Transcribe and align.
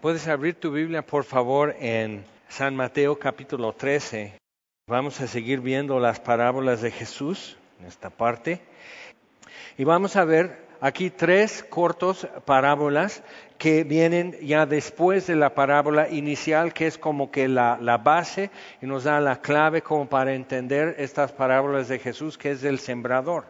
Puedes 0.00 0.28
abrir 0.28 0.54
tu 0.54 0.70
Biblia, 0.70 1.02
por 1.02 1.24
favor, 1.24 1.76
en 1.78 2.24
San 2.48 2.74
Mateo 2.74 3.18
capítulo 3.18 3.74
13. 3.74 4.32
Vamos 4.86 5.20
a 5.20 5.26
seguir 5.26 5.60
viendo 5.60 6.00
las 6.00 6.18
parábolas 6.18 6.80
de 6.80 6.90
Jesús 6.90 7.58
en 7.78 7.84
esta 7.84 8.08
parte. 8.08 8.62
Y 9.76 9.84
vamos 9.84 10.16
a 10.16 10.24
ver 10.24 10.64
aquí 10.80 11.10
tres 11.10 11.62
cortos 11.68 12.26
parábolas 12.46 13.22
que 13.58 13.84
vienen 13.84 14.38
ya 14.40 14.64
después 14.64 15.26
de 15.26 15.36
la 15.36 15.54
parábola 15.54 16.08
inicial, 16.08 16.72
que 16.72 16.86
es 16.86 16.96
como 16.96 17.30
que 17.30 17.46
la, 17.46 17.76
base 18.02 18.50
y 18.80 18.86
nos 18.86 19.04
da 19.04 19.20
la 19.20 19.42
clave 19.42 19.82
como 19.82 20.08
para 20.08 20.32
entender 20.32 20.94
estas 20.96 21.30
parábolas 21.30 21.88
de 21.88 21.98
Jesús, 21.98 22.38
que 22.38 22.52
es 22.52 22.62
del 22.62 22.78
sembrador. 22.78 23.44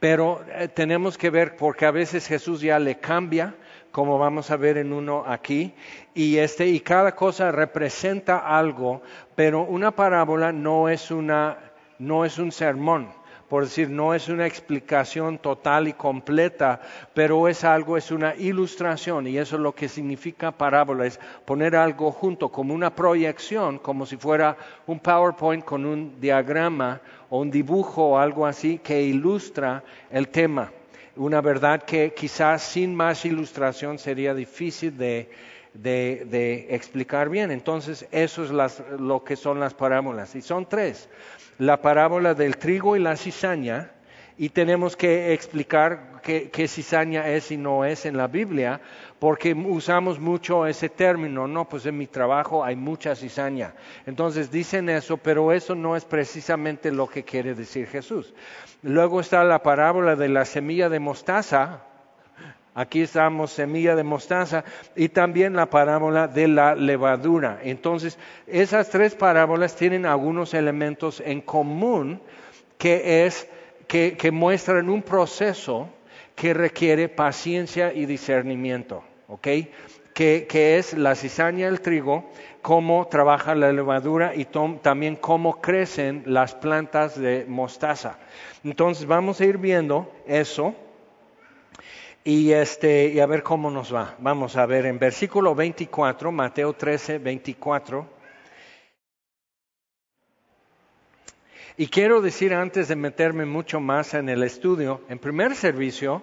Pero 0.00 0.42
eh, 0.54 0.68
tenemos 0.68 1.18
que 1.18 1.28
ver, 1.28 1.54
porque 1.54 1.84
a 1.84 1.90
veces 1.90 2.26
Jesús 2.26 2.62
ya 2.62 2.78
le 2.78 2.98
cambia 2.98 3.54
como 3.96 4.18
vamos 4.18 4.50
a 4.50 4.58
ver 4.58 4.76
en 4.76 4.92
uno 4.92 5.24
aquí, 5.26 5.72
y 6.12 6.36
este 6.36 6.66
y 6.66 6.80
cada 6.80 7.14
cosa 7.14 7.50
representa 7.50 8.40
algo, 8.40 9.00
pero 9.34 9.62
una 9.62 9.90
parábola 9.90 10.52
no 10.52 10.90
es 10.90 11.10
una 11.10 11.56
no 11.98 12.26
es 12.26 12.36
un 12.36 12.52
sermón, 12.52 13.08
por 13.48 13.64
decir, 13.64 13.88
no 13.88 14.12
es 14.12 14.28
una 14.28 14.46
explicación 14.46 15.38
total 15.38 15.88
y 15.88 15.94
completa, 15.94 16.78
pero 17.14 17.48
es 17.48 17.64
algo, 17.64 17.96
es 17.96 18.10
una 18.10 18.34
ilustración, 18.34 19.28
y 19.28 19.38
eso 19.38 19.56
es 19.56 19.62
lo 19.62 19.74
que 19.74 19.88
significa 19.88 20.52
parábola, 20.52 21.06
es 21.06 21.18
poner 21.46 21.74
algo 21.74 22.12
junto 22.12 22.50
como 22.50 22.74
una 22.74 22.94
proyección, 22.94 23.78
como 23.78 24.04
si 24.04 24.18
fuera 24.18 24.58
un 24.86 25.00
PowerPoint 25.00 25.64
con 25.64 25.86
un 25.86 26.20
diagrama 26.20 27.00
o 27.30 27.40
un 27.40 27.50
dibujo 27.50 28.10
o 28.10 28.18
algo 28.18 28.44
así 28.44 28.76
que 28.76 29.00
ilustra 29.00 29.82
el 30.10 30.28
tema 30.28 30.70
una 31.16 31.40
verdad 31.40 31.82
que 31.82 32.12
quizás 32.14 32.62
sin 32.62 32.94
más 32.94 33.24
ilustración 33.24 33.98
sería 33.98 34.34
difícil 34.34 34.96
de, 34.96 35.28
explicar 36.70 37.28
bien. 37.28 37.50
Entonces, 37.50 38.06
eso 38.10 38.44
es 38.44 38.50
lo 38.98 39.24
que 39.24 39.36
son 39.36 39.58
las 39.58 39.74
parábolas. 39.74 40.34
Y 40.34 40.42
son 40.42 40.68
tres. 40.68 41.08
La 41.58 41.80
parábola 41.80 42.34
del 42.34 42.58
trigo 42.58 42.96
y 42.96 43.00
la 43.00 43.16
cizaña, 43.16 43.92
y 44.38 44.50
tenemos 44.50 44.96
que 44.96 45.32
explicar 45.32 46.20
qué, 46.22 46.68
cizaña 46.68 47.28
es 47.28 47.50
y 47.50 47.56
no 47.56 47.84
es 47.84 48.04
en 48.04 48.16
la 48.16 48.26
Biblia, 48.26 48.80
porque 49.18 49.54
usamos 49.54 50.18
mucho 50.18 50.66
ese 50.66 50.88
término, 50.88 51.46
no, 51.46 51.68
pues 51.68 51.86
en 51.86 51.96
mi 51.96 52.06
trabajo 52.06 52.64
hay 52.64 52.76
mucha 52.76 53.14
cizaña. 53.14 53.74
Entonces 54.04 54.50
dicen 54.50 54.88
eso, 54.88 55.16
pero 55.16 55.52
eso 55.52 55.74
no 55.74 55.96
es 55.96 56.04
precisamente 56.04 56.92
lo 56.92 57.08
que 57.08 57.24
quiere 57.24 57.54
decir 57.54 57.86
Jesús. 57.86 58.34
Luego 58.82 59.20
está 59.20 59.42
la 59.44 59.62
parábola 59.62 60.16
de 60.16 60.28
la 60.28 60.44
semilla 60.44 60.88
de 60.88 61.00
mostaza, 61.00 61.82
Aquí 62.78 63.00
estamos 63.00 63.52
semilla 63.52 63.96
de 63.96 64.02
mostaza 64.02 64.62
y 64.94 65.08
también 65.08 65.56
la 65.56 65.70
parábola 65.70 66.28
de 66.28 66.46
la 66.46 66.74
levadura. 66.74 67.58
Entonces, 67.62 68.18
esas 68.46 68.90
tres 68.90 69.14
parábolas 69.14 69.76
tienen 69.76 70.04
algunos 70.04 70.52
elementos 70.52 71.22
en 71.24 71.40
común 71.40 72.20
que 72.76 73.24
es 73.24 73.48
que, 73.86 74.30
muestran 74.30 74.90
un 74.90 75.02
proceso 75.02 75.88
que 76.36 76.52
requiere 76.54 77.08
paciencia 77.08 77.92
y 77.92 78.04
discernimiento, 78.06 79.02
¿ok? 79.26 79.48
Que, 80.14 80.76
es 80.78 80.92
la 80.94 81.14
cizaña 81.14 81.66
del 81.66 81.80
trigo, 81.80 82.30
cómo 82.62 83.06
trabaja 83.08 83.54
la 83.54 83.72
levadura 83.72 84.34
y 84.34 84.46
también 84.82 85.16
cómo 85.16 85.60
crecen 85.60 86.22
las 86.26 86.54
plantas 86.54 87.18
de 87.18 87.44
mostaza. 87.48 88.18
Entonces 88.64 89.06
vamos 89.06 89.40
a 89.40 89.46
ir 89.46 89.58
viendo 89.58 90.12
eso 90.26 90.74
y, 92.22 92.52
este, 92.52 93.08
y 93.08 93.20
a 93.20 93.26
ver 93.26 93.42
cómo 93.42 93.70
nos 93.70 93.94
va. 93.94 94.14
Vamos 94.18 94.56
a 94.56 94.66
ver 94.66 94.86
en 94.86 94.98
versículo 94.98 95.54
24, 95.54 96.32
Mateo 96.32 96.72
13, 96.74 97.18
24. 97.18 98.15
Y 101.78 101.88
quiero 101.88 102.22
decir 102.22 102.54
antes 102.54 102.88
de 102.88 102.96
meterme 102.96 103.44
mucho 103.44 103.80
más 103.80 104.14
en 104.14 104.30
el 104.30 104.42
estudio, 104.42 105.02
en 105.10 105.18
primer 105.18 105.54
servicio, 105.54 106.22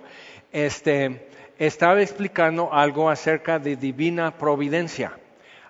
este, 0.51 1.27
estaba 1.59 2.01
explicando 2.01 2.73
algo 2.73 3.07
acerca 3.07 3.59
de 3.59 3.75
divina 3.75 4.35
providencia, 4.35 5.19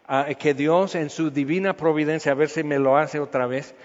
ah, 0.07 0.27
que 0.39 0.53
Dios 0.53 0.95
en 0.95 1.09
su 1.09 1.31
divina 1.31 1.75
providencia, 1.75 2.31
a 2.31 2.35
ver 2.35 2.47
si 2.47 2.63
me 2.63 2.79
lo 2.79 2.97
hace 2.97 3.19
otra 3.19 3.45
vez, 3.45 3.75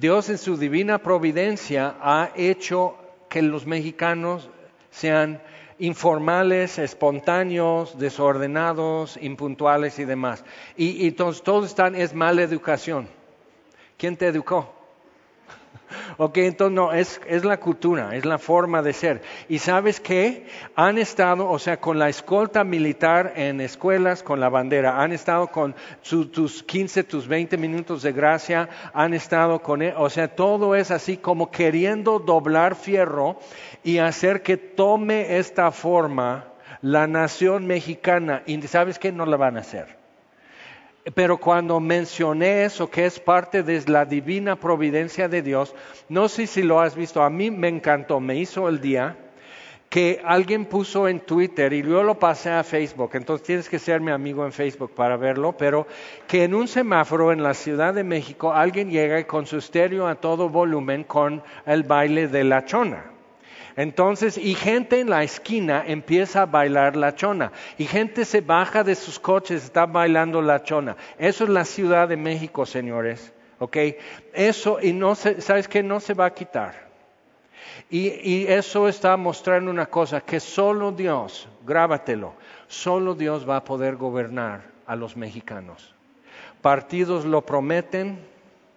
Dios 0.00 0.30
en 0.30 0.38
su 0.38 0.56
divina 0.56 0.98
providencia 0.98 1.96
ha 2.00 2.30
hecho 2.34 2.96
que 3.28 3.42
los 3.42 3.66
mexicanos 3.66 4.48
sean 4.90 5.42
informales, 5.78 6.78
espontáneos, 6.78 7.98
desordenados, 7.98 9.18
impuntuales 9.20 9.98
y 9.98 10.06
demás. 10.06 10.44
Y, 10.76 11.10
todos, 11.10 11.42
todos 11.42 11.66
están, 11.66 11.94
es 11.94 12.14
mala 12.14 12.42
educación. 12.42 13.06
¿Quién 13.98 14.16
te 14.16 14.28
educó? 14.28 14.75
Ok, 16.18 16.38
entonces 16.38 16.74
no, 16.74 16.92
es, 16.92 17.20
es, 17.26 17.44
la 17.44 17.58
cultura, 17.58 18.14
es 18.14 18.24
la 18.24 18.38
forma 18.38 18.82
de 18.82 18.92
ser. 18.92 19.22
Y 19.48 19.58
sabes 19.58 20.00
que 20.00 20.46
han 20.74 20.98
estado, 20.98 21.48
o 21.48 21.58
sea, 21.58 21.78
con 21.78 21.98
la 21.98 22.08
escolta 22.08 22.64
militar 22.64 23.34
en 23.36 23.60
escuelas, 23.60 24.22
con 24.22 24.40
la 24.40 24.48
bandera, 24.48 25.02
han 25.02 25.12
estado 25.12 25.48
con 25.48 25.74
tus 26.02 26.62
15, 26.62 27.04
tus 27.04 27.28
20 27.28 27.56
minutos 27.56 28.02
de 28.02 28.12
gracia, 28.12 28.68
han 28.92 29.14
estado 29.14 29.60
con, 29.60 29.82
e, 29.82 29.94
o 29.96 30.10
sea, 30.10 30.34
todo 30.34 30.74
es 30.74 30.90
así 30.90 31.16
como 31.16 31.50
queriendo 31.50 32.18
doblar 32.18 32.74
fierro 32.74 33.38
y 33.84 33.98
hacer 33.98 34.42
que 34.42 34.56
tome 34.56 35.36
esta 35.38 35.70
forma 35.70 36.52
la 36.82 37.06
nación 37.06 37.66
mexicana. 37.66 38.42
Y 38.46 38.60
sabes 38.62 38.98
que 38.98 39.12
no 39.12 39.26
la 39.26 39.36
van 39.36 39.56
a 39.56 39.60
hacer. 39.60 39.95
Pero 41.14 41.36
cuando 41.38 41.78
mencioné 41.78 42.64
eso, 42.64 42.90
que 42.90 43.06
es 43.06 43.20
parte 43.20 43.62
de 43.62 43.80
la 43.86 44.04
divina 44.04 44.56
providencia 44.56 45.28
de 45.28 45.40
Dios, 45.40 45.74
no 46.08 46.28
sé 46.28 46.48
si 46.48 46.62
lo 46.62 46.80
has 46.80 46.96
visto, 46.96 47.22
a 47.22 47.30
mí 47.30 47.50
me 47.50 47.68
encantó, 47.68 48.18
me 48.18 48.36
hizo 48.36 48.68
el 48.68 48.80
día 48.80 49.16
que 49.88 50.20
alguien 50.24 50.64
puso 50.64 51.06
en 51.06 51.20
Twitter 51.20 51.72
y 51.72 51.82
yo 51.82 52.02
lo 52.02 52.18
pasé 52.18 52.50
a 52.50 52.64
Facebook, 52.64 53.10
entonces 53.14 53.46
tienes 53.46 53.68
que 53.68 53.78
ser 53.78 54.00
mi 54.00 54.10
amigo 54.10 54.44
en 54.44 54.52
Facebook 54.52 54.92
para 54.94 55.16
verlo, 55.16 55.52
pero 55.56 55.86
que 56.26 56.42
en 56.42 56.54
un 56.54 56.66
semáforo 56.66 57.30
en 57.30 57.40
la 57.40 57.54
Ciudad 57.54 57.94
de 57.94 58.02
México 58.02 58.52
alguien 58.52 58.90
llega 58.90 59.24
con 59.28 59.46
su 59.46 59.58
estéreo 59.58 60.08
a 60.08 60.16
todo 60.16 60.48
volumen 60.48 61.04
con 61.04 61.40
el 61.66 61.84
baile 61.84 62.26
de 62.26 62.42
la 62.42 62.64
chona. 62.64 63.15
Entonces, 63.76 64.38
y 64.38 64.54
gente 64.54 65.00
en 65.00 65.10
la 65.10 65.22
esquina 65.22 65.84
empieza 65.86 66.42
a 66.42 66.46
bailar 66.46 66.96
la 66.96 67.14
chona. 67.14 67.52
Y 67.76 67.84
gente 67.84 68.24
se 68.24 68.40
baja 68.40 68.82
de 68.82 68.94
sus 68.94 69.18
coches, 69.18 69.64
está 69.64 69.84
bailando 69.84 70.40
la 70.40 70.62
chona. 70.62 70.96
Eso 71.18 71.44
es 71.44 71.50
la 71.50 71.66
Ciudad 71.66 72.08
de 72.08 72.16
México, 72.16 72.64
señores. 72.64 73.34
¿Ok? 73.58 73.76
Eso, 74.32 74.78
y 74.80 74.92
no 74.92 75.14
¿sabes 75.14 75.68
qué? 75.68 75.82
No 75.82 76.00
se 76.00 76.14
va 76.14 76.26
a 76.26 76.34
quitar. 76.34 76.86
Y, 77.90 78.08
y 78.28 78.46
eso 78.48 78.88
está 78.88 79.16
mostrando 79.16 79.70
una 79.70 79.86
cosa, 79.86 80.20
que 80.22 80.40
solo 80.40 80.90
Dios, 80.92 81.48
grábatelo, 81.64 82.34
solo 82.66 83.14
Dios 83.14 83.48
va 83.48 83.56
a 83.58 83.64
poder 83.64 83.96
gobernar 83.96 84.62
a 84.86 84.96
los 84.96 85.16
mexicanos. 85.16 85.94
Partidos 86.62 87.24
lo 87.24 87.42
prometen, 87.42 88.18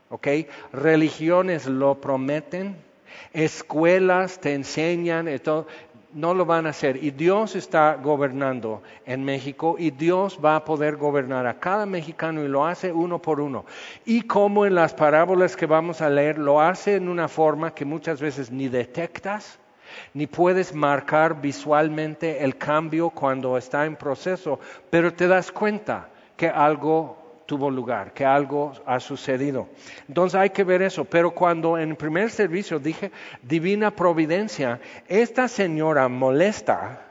¿ok? 0.09 0.27
Religiones 0.73 1.65
lo 1.65 1.95
prometen, 1.95 2.75
escuelas 3.33 4.39
te 4.39 4.53
enseñan, 4.53 5.27
no 6.13 6.33
lo 6.33 6.45
van 6.45 6.65
a 6.65 6.69
hacer. 6.69 7.03
Y 7.03 7.11
Dios 7.11 7.55
está 7.55 7.95
gobernando 7.95 8.81
en 9.05 9.23
México 9.23 9.75
y 9.77 9.91
Dios 9.91 10.39
va 10.43 10.55
a 10.55 10.65
poder 10.65 10.95
gobernar 10.95 11.45
a 11.45 11.59
cada 11.59 11.85
mexicano 11.85 12.43
y 12.43 12.47
lo 12.47 12.65
hace 12.65 12.91
uno 12.91 13.21
por 13.21 13.39
uno. 13.39 13.65
Y 14.05 14.23
como 14.23 14.65
en 14.65 14.75
las 14.75 14.93
parábolas 14.93 15.55
que 15.55 15.65
vamos 15.65 16.01
a 16.01 16.09
leer, 16.09 16.37
lo 16.37 16.61
hace 16.61 16.95
en 16.95 17.09
una 17.09 17.27
forma 17.27 17.73
que 17.73 17.85
muchas 17.85 18.19
veces 18.21 18.51
ni 18.51 18.67
detectas, 18.67 19.59
ni 20.13 20.27
puedes 20.27 20.73
marcar 20.73 21.41
visualmente 21.41 22.43
el 22.43 22.57
cambio 22.57 23.09
cuando 23.09 23.57
está 23.57 23.85
en 23.85 23.95
proceso, 23.95 24.59
pero 24.89 25.13
te 25.13 25.27
das 25.27 25.51
cuenta 25.51 26.09
que 26.37 26.47
algo 26.47 27.18
tuvo 27.49 27.71
lugar, 27.71 28.13
que 28.13 28.23
algo 28.23 28.73
ha 28.85 28.99
sucedido. 28.99 29.69
Entonces 30.07 30.39
hay 30.39 30.51
que 30.51 30.63
ver 30.63 30.83
eso. 30.83 31.03
Pero 31.03 31.31
cuando 31.31 31.79
en 31.79 31.89
el 31.89 31.95
primer 31.95 32.29
servicio 32.29 32.77
dije 32.77 33.11
divina 33.41 33.89
providencia, 33.89 34.79
esta 35.07 35.47
señora 35.47 36.07
molesta 36.07 37.01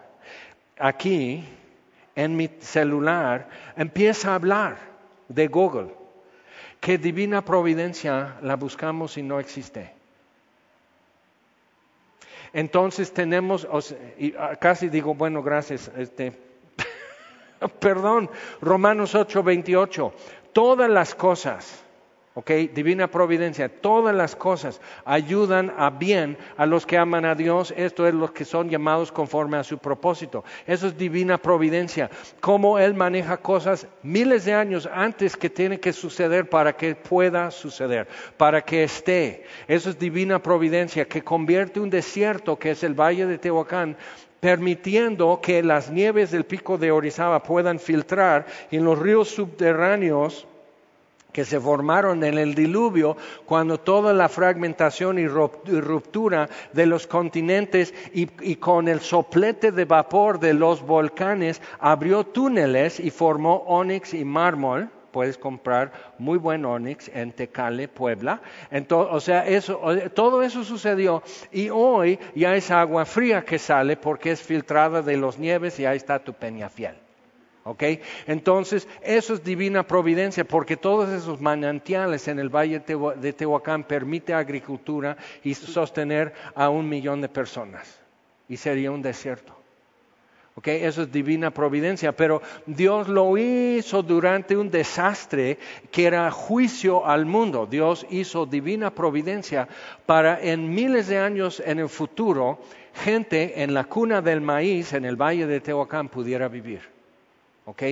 aquí 0.79 1.44
en 2.14 2.37
mi 2.37 2.49
celular 2.61 3.49
empieza 3.76 4.31
a 4.31 4.37
hablar 4.37 4.76
de 5.26 5.49
Google, 5.49 5.88
que 6.79 6.99
divina 6.99 7.44
providencia 7.44 8.37
la 8.40 8.55
buscamos 8.55 9.19
y 9.19 9.25
no 9.25 9.40
existe. 9.40 9.90
Entonces 12.52 13.12
tenemos, 13.12 13.67
ah, 14.38 14.55
casi 14.61 14.88
digo, 14.88 15.17
bueno, 15.17 15.43
gracias, 15.43 15.90
este, 15.96 16.32
Perdón, 17.81 18.31
Romanos 18.60 19.14
8, 19.14 19.43
28. 19.43 20.12
Todas 20.52 20.90
las 20.90 21.14
cosas, 21.14 21.84
¿ok? 22.34 22.50
Divina 22.75 23.08
providencia, 23.08 23.69
todas 23.69 24.14
las 24.14 24.34
cosas 24.34 24.81
ayudan 25.05 25.72
a 25.76 25.90
bien 25.90 26.37
a 26.56 26.66
los 26.66 26.87
que 26.87 26.96
aman 26.96 27.25
a 27.25 27.34
Dios, 27.34 27.72
esto 27.76 28.06
es 28.06 28.14
los 28.14 28.32
que 28.32 28.44
son 28.44 28.70
llamados 28.70 29.12
conforme 29.12 29.56
a 29.56 29.64
su 29.64 29.78
propósito. 29.78 30.44
Eso 30.66 30.88
es 30.88 30.96
divina 30.96 31.38
providencia, 31.38 32.10
cómo 32.40 32.78
Él 32.78 32.94
maneja 32.94 33.37
cosas 33.37 33.87
miles 34.02 34.44
de 34.46 34.54
años 34.54 34.88
antes 34.93 35.37
que 35.37 35.50
tiene 35.50 35.78
que 35.78 35.93
suceder 35.93 36.49
para 36.49 36.75
que 36.75 36.94
pueda 36.94 37.50
suceder, 37.50 38.08
para 38.37 38.62
que 38.62 38.84
esté. 38.84 39.44
Eso 39.69 39.90
es 39.90 39.99
divina 39.99 40.43
providencia, 40.43 41.06
que 41.06 41.22
convierte 41.22 41.78
un 41.78 41.90
desierto 41.90 42.58
que 42.58 42.72
es 42.72 42.82
el 42.82 42.94
valle 42.94 43.26
de 43.26 43.38
Tehuacán 43.38 43.96
permitiendo 44.40 45.40
que 45.43 45.62
las 45.62 45.90
nieves 45.90 46.31
del 46.31 46.44
pico 46.44 46.79
de 46.79 46.90
Orizaba 46.90 47.43
puedan 47.43 47.79
filtrar 47.79 48.46
en 48.70 48.85
los 48.85 48.99
ríos 48.99 49.29
subterráneos 49.29 50.46
que 51.32 51.44
se 51.44 51.61
formaron 51.61 52.25
en 52.25 52.38
el 52.38 52.55
diluvio 52.55 53.17
cuando 53.44 53.79
toda 53.79 54.12
la 54.12 54.29
fragmentación 54.29 55.19
y 55.19 55.29
ruptura 55.29 56.49
de 56.73 56.87
los 56.87 57.06
continentes 57.06 57.94
y, 58.12 58.56
con 58.56 58.88
el 58.88 59.00
soplete 59.00 59.70
de 59.70 59.85
vapor 59.85 60.40
de 60.40 60.55
los 60.55 60.82
volcanes 60.82 61.61
abrió 61.79 62.25
túneles 62.25 62.99
y 62.99 63.11
formó 63.11 63.64
ónix 63.67 64.14
y 64.14 64.25
mármol. 64.25 64.90
Puedes 65.10 65.38
comprar 65.38 65.93
muy 66.19 66.38
buen 66.38 66.64
ónix 66.64 67.10
en 67.14 67.32
Tecale, 67.32 67.88
Puebla. 67.88 68.40
Entonces, 68.70 69.14
o 69.14 69.20
sea, 69.20 69.46
eso, 69.46 69.81
todo 70.14 70.43
eso 70.43 70.64
sucedió 70.64 71.22
y 71.50 71.70
hoy 71.70 72.19
ya 72.34 72.55
es 72.56 72.70
agua 72.70 73.05
fría 73.05 73.43
que 73.43 73.58
sale 73.58 73.96
porque 73.96 74.32
es 74.32 74.43
filtrada 74.43 75.02
de 75.02 75.16
los 75.16 75.38
nieves 75.38 75.78
y 75.81 75.87
ahí 75.87 75.96
está 75.96 76.19
tu 76.19 76.32
peñafiel. 76.32 76.94
Entonces, 78.26 78.88
eso 79.02 79.34
es 79.34 79.44
divina 79.44 79.87
providencia 79.87 80.44
porque 80.44 80.76
todos 80.76 81.08
esos 81.11 81.40
manantiales 81.40 82.28
en 82.28 82.38
el 82.38 82.49
valle 82.49 82.81
de 82.81 83.32
Tehuacán 83.32 83.84
permite 83.84 84.32
agricultura 84.32 85.16
y 85.43 85.54
sostener 85.54 86.32
a 86.54 86.70
un 86.70 86.88
millón 86.88 87.20
de 87.20 87.28
personas. 87.28 88.00
Y 88.49 88.56
sería 88.56 88.90
un 88.90 89.02
desierto. 89.02 89.57
Eso 90.64 91.02
es 91.02 91.12
divina 91.12 91.50
providencia, 91.50 92.12
pero 92.12 92.43
Dios 92.66 93.08
lo 93.08 93.37
hizo 93.38 94.02
durante 94.02 94.56
un 94.56 94.70
desastre 94.70 95.58
que 95.90 96.06
era 96.06 96.31
juicio 96.31 97.06
al 97.06 97.26
mundo. 97.26 97.66
Dios 97.66 98.06
hizo 98.10 98.46
divina 98.46 98.90
providencia 98.90 99.69
para 100.06 100.40
en 100.40 100.75
miles 100.75 101.08
de 101.08 101.19
años 101.19 101.62
en 101.64 101.78
el 101.78 101.88
futuro, 101.88 102.58
gente 102.94 103.62
en 103.62 103.75
la 103.75 103.84
cuna 103.84 104.20
del 104.20 104.40
maíz 104.40 104.93
en 104.93 105.05
el 105.05 105.16
valle 105.16 105.46
de 105.46 105.60
Tehuacán 105.60 106.08
pudiera 106.08 106.49
vivir. 106.49 106.81
¿Ok? 107.66 107.82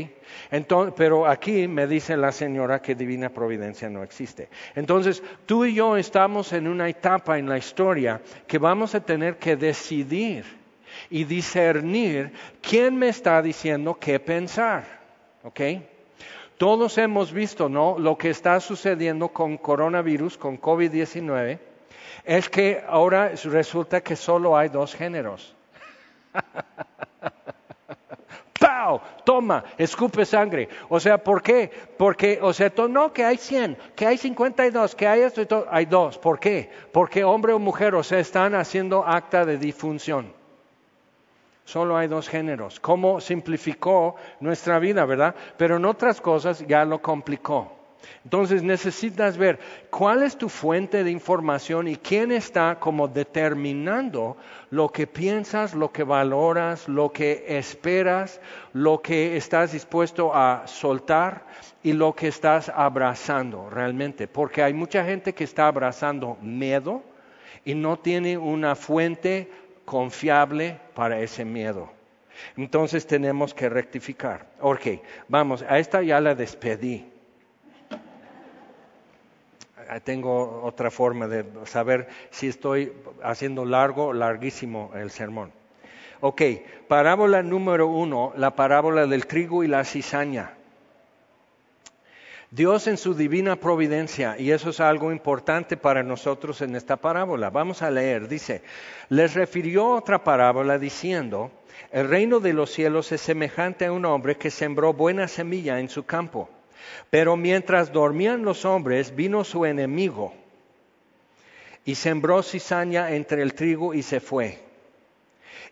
Entonces, 0.50 0.94
pero 0.96 1.26
aquí 1.26 1.68
me 1.68 1.86
dice 1.86 2.16
la 2.16 2.32
señora 2.32 2.80
que 2.80 2.94
divina 2.94 3.28
providencia 3.28 3.90
no 3.90 4.02
existe. 4.02 4.48
Entonces, 4.74 5.22
tú 5.44 5.66
y 5.66 5.74
yo 5.74 5.98
estamos 5.98 6.54
en 6.54 6.66
una 6.66 6.88
etapa 6.88 7.38
en 7.38 7.46
la 7.46 7.58
historia 7.58 8.22
que 8.46 8.56
vamos 8.56 8.94
a 8.94 9.00
tener 9.00 9.36
que 9.36 9.54
decidir 9.56 10.46
y 11.10 11.24
discernir 11.24 12.32
quién 12.60 12.96
me 12.96 13.08
está 13.08 13.42
diciendo 13.42 13.98
qué 13.98 14.20
pensar. 14.20 14.84
¿Ok? 15.42 15.60
Todos 16.58 16.96
hemos 16.96 17.32
visto, 17.32 17.68
¿no? 17.68 17.98
Lo 17.98 18.16
que 18.16 18.30
está 18.30 18.58
sucediendo 18.60 19.28
con 19.28 19.58
coronavirus, 19.58 20.38
con 20.38 20.58
COVID-19, 20.58 21.58
es 22.24 22.48
que 22.48 22.82
ahora 22.88 23.32
resulta 23.44 24.00
que 24.00 24.16
solo 24.16 24.56
hay 24.56 24.70
dos 24.70 24.94
géneros. 24.94 25.54
¡Pau! 28.58 29.00
Toma, 29.24 29.64
escupe 29.76 30.24
sangre. 30.24 30.68
O 30.88 30.98
sea, 30.98 31.22
¿por 31.22 31.42
qué? 31.42 31.70
Porque, 31.98 32.38
o 32.40 32.54
sea, 32.54 32.72
no 32.88 33.12
que 33.12 33.24
hay 33.24 33.36
100, 33.36 33.76
que 33.94 34.06
hay 34.06 34.16
52, 34.16 34.94
que 34.94 35.06
hay 35.06 35.20
esto 35.20 35.42
y 35.42 35.46
todo. 35.46 35.66
Hay 35.70 35.84
dos. 35.84 36.16
¿Por 36.18 36.40
qué? 36.40 36.70
Porque 36.90 37.22
hombre 37.22 37.52
o 37.52 37.58
mujer, 37.58 37.94
o 37.94 38.00
están 38.00 38.54
haciendo 38.54 39.06
acta 39.06 39.44
de 39.44 39.58
difunción. 39.58 40.32
Solo 41.66 41.96
hay 41.96 42.06
dos 42.06 42.28
géneros. 42.28 42.78
¿Cómo 42.78 43.20
simplificó 43.20 44.14
nuestra 44.38 44.78
vida, 44.78 45.04
verdad? 45.04 45.34
Pero 45.56 45.76
en 45.76 45.84
otras 45.84 46.20
cosas 46.20 46.64
ya 46.68 46.84
lo 46.84 47.02
complicó. 47.02 47.72
Entonces 48.22 48.62
necesitas 48.62 49.36
ver 49.36 49.58
cuál 49.90 50.22
es 50.22 50.38
tu 50.38 50.48
fuente 50.48 51.02
de 51.02 51.10
información 51.10 51.88
y 51.88 51.96
quién 51.96 52.30
está 52.30 52.78
como 52.78 53.08
determinando 53.08 54.36
lo 54.70 54.90
que 54.90 55.08
piensas, 55.08 55.74
lo 55.74 55.90
que 55.90 56.04
valoras, 56.04 56.86
lo 56.86 57.10
que 57.10 57.44
esperas, 57.58 58.40
lo 58.72 59.02
que 59.02 59.36
estás 59.36 59.72
dispuesto 59.72 60.32
a 60.32 60.68
soltar 60.68 61.46
y 61.82 61.94
lo 61.94 62.14
que 62.14 62.28
estás 62.28 62.68
abrazando 62.68 63.70
realmente. 63.70 64.28
Porque 64.28 64.62
hay 64.62 64.72
mucha 64.72 65.04
gente 65.04 65.34
que 65.34 65.42
está 65.42 65.66
abrazando 65.66 66.38
miedo 66.40 67.02
y 67.64 67.74
no 67.74 67.98
tiene 67.98 68.38
una 68.38 68.76
fuente 68.76 69.50
confiable 69.86 70.78
para 70.94 71.20
ese 71.20 71.46
miedo. 71.46 71.90
Entonces 72.58 73.06
tenemos 73.06 73.54
que 73.54 73.70
rectificar. 73.70 74.46
Ok, 74.60 74.86
vamos, 75.28 75.62
a 75.62 75.78
esta 75.78 76.02
ya 76.02 76.20
la 76.20 76.34
despedí. 76.34 77.10
Ah, 79.88 80.00
tengo 80.00 80.62
otra 80.64 80.90
forma 80.90 81.28
de 81.28 81.44
saber 81.64 82.08
si 82.30 82.48
estoy 82.48 82.92
haciendo 83.22 83.64
largo 83.64 84.12
larguísimo 84.12 84.90
el 84.94 85.10
sermón. 85.10 85.52
Ok, 86.20 86.42
parábola 86.88 87.42
número 87.42 87.86
uno, 87.86 88.32
la 88.36 88.56
parábola 88.56 89.06
del 89.06 89.26
trigo 89.26 89.62
y 89.62 89.68
la 89.68 89.84
cizaña. 89.84 90.55
Dios 92.50 92.86
en 92.86 92.96
su 92.96 93.14
divina 93.14 93.56
providencia, 93.56 94.36
y 94.38 94.52
eso 94.52 94.70
es 94.70 94.78
algo 94.78 95.10
importante 95.10 95.76
para 95.76 96.02
nosotros 96.04 96.62
en 96.62 96.76
esta 96.76 96.96
parábola. 96.96 97.50
Vamos 97.50 97.82
a 97.82 97.90
leer, 97.90 98.28
dice, 98.28 98.62
les 99.08 99.34
refirió 99.34 99.88
otra 99.88 100.22
parábola 100.22 100.78
diciendo, 100.78 101.50
el 101.90 102.08
reino 102.08 102.38
de 102.38 102.52
los 102.52 102.70
cielos 102.70 103.10
es 103.10 103.20
semejante 103.20 103.86
a 103.86 103.92
un 103.92 104.04
hombre 104.04 104.36
que 104.36 104.50
sembró 104.50 104.92
buena 104.92 105.26
semilla 105.26 105.80
en 105.80 105.88
su 105.88 106.04
campo. 106.04 106.48
Pero 107.10 107.36
mientras 107.36 107.92
dormían 107.92 108.44
los 108.44 108.64
hombres, 108.64 109.14
vino 109.14 109.42
su 109.42 109.64
enemigo 109.64 110.32
y 111.84 111.94
sembró 111.94 112.42
cizaña 112.42 113.12
entre 113.12 113.42
el 113.42 113.54
trigo 113.54 113.94
y 113.94 114.02
se 114.02 114.20
fue. 114.20 114.60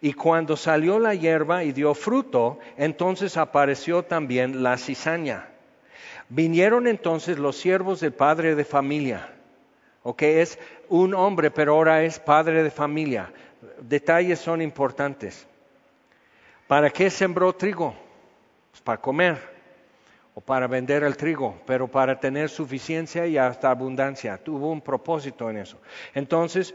Y 0.00 0.12
cuando 0.12 0.56
salió 0.56 0.98
la 0.98 1.14
hierba 1.14 1.64
y 1.64 1.72
dio 1.72 1.94
fruto, 1.94 2.58
entonces 2.76 3.36
apareció 3.36 4.04
también 4.04 4.62
la 4.62 4.76
cizaña. 4.76 5.53
Vinieron 6.28 6.86
entonces 6.86 7.38
los 7.38 7.56
siervos 7.56 8.00
del 8.00 8.12
padre 8.12 8.54
de 8.54 8.64
familia. 8.64 9.32
Ok, 10.02 10.22
es 10.22 10.58
un 10.88 11.14
hombre, 11.14 11.50
pero 11.50 11.74
ahora 11.74 12.02
es 12.02 12.18
padre 12.18 12.62
de 12.62 12.70
familia. 12.70 13.32
Detalles 13.80 14.38
son 14.38 14.60
importantes. 14.60 15.46
¿Para 16.66 16.90
qué 16.90 17.10
sembró 17.10 17.52
trigo? 17.54 17.94
Pues 18.70 18.82
para 18.82 19.00
comer 19.00 19.54
o 20.34 20.40
para 20.40 20.66
vender 20.66 21.04
el 21.04 21.16
trigo, 21.16 21.60
pero 21.66 21.86
para 21.88 22.18
tener 22.18 22.48
suficiencia 22.48 23.26
y 23.26 23.38
hasta 23.38 23.70
abundancia. 23.70 24.36
Tuvo 24.36 24.70
un 24.70 24.80
propósito 24.80 25.48
en 25.48 25.58
eso. 25.58 25.78
Entonces, 26.12 26.74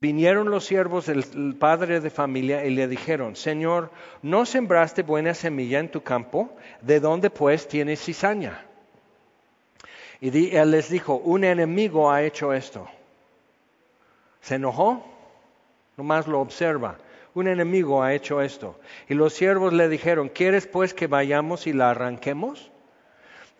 vinieron 0.00 0.50
los 0.50 0.64
siervos 0.64 1.06
del 1.06 1.56
padre 1.58 2.00
de 2.00 2.10
familia 2.10 2.64
y 2.64 2.70
le 2.70 2.88
dijeron, 2.88 3.36
Señor, 3.36 3.90
¿no 4.22 4.46
sembraste 4.46 5.02
buena 5.02 5.34
semilla 5.34 5.78
en 5.78 5.90
tu 5.90 6.02
campo? 6.02 6.50
¿De 6.82 7.00
dónde 7.00 7.30
pues 7.30 7.68
tienes 7.68 8.04
cizaña? 8.04 8.64
Y 10.20 10.56
él 10.56 10.70
les 10.70 10.88
dijo, 10.88 11.16
un 11.16 11.44
enemigo 11.44 12.10
ha 12.10 12.22
hecho 12.22 12.52
esto. 12.52 12.88
¿Se 14.40 14.54
enojó? 14.54 15.04
Nomás 15.96 16.26
lo 16.26 16.40
observa 16.40 16.98
un 17.36 17.48
enemigo 17.48 18.02
ha 18.02 18.14
hecho 18.14 18.40
esto. 18.40 18.80
Y 19.10 19.14
los 19.14 19.34
siervos 19.34 19.74
le 19.74 19.90
dijeron, 19.90 20.30
¿quieres 20.30 20.66
pues 20.66 20.94
que 20.94 21.06
vayamos 21.06 21.66
y 21.66 21.74
la 21.74 21.90
arranquemos? 21.90 22.70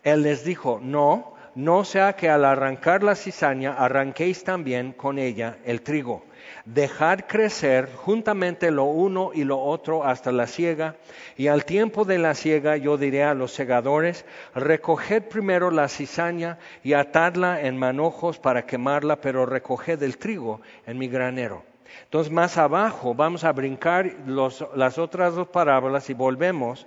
Él 0.03 0.23
les 0.23 0.45
dijo, 0.45 0.81
no, 0.83 1.35
no 1.55 1.85
sea 1.85 2.15
que 2.15 2.31
al 2.31 2.47
arrancar 2.47 3.03
la 3.03 3.15
cizaña 3.15 3.75
arranquéis 3.75 4.45
también 4.45 4.93
con 4.93 5.19
ella 5.19 5.59
el 5.67 5.83
trigo. 5.83 6.25
Dejad 6.65 7.21
crecer 7.27 7.89
juntamente 7.95 8.71
lo 8.71 8.85
uno 8.85 9.31
y 9.35 9.45
lo 9.45 9.61
otro 9.61 10.05
hasta 10.05 10.33
la 10.33 10.47
siega, 10.47 10.97
y 11.37 11.49
al 11.49 11.65
tiempo 11.65 12.05
de 12.05 12.19
la 12.19 12.35
siega 12.35 12.77
yo 12.77 12.97
diré 12.97 13.23
a 13.25 13.35
los 13.35 13.53
segadores, 13.53 14.25
recoged 14.55 15.23
primero 15.25 15.71
la 15.71 15.89
cizaña 15.89 16.59
y 16.83 16.95
atadla 16.95 17.61
en 17.61 17.77
manojos 17.77 18.39
para 18.39 18.67
quemarla, 18.67 19.21
pero 19.21 19.47
recoged 19.47 20.03
el 20.03 20.19
trigo 20.19 20.61
en 20.87 20.99
mi 20.99 21.09
granero. 21.09 21.65
Entonces 22.05 22.33
más 22.33 22.59
abajo 22.59 23.15
vamos 23.15 23.45
a 23.45 23.53
brincar 23.53 24.13
las 24.27 24.99
otras 24.99 25.35
dos 25.35 25.49
parábolas 25.49 26.11
y 26.11 26.15
volvemos 26.15 26.87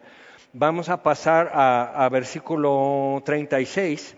Vamos 0.53 0.89
a 0.89 1.03
pasar 1.03 1.51
a, 1.53 2.09
versículo 2.11 3.21
36. 3.23 4.15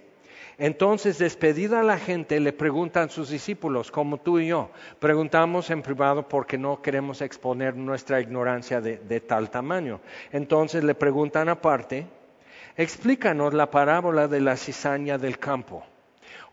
Entonces, 0.63 1.17
despedida 1.17 1.81
la 1.81 1.97
gente, 1.97 2.39
le 2.39 2.53
preguntan 2.53 3.09
sus 3.09 3.31
discípulos, 3.31 3.89
como 3.89 4.19
tú 4.19 4.37
y 4.37 4.45
yo. 4.45 4.69
Preguntamos 4.99 5.71
en 5.71 5.81
privado 5.81 6.27
porque 6.27 6.55
no 6.55 6.83
queremos 6.83 7.23
exponer 7.23 7.75
nuestra 7.75 8.21
ignorancia 8.21 8.79
de, 8.79 8.97
de 8.97 9.21
tal 9.21 9.49
tamaño. 9.49 10.01
Entonces 10.31 10.83
le 10.83 10.93
preguntan 10.93 11.49
aparte, 11.49 12.05
explícanos 12.77 13.55
la 13.55 13.71
parábola 13.71 14.27
de 14.27 14.39
la 14.39 14.55
cizaña 14.55 15.17
del 15.17 15.39
campo. 15.39 15.83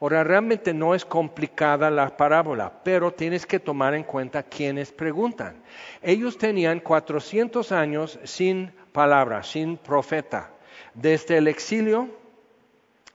Ahora, 0.00 0.24
realmente 0.24 0.72
no 0.72 0.94
es 0.94 1.04
complicada 1.04 1.90
la 1.90 2.16
parábola, 2.16 2.80
pero 2.82 3.12
tienes 3.12 3.44
que 3.44 3.60
tomar 3.60 3.92
en 3.92 4.04
cuenta 4.04 4.42
quienes 4.42 4.90
preguntan. 4.90 5.62
Ellos 6.00 6.38
tenían 6.38 6.80
400 6.80 7.72
años 7.72 8.18
sin 8.24 8.72
palabra, 8.90 9.42
sin 9.42 9.76
profeta. 9.76 10.50
Desde 10.94 11.36
el 11.36 11.46
exilio 11.46 12.08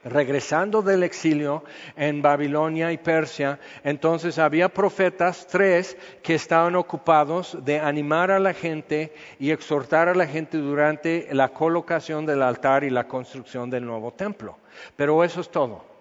regresando 0.04 0.82
del 0.82 1.02
exilio 1.02 1.64
en 1.96 2.22
Babilonia 2.22 2.92
y 2.92 2.98
Persia, 2.98 3.58
entonces 3.82 4.38
había 4.38 4.68
profetas, 4.68 5.46
tres, 5.46 5.96
que 6.22 6.34
estaban 6.34 6.76
ocupados 6.76 7.58
de 7.64 7.80
animar 7.80 8.30
a 8.30 8.38
la 8.38 8.54
gente 8.54 9.12
y 9.38 9.50
exhortar 9.50 10.08
a 10.08 10.14
la 10.14 10.26
gente 10.26 10.58
durante 10.58 11.28
la 11.32 11.48
colocación 11.48 12.26
del 12.26 12.42
altar 12.42 12.84
y 12.84 12.90
la 12.90 13.08
construcción 13.08 13.70
del 13.70 13.86
nuevo 13.86 14.12
templo. 14.12 14.58
Pero 14.96 15.24
eso 15.24 15.40
es 15.40 15.50
todo. 15.50 15.93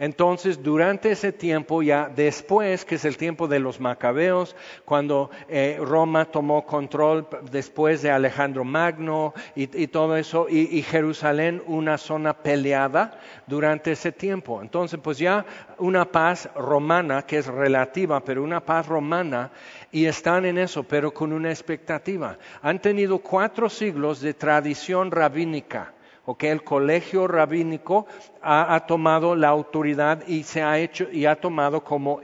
Entonces, 0.00 0.62
durante 0.62 1.10
ese 1.10 1.30
tiempo, 1.30 1.82
ya 1.82 2.08
después, 2.08 2.86
que 2.86 2.94
es 2.94 3.04
el 3.04 3.18
tiempo 3.18 3.48
de 3.48 3.58
los 3.58 3.80
macabeos, 3.80 4.56
cuando 4.86 5.30
eh, 5.46 5.76
Roma 5.78 6.24
tomó 6.24 6.64
control 6.64 7.28
después 7.50 8.00
de 8.00 8.10
Alejandro 8.10 8.64
Magno 8.64 9.34
y, 9.54 9.66
todo 9.88 10.16
eso, 10.16 10.46
y, 10.48 10.74
y, 10.74 10.82
Jerusalén 10.82 11.62
una 11.66 11.98
zona 11.98 12.32
peleada 12.32 13.20
durante 13.46 13.92
ese 13.92 14.10
tiempo. 14.10 14.62
Entonces, 14.62 14.98
pues 15.02 15.18
ya 15.18 15.44
una 15.76 16.06
paz 16.06 16.48
romana, 16.54 17.26
que 17.26 17.36
es 17.36 17.46
relativa, 17.46 18.24
pero 18.24 18.42
una 18.42 18.64
paz 18.64 18.86
romana, 18.86 19.50
y 19.92 20.06
están 20.06 20.46
en 20.46 20.56
eso, 20.56 20.82
pero 20.82 21.12
con 21.12 21.30
una 21.30 21.50
expectativa. 21.50 22.38
Han 22.62 22.80
tenido 22.80 23.18
cuatro 23.18 23.68
siglos 23.68 24.22
de 24.22 24.32
tradición 24.32 25.10
rabínica 25.10 25.92
que 26.36 26.50
el 26.50 26.62
colegio 26.62 27.26
rabínico 27.26 28.06
ha, 28.42 28.84
tomado 28.86 29.34
la 29.34 29.48
autoridad 29.48 30.26
y 30.26 30.42
se 30.42 30.62
ha 30.62 30.78
hecho 30.78 31.08
y 31.10 31.26
ha 31.26 31.36
tomado 31.36 31.82
como 31.82 32.20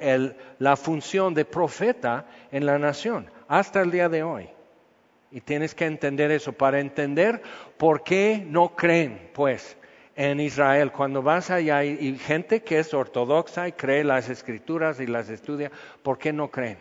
la 0.59 0.77
función 0.77 1.35
de 1.35 1.45
profeta 1.45 2.27
en 2.53 2.67
la 2.67 2.79
nación 2.79 3.31
hasta 3.49 3.81
el 3.81 3.91
día 3.91 4.09
de 4.09 4.23
hoy. 4.23 4.49
Y 5.31 5.41
tienes 5.41 5.75
que 5.75 5.87
entender 5.87 6.31
eso 6.31 6.53
para 6.53 6.81
entender 6.81 7.43
por 7.77 8.03
qué 8.03 8.45
no 8.47 8.75
creen, 8.75 9.31
pues, 9.35 9.77
en 10.15 10.41
Israel. 10.41 10.93
Cuando 10.93 11.23
vas 11.23 11.51
allá 11.51 11.85
y, 11.85 12.17
gente 12.17 12.63
que 12.63 12.79
es 12.79 12.95
ortodoxa 12.95 13.69
y 13.69 13.73
cree 13.73 14.05
las 14.05 14.29
escrituras 14.29 15.01
y 15.01 15.07
las 15.07 15.29
estudia, 15.29 15.71
¿por 16.03 16.19
qué 16.19 16.33
no 16.33 16.51
creen? 16.51 16.79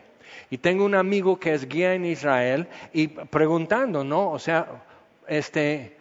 Y 0.50 0.58
tengo 0.58 0.86
un 0.86 0.96
amigo 0.96 1.40
que 1.40 1.54
es 1.54 1.68
guía 1.68 1.94
en 1.94 2.06
Israel 2.06 2.68
y 2.94 3.08
preguntando, 3.08 4.04
¿no? 4.04 4.32
O 4.32 4.40
sea, 4.40 4.84
este, 5.28 5.98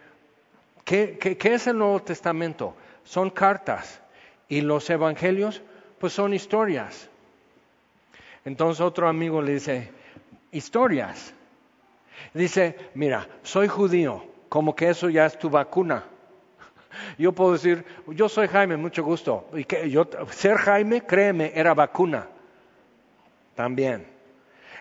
¿Qué, 0.85 1.37
es 1.43 1.67
el 1.67 1.79
Nuevo 1.79 1.99
Testamento? 2.01 2.75
Son 3.03 3.31
cartas. 3.31 4.01
Y 4.47 4.61
los 4.61 4.87
evangelios, 4.91 5.63
pues 5.99 6.13
son 6.13 6.33
historias. 6.33 7.09
Entonces 8.45 8.79
otro 8.79 9.09
amigo 9.09 9.41
le 9.41 9.53
dice, 9.53 9.89
historias. 10.51 11.33
Dice, 12.35 12.77
mira, 12.93 13.27
soy 13.41 13.67
judío, 13.67 14.23
como 14.47 14.75
que 14.75 14.89
eso 14.89 15.09
ya 15.09 15.25
es 15.25 15.39
tu 15.39 15.49
vacuna. 15.49 16.03
Yo 17.17 17.31
puedo 17.31 17.53
decir, 17.53 17.83
yo 18.07 18.29
soy 18.29 18.47
Jaime, 18.47 18.77
mucho 18.77 19.03
gusto. 19.03 19.49
Que 19.67 19.89
yo, 19.89 20.07
ser 20.31 20.57
Jaime, 20.57 21.01
créeme, 21.01 21.51
era 21.55 21.73
vacuna. 21.73 22.27
También. 23.55 24.05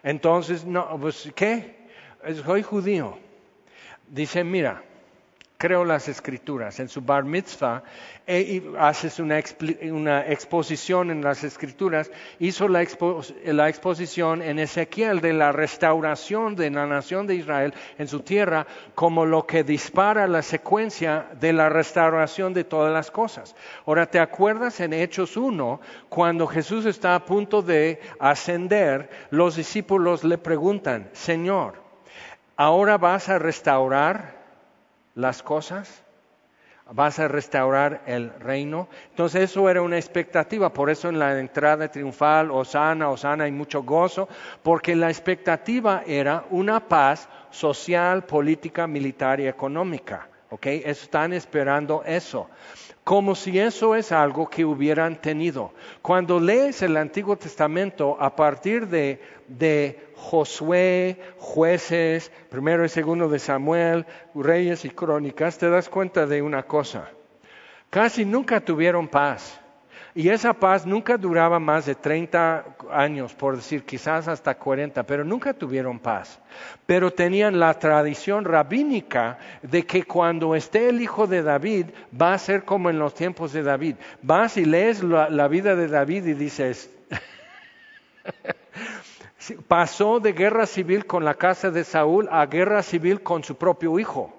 Entonces, 0.02 0.64
no, 0.64 0.98
pues, 1.00 1.32
¿qué? 1.34 1.76
Soy 2.44 2.62
judío. 2.62 3.18
Dice, 4.06 4.44
mira, 4.44 4.82
creo 5.64 5.86
las 5.86 6.08
escrituras. 6.08 6.78
En 6.78 6.90
su 6.90 7.00
bar 7.00 7.24
mitzvah 7.24 7.82
e, 8.26 8.62
haces 8.78 9.18
una, 9.18 9.38
exposición 9.38 11.10
en 11.10 11.24
las 11.24 11.42
escrituras. 11.42 12.10
Hizo 12.38 12.68
la, 12.68 12.86
la, 13.46 13.68
exposición 13.70 14.42
en 14.42 14.58
Ezequiel 14.58 15.22
de 15.22 15.32
la 15.32 15.52
restauración 15.52 16.54
de 16.54 16.68
la 16.70 16.84
nación 16.84 17.26
de 17.26 17.36
Israel 17.36 17.72
en 17.96 18.08
su 18.08 18.20
tierra 18.20 18.66
como 18.94 19.24
lo 19.24 19.46
que 19.46 19.64
dispara 19.64 20.26
la 20.26 20.42
secuencia 20.42 21.28
de 21.40 21.54
la 21.54 21.70
restauración 21.70 22.52
de 22.52 22.64
todas 22.64 22.92
las 22.92 23.10
cosas. 23.10 23.56
Ahora, 23.86 24.04
¿te 24.04 24.18
acuerdas 24.18 24.80
en 24.80 24.92
Hechos 24.92 25.34
1 25.34 25.80
cuando 26.10 26.46
Jesús 26.46 26.84
está 26.84 27.14
a 27.14 27.24
punto 27.24 27.62
de 27.62 28.02
ascender? 28.18 29.08
Los 29.30 29.56
discípulos 29.56 30.24
le 30.24 30.36
preguntan, 30.36 31.08
Señor, 31.14 31.82
¿ahora 32.54 32.98
vas 32.98 33.30
a 33.30 33.38
restaurar? 33.38 34.43
Las 35.14 35.42
cosas, 35.42 36.02
vas 36.90 37.18
a 37.18 37.28
restaurar 37.28 38.02
el 38.06 38.30
reino. 38.38 38.88
Entonces 39.10 39.50
eso 39.50 39.68
era 39.70 39.82
una 39.82 39.96
expectativa, 39.96 40.72
por 40.72 40.90
eso 40.90 41.08
en 41.08 41.18
la 41.18 41.38
entrada 41.38 41.88
triunfal, 41.88 42.50
Osana, 42.50 43.08
Osana, 43.08 43.44
hay 43.44 43.52
mucho 43.52 43.82
gozo, 43.82 44.28
porque 44.62 44.94
la 44.94 45.08
expectativa 45.08 46.02
era 46.06 46.44
una 46.50 46.80
paz 46.80 47.28
social, 47.50 48.24
política, 48.24 48.86
militar 48.86 49.40
y 49.40 49.46
económica. 49.46 50.28
¿ok? 50.50 50.66
Están 50.66 51.32
esperando 51.32 52.02
eso 52.04 52.48
como 53.04 53.34
si 53.34 53.58
eso 53.58 53.94
es 53.94 54.12
algo 54.12 54.48
que 54.48 54.64
hubieran 54.64 55.20
tenido. 55.20 55.72
Cuando 56.00 56.40
lees 56.40 56.80
el 56.80 56.96
Antiguo 56.96 57.36
Testamento 57.36 58.16
a 58.18 58.34
partir 58.34 58.88
de, 58.88 59.20
de 59.48 60.08
Josué, 60.16 61.18
jueces, 61.38 62.30
primero 62.50 62.84
y 62.84 62.88
segundo 62.88 63.28
de 63.28 63.38
Samuel, 63.38 64.06
reyes 64.34 64.84
y 64.84 64.90
crónicas, 64.90 65.58
te 65.58 65.68
das 65.68 65.88
cuenta 65.88 66.26
de 66.26 66.42
una 66.42 66.64
cosa. 66.64 67.10
Casi 67.90 68.24
nunca 68.24 68.60
tuvieron 68.60 69.08
paz. 69.08 69.60
Y 70.16 70.28
esa 70.28 70.52
paz 70.52 70.86
nunca 70.86 71.16
duraba 71.18 71.58
más 71.58 71.86
de 71.86 71.96
30 71.96 72.76
años, 72.92 73.34
por 73.34 73.56
decir 73.56 73.84
quizás 73.84 74.28
hasta 74.28 74.54
40, 74.54 75.02
pero 75.02 75.24
nunca 75.24 75.52
tuvieron 75.52 75.98
paz. 75.98 76.38
Pero 76.86 77.12
tenían 77.12 77.58
la 77.58 77.74
tradición 77.74 78.44
rabínica 78.44 79.38
de 79.62 79.84
que 79.84 80.04
cuando 80.04 80.54
esté 80.54 80.88
el 80.88 81.00
hijo 81.00 81.26
de 81.26 81.42
David 81.42 81.86
va 82.20 82.32
a 82.32 82.38
ser 82.38 82.64
como 82.64 82.90
en 82.90 83.00
los 83.00 83.12
tiempos 83.14 83.52
de 83.52 83.64
David. 83.64 83.96
Vas 84.22 84.56
y 84.56 84.64
lees 84.64 85.02
la, 85.02 85.48
vida 85.48 85.74
de 85.74 85.88
David 85.88 86.26
y 86.26 86.34
dices, 86.34 86.90
pasó 89.68 90.20
de 90.20 90.32
guerra 90.32 90.66
civil 90.66 91.06
con 91.06 91.24
la 91.24 91.34
casa 91.34 91.70
de 91.70 91.84
Saúl 91.84 92.28
a 92.30 92.46
guerra 92.46 92.82
civil 92.82 93.22
con 93.22 93.44
su 93.44 93.56
propio 93.56 93.98
hijo. 93.98 94.34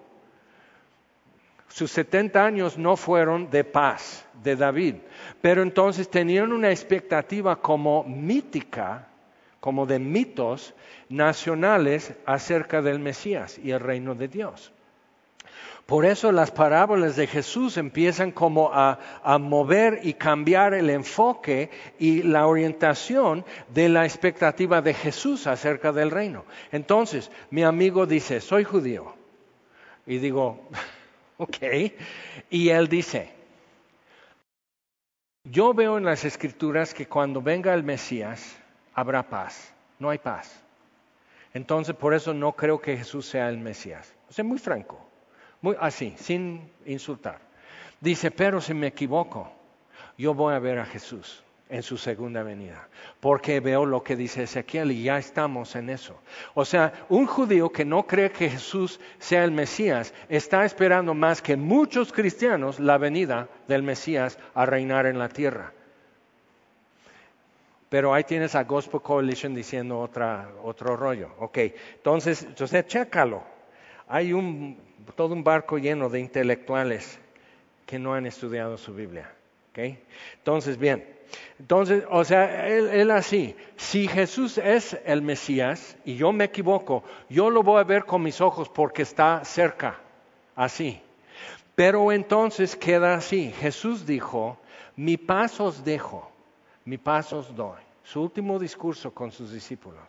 Sus 1.67 1.91
70 1.91 2.45
años 2.45 2.77
no 2.77 2.95
fueron 2.95 3.49
de 3.49 3.63
paz 3.63 4.25
de 4.43 4.55
David. 4.55 4.95
Pero 5.41 5.61
entonces 5.61 6.09
tenían 6.09 6.53
una 6.53 6.69
expectativa 6.69 7.57
como 7.57 8.03
mítica, 8.03 9.07
como 9.59 9.85
de 9.85 9.99
mitos 9.99 10.73
nacionales 11.09 12.13
acerca 12.25 12.81
del 12.81 12.99
Mesías 12.99 13.57
y 13.57 13.71
el 13.71 13.79
reino 13.79 14.15
de 14.15 14.27
Dios. 14.27 14.71
Por 15.85 16.05
eso 16.05 16.31
las 16.31 16.49
parábolas 16.49 17.15
de 17.15 17.27
Jesús 17.27 17.77
empiezan 17.77 18.31
como 18.31 18.71
a, 18.73 18.97
mover 19.39 19.99
y 20.01 20.15
cambiar 20.15 20.73
el 20.73 20.89
enfoque 20.89 21.69
y 21.99 22.23
la 22.23 22.47
orientación 22.47 23.45
de 23.69 23.89
la 23.89 24.03
expectativa 24.03 24.81
de 24.81 24.95
Jesús 24.95 25.45
acerca 25.45 25.91
del 25.91 26.09
reino. 26.09 26.45
Entonces, 26.71 27.29
mi 27.51 27.63
amigo 27.63 28.07
dice, 28.07 28.41
soy 28.41 28.63
judío. 28.63 29.13
Y 30.07 30.17
digo, 30.17 30.59
ok. 31.37 31.57
Y 32.49 32.69
él 32.69 32.87
dice, 32.87 33.31
yo 35.43 35.75
veo 35.75 35.99
en 35.99 36.05
las 36.05 36.25
escrituras 36.25 36.95
que 36.95 37.07
cuando 37.07 37.43
venga 37.43 37.75
el 37.75 37.83
Mesías 37.83 38.57
habrá 38.95 39.29
paz. 39.29 39.71
No 39.99 40.09
hay 40.09 40.17
paz. 40.17 40.63
Entonces, 41.53 41.95
por 41.95 42.15
eso 42.15 42.33
no 42.33 42.53
creo 42.53 42.81
que 42.81 42.97
Jesús 42.97 43.27
sea 43.27 43.49
el 43.49 43.59
Mesías. 43.59 44.11
O 44.27 44.33
sea, 44.33 44.43
muy 44.43 44.57
franco, 44.57 45.04
muy 45.65 45.75
así, 45.79 46.13
sin 46.17 46.69
insultar. 46.85 47.39
Dice, 47.99 48.29
pero 48.29 48.61
si 48.61 48.75
me 48.75 48.85
equivoco, 48.85 49.51
yo 50.15 50.35
voy 50.35 50.53
a 50.53 50.59
ver 50.59 50.77
a 50.77 50.85
Jesús 50.85 51.43
en 51.69 51.81
su 51.81 51.97
segunda 51.97 52.43
venida, 52.43 52.87
porque 53.19 53.59
veo 53.59 53.83
lo 53.83 54.03
que 54.03 54.15
dice 54.15 54.43
Ezequiel 54.43 54.91
y 54.91 55.01
ya 55.01 55.17
estamos 55.17 55.75
en 55.75 55.89
eso. 55.89 56.21
O 56.53 56.65
sea, 56.65 56.93
un 57.09 57.25
judío 57.25 57.71
que 57.71 57.83
no 57.83 58.05
cree 58.05 58.31
que 58.31 58.51
Jesús 58.51 58.99
sea 59.17 59.43
el 59.43 59.49
Mesías 59.49 60.13
está 60.29 60.65
esperando 60.65 61.15
más 61.15 61.41
que 61.41 61.57
muchos 61.57 62.13
cristianos 62.13 62.79
la 62.79 62.99
venida 62.99 63.49
del 63.67 63.81
Mesías 63.81 64.37
a 64.53 64.67
reinar 64.67 65.07
en 65.07 65.17
la 65.17 65.29
tierra. 65.29 65.73
Pero 67.89 68.13
ahí 68.13 68.23
tienes 68.23 68.53
a 68.53 68.65
Gospel 68.65 69.01
Coalition 69.01 69.55
diciendo 69.55 69.99
otro 69.99 70.95
rollo. 70.95 71.31
Ok, 71.39 71.57
entonces, 71.95 72.43
entonces 72.43 72.85
chécalo. 72.85 73.43
Hay 74.07 74.33
un, 74.33 74.84
todo 75.15 75.33
un 75.33 75.43
barco 75.43 75.77
lleno 75.77 76.09
de 76.09 76.19
intelectuales 76.19 77.19
que 77.85 77.99
no 77.99 78.13
han 78.13 78.25
estudiado 78.25 78.77
su 78.77 78.93
Biblia. 78.93 79.31
Okay? 79.71 79.99
Entonces, 80.37 80.77
bien, 80.77 81.15
entonces, 81.59 82.03
o 82.09 82.23
sea, 82.23 82.67
él, 82.67 83.11
así, 83.11 83.55
si 83.75 84.07
Jesús 84.07 84.57
es 84.57 84.99
el 85.05 85.21
Mesías 85.21 85.97
y 86.05 86.15
yo 86.15 86.31
me 86.31 86.45
equivoco, 86.45 87.03
yo 87.29 87.49
lo 87.49 87.63
voy 87.63 87.79
a 87.79 87.83
ver 87.83 88.05
con 88.05 88.21
mis 88.21 88.41
ojos 88.41 88.69
porque 88.69 89.03
está 89.03 89.43
cerca, 89.45 89.99
así. 90.55 91.01
Pero 91.75 92.11
entonces 92.11 92.75
queda 92.75 93.15
así. 93.15 93.51
Jesús 93.59 94.05
dijo, 94.05 94.57
mi 94.95 95.17
paz 95.17 95.59
os 95.59 95.83
dejo, 95.83 96.29
mi 96.83 96.97
paz 96.97 97.33
os 97.33 97.55
doy. 97.55 97.79
Su 98.03 98.21
último 98.21 98.59
discurso 98.59 99.11
con 99.11 99.31
sus 99.31 99.51
discípulos. 99.51 100.03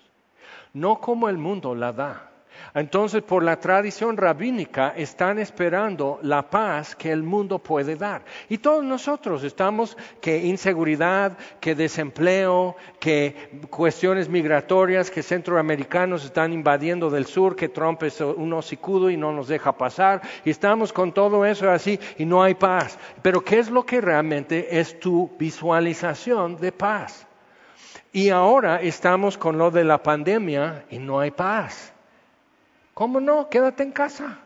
No 0.73 1.01
como 1.01 1.29
el 1.29 1.39
mundo 1.39 1.75
la 1.75 1.93
da. 1.93 2.31
Entonces, 2.75 3.23
por 3.23 3.43
la 3.43 3.59
tradición 3.59 4.17
rabínica, 4.17 4.93
están 4.97 5.39
esperando 5.39 6.19
la 6.23 6.51
paz 6.51 6.95
que 6.95 7.11
el 7.11 7.23
mundo 7.23 7.59
puede 7.59 7.97
dar. 7.97 8.23
Y 8.49 8.59
todos 8.59 8.85
nosotros 8.85 9.45
estamos 9.45 9.97
que 10.21 10.45
inseguridad, 10.45 11.39
que 11.61 11.75
desempleo, 11.75 12.77
que 13.01 13.51
cuestiones 13.71 14.29
migratorias, 14.29 15.11
que 15.11 15.23
centroamericanos 15.23 16.25
están 16.25 16.53
invadiendo 16.53 17.09
del 17.09 17.27
sur, 17.27 17.57
que 17.57 17.71
Trump 17.71 18.03
es 18.03 18.21
un 18.21 18.53
hocicudo 18.53 19.09
y 19.11 19.17
no 19.17 19.33
nos 19.33 19.49
deja 19.49 19.73
pasar. 19.73 20.21
Y 20.45 20.51
estamos 20.51 20.93
con 20.93 21.13
todo 21.13 21.47
eso 21.47 21.71
así 21.71 21.99
y 22.19 22.27
no 22.27 22.43
hay 22.43 22.55
paz. 22.55 22.99
Pero 23.23 23.43
¿qué 23.43 23.59
es 23.59 23.71
lo 23.71 23.87
que 23.87 24.01
realmente 24.01 24.79
es 24.79 25.01
tu 25.01 25.31
visualización 25.39 26.57
de 26.57 26.73
paz? 26.73 27.27
Y 28.13 28.31
ahora 28.31 28.81
estamos 28.81 29.37
con 29.37 29.59
lo 29.59 29.71
de 29.71 29.85
la 29.85 30.03
pandemia 30.03 30.85
y 30.91 30.99
no 30.99 31.21
hay 31.21 31.31
paz. 31.31 31.96
¿Cómo 32.97 33.21
no? 33.21 33.51
Quédate 33.51 33.83
en 33.83 33.93
casa. 33.93 34.39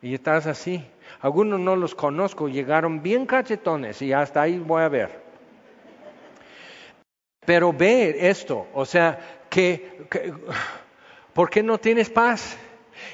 Y 0.00 0.14
estás 0.14 0.46
así. 0.46 0.80
Algunos 1.20 1.58
no 1.58 1.74
los 1.74 1.92
conozco, 1.92 2.48
llegaron 2.48 3.02
bien 3.02 3.26
cachetones 3.26 4.00
y 4.00 4.12
hasta 4.12 4.42
ahí 4.42 4.60
voy 4.60 4.82
a 4.82 4.88
ver. 4.88 5.20
Pero 7.44 7.72
ve 7.72 8.28
esto, 8.30 8.68
o 8.72 8.84
sea, 8.84 9.18
que, 9.50 10.06
¿por 11.32 11.50
qué 11.50 11.64
no 11.64 11.78
tienes 11.78 12.10
paz? 12.10 12.56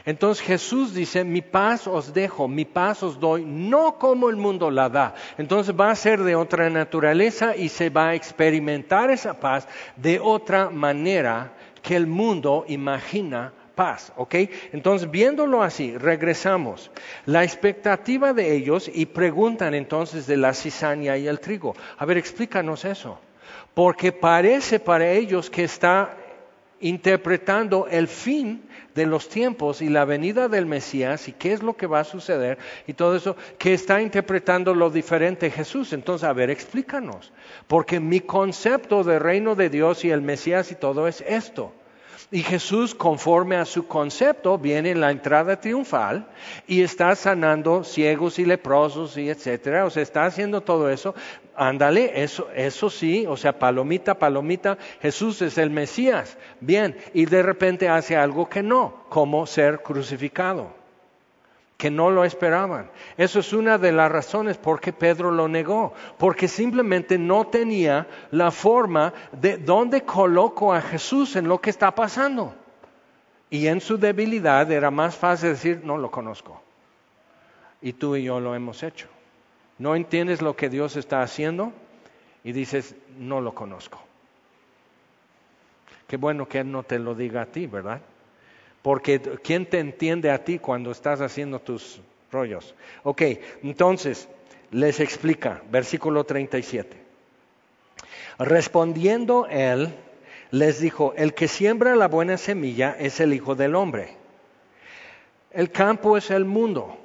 Entonces 0.05 0.45
Jesús 0.45 0.93
dice, 0.93 1.25
mi 1.25 1.41
paz 1.41 1.87
os 1.87 2.13
dejo, 2.13 2.47
mi 2.49 2.67
paz 2.67 3.03
os 3.03 3.19
doy, 3.19 3.47
no 3.47 3.99
como 3.99 4.29
el 4.29 4.37
mundo 4.37 4.71
la 4.71 4.91
da. 4.91 5.15
Entonces 5.39 5.75
va 5.75 5.91
a 5.91 5.97
ser 5.97 6.23
de 6.23 6.37
otra 6.37 6.69
naturaleza 6.69 7.57
y 7.57 7.71
se 7.71 7.89
va 7.89 8.09
a 8.09 8.15
experimentar 8.15 9.11
esa 9.11 9.41
paz 9.41 9.67
de 9.97 10.21
otra 10.21 10.69
manera 10.69 11.54
que 11.85 11.95
el 11.95 12.07
mundo 12.07 12.65
imagina 12.67 13.53
paz, 13.75 14.11
¿ok? 14.17 14.35
Entonces, 14.73 15.11
viéndolo 15.11 15.63
así, 15.63 15.97
regresamos. 15.99 16.91
La 17.27 17.45
expectativa 17.45 18.33
de 18.33 18.57
ellos 18.57 18.91
y 18.93 19.05
preguntan 19.05 19.75
entonces 19.75 20.27
de 20.27 20.39
la 20.39 20.55
cizaña 20.55 21.19
y 21.19 21.29
el 21.29 21.41
trigo. 21.41 21.77
A 21.99 22.07
ver, 22.07 22.17
explícanos 22.17 22.87
eso. 22.87 23.19
Porque 23.75 24.13
parece 24.13 24.81
para 24.81 25.11
ellos 25.11 25.51
que 25.51 25.65
está 25.65 26.17
interpretando 26.81 27.87
el 27.91 28.09
fin 28.09 28.63
de 28.95 29.07
los 29.07 29.29
tiempos 29.29 29.83
y 29.83 29.89
la 29.89 30.05
venida 30.05 30.49
del 30.49 30.67
Mesías 30.67 31.29
y 31.29 31.33
qué 31.33 31.53
es 31.53 31.63
lo 31.63 31.77
que 31.77 31.87
va 31.87 32.01
a 32.01 32.05
suceder 32.05 32.59
y 32.87 32.95
todo 32.95 33.17
eso, 33.17 33.37
que 33.59 33.75
está 33.75 34.01
interpretando 34.01 34.75
lo 34.75 34.91
diferente 34.91 35.51
Jesús. 35.51 35.93
Entonces, 35.93 36.29
a 36.29 36.33
ver, 36.33 36.51
explícanos. 36.51 37.33
Porque 37.67 38.01
mi 38.01 38.21
concepto 38.21 39.05
de 39.05 39.19
reino 39.19 39.55
de 39.55 39.71
Dios 39.71 40.05
y 40.05 40.11
el 40.11 40.23
Mesías 40.23 40.71
y 40.71 40.75
todo 40.75 41.09
es 41.09 41.23
esto. 41.27 41.73
Y 42.31 42.43
Jesús, 42.43 42.95
conforme 42.95 43.57
a 43.57 43.65
su 43.65 43.87
concepto, 43.87 44.59
viene 44.59 44.91
en 44.91 45.01
la 45.01 45.11
entrada 45.11 45.61
triunfal 45.61 46.27
y 46.67 46.83
está 46.83 47.15
sanando 47.15 47.85
ciegos 47.85 48.39
y 48.39 48.45
leprosos 48.45 49.17
y 49.17 49.29
etcétera. 49.29 49.85
O 49.85 49.91
sea, 49.91 50.03
está 50.03 50.25
haciendo 50.25 50.61
todo 50.61 50.91
eso. 50.91 51.15
Ándale, 51.57 52.23
eso, 52.23 52.49
eso 52.55 52.91
sí, 52.91 53.27
o 53.29 53.37
sea, 53.37 53.59
palomita, 53.59 54.19
palomita, 54.19 54.77
Jesús 55.01 55.41
es 55.43 55.59
el 55.59 55.71
Mesías. 55.71 56.37
Bien, 56.61 56.97
y 57.13 57.27
de 57.27 57.43
repente 57.43 57.89
hace 57.89 58.17
algo 58.17 58.49
que 58.49 58.63
no, 58.63 59.05
como 59.09 59.47
ser 59.47 59.83
crucificado 59.83 60.84
que 61.77 61.91
no 61.91 62.11
lo 62.11 62.25
esperaban. 62.25 62.91
Eso 63.17 63.41
es 63.41 63.53
una 63.53 63.79
de 63.79 63.93
las 63.93 64.11
razones 64.11 64.57
por 64.59 64.81
qué 64.81 64.93
Pedro 64.93 65.31
lo 65.31 65.49
negó, 65.49 65.93
porque 66.19 66.49
simplemente 66.49 67.19
no 67.19 67.47
tenía 67.47 68.07
la 68.31 68.51
forma 68.51 69.13
de 69.33 69.59
dónde 69.59 70.03
coloco 70.03 70.73
a 70.73 70.81
Jesús 70.81 71.37
en 71.37 71.49
lo 71.49 71.61
que 71.61 71.71
está 71.71 71.95
pasando. 71.95 72.55
Y 73.51 73.67
en 73.67 73.81
su 73.81 73.99
debilidad 73.99 74.71
era 74.71 74.91
más 74.91 75.17
fácil 75.17 75.51
decir, 75.51 75.81
no 75.85 75.99
lo 75.99 76.11
conozco. 76.11 76.61
Y 77.83 77.93
tú 77.93 78.17
y 78.17 78.25
yo 78.25 78.41
lo 78.41 78.55
hemos 78.55 78.83
hecho. 78.83 79.09
No 79.79 79.97
entiendes 79.97 80.41
lo 80.41 80.57
que 80.57 80.69
Dios 80.69 80.97
está 80.97 81.23
haciendo 81.23 81.73
y 82.45 82.53
dices, 82.53 82.95
no 83.19 83.41
lo 83.41 83.55
conozco. 83.55 84.01
Qué 86.07 86.17
bueno 86.17 86.47
que 86.47 86.61
Él 86.61 86.71
no 86.71 86.83
te 86.83 86.99
lo 86.99 87.15
diga 87.15 87.43
a 87.43 87.47
ti, 87.47 87.67
¿verdad? 87.67 88.01
Porque 88.85 89.19
¿quién 89.43 89.65
te 89.65 89.79
entiende 89.79 90.31
a 90.31 90.45
ti 90.45 90.59
cuando 90.59 90.91
estás 90.91 91.23
haciendo 91.23 91.59
tus 91.59 92.03
rollos? 92.31 92.75
Ok, 93.03 93.23
entonces 93.63 94.29
les 94.73 95.01
explica, 95.01 95.63
versículo 95.71 96.25
37. 96.25 96.95
Respondiendo 98.39 99.47
él, 99.47 99.95
les 100.51 100.81
dijo, 100.81 101.15
el 101.17 101.33
que 101.33 101.49
siembra 101.49 101.97
la 101.97 102.09
buena 102.09 102.37
semilla 102.37 102.95
es 102.99 103.21
el 103.21 103.33
Hijo 103.33 103.55
del 103.55 103.75
Hombre. 103.75 104.19
El 105.51 105.71
campo 105.71 106.19
es 106.19 106.31
el 106.31 106.45
mundo. 106.45 106.99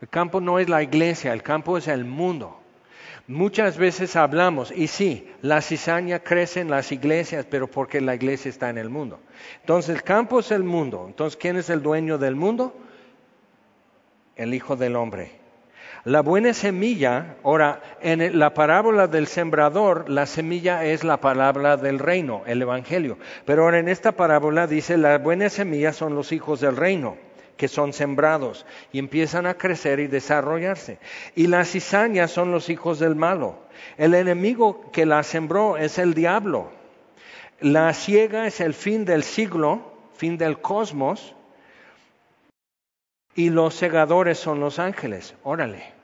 El 0.00 0.08
campo 0.08 0.40
no 0.40 0.58
es 0.58 0.70
la 0.70 0.82
iglesia, 0.82 1.34
el 1.34 1.42
campo 1.42 1.76
es 1.76 1.86
el 1.86 2.06
mundo. 2.06 2.59
Muchas 3.30 3.78
veces 3.78 4.16
hablamos, 4.16 4.72
y 4.74 4.88
sí, 4.88 5.30
la 5.40 5.60
cizaña 5.60 6.18
crece 6.18 6.58
en 6.58 6.68
las 6.68 6.90
iglesias, 6.90 7.46
pero 7.48 7.68
porque 7.68 8.00
la 8.00 8.16
iglesia 8.16 8.48
está 8.48 8.70
en 8.70 8.76
el 8.76 8.90
mundo. 8.90 9.20
Entonces 9.60 9.94
el 9.94 10.02
campo 10.02 10.40
es 10.40 10.50
el 10.50 10.64
mundo. 10.64 11.04
Entonces, 11.06 11.38
¿quién 11.40 11.56
es 11.56 11.70
el 11.70 11.80
dueño 11.80 12.18
del 12.18 12.34
mundo? 12.34 12.74
El 14.34 14.52
Hijo 14.52 14.74
del 14.74 14.96
Hombre. 14.96 15.30
La 16.02 16.22
buena 16.22 16.52
semilla, 16.52 17.36
ahora, 17.44 17.80
en 18.00 18.36
la 18.36 18.52
parábola 18.52 19.06
del 19.06 19.28
sembrador, 19.28 20.10
la 20.10 20.26
semilla 20.26 20.84
es 20.84 21.04
la 21.04 21.20
palabra 21.20 21.76
del 21.76 22.00
reino, 22.00 22.42
el 22.46 22.60
Evangelio. 22.62 23.16
Pero 23.44 23.62
ahora 23.62 23.78
en 23.78 23.88
esta 23.88 24.10
parábola 24.10 24.66
dice, 24.66 24.96
la 24.96 25.18
buena 25.18 25.50
semilla 25.50 25.92
son 25.92 26.16
los 26.16 26.32
hijos 26.32 26.58
del 26.58 26.76
reino 26.76 27.29
que 27.60 27.68
son 27.68 27.92
sembrados 27.92 28.64
y 28.90 28.98
empiezan 28.98 29.44
a 29.44 29.58
crecer 29.58 30.00
y 30.00 30.06
desarrollarse. 30.06 30.98
Y 31.34 31.46
las 31.46 31.72
cizañas 31.72 32.30
son 32.30 32.52
los 32.52 32.70
hijos 32.70 32.98
del 32.98 33.16
malo. 33.16 33.58
El 33.98 34.14
enemigo 34.14 34.90
que 34.92 35.04
la 35.04 35.22
sembró 35.22 35.76
es 35.76 35.98
el 35.98 36.14
diablo. 36.14 36.70
La 37.60 37.92
ciega 37.92 38.46
es 38.46 38.62
el 38.62 38.72
fin 38.72 39.04
del 39.04 39.24
siglo, 39.24 39.92
fin 40.14 40.38
del 40.38 40.62
cosmos. 40.62 41.34
Y 43.34 43.50
los 43.50 43.74
segadores 43.74 44.38
son 44.38 44.58
los 44.58 44.78
ángeles. 44.78 45.34
Órale. 45.42 45.99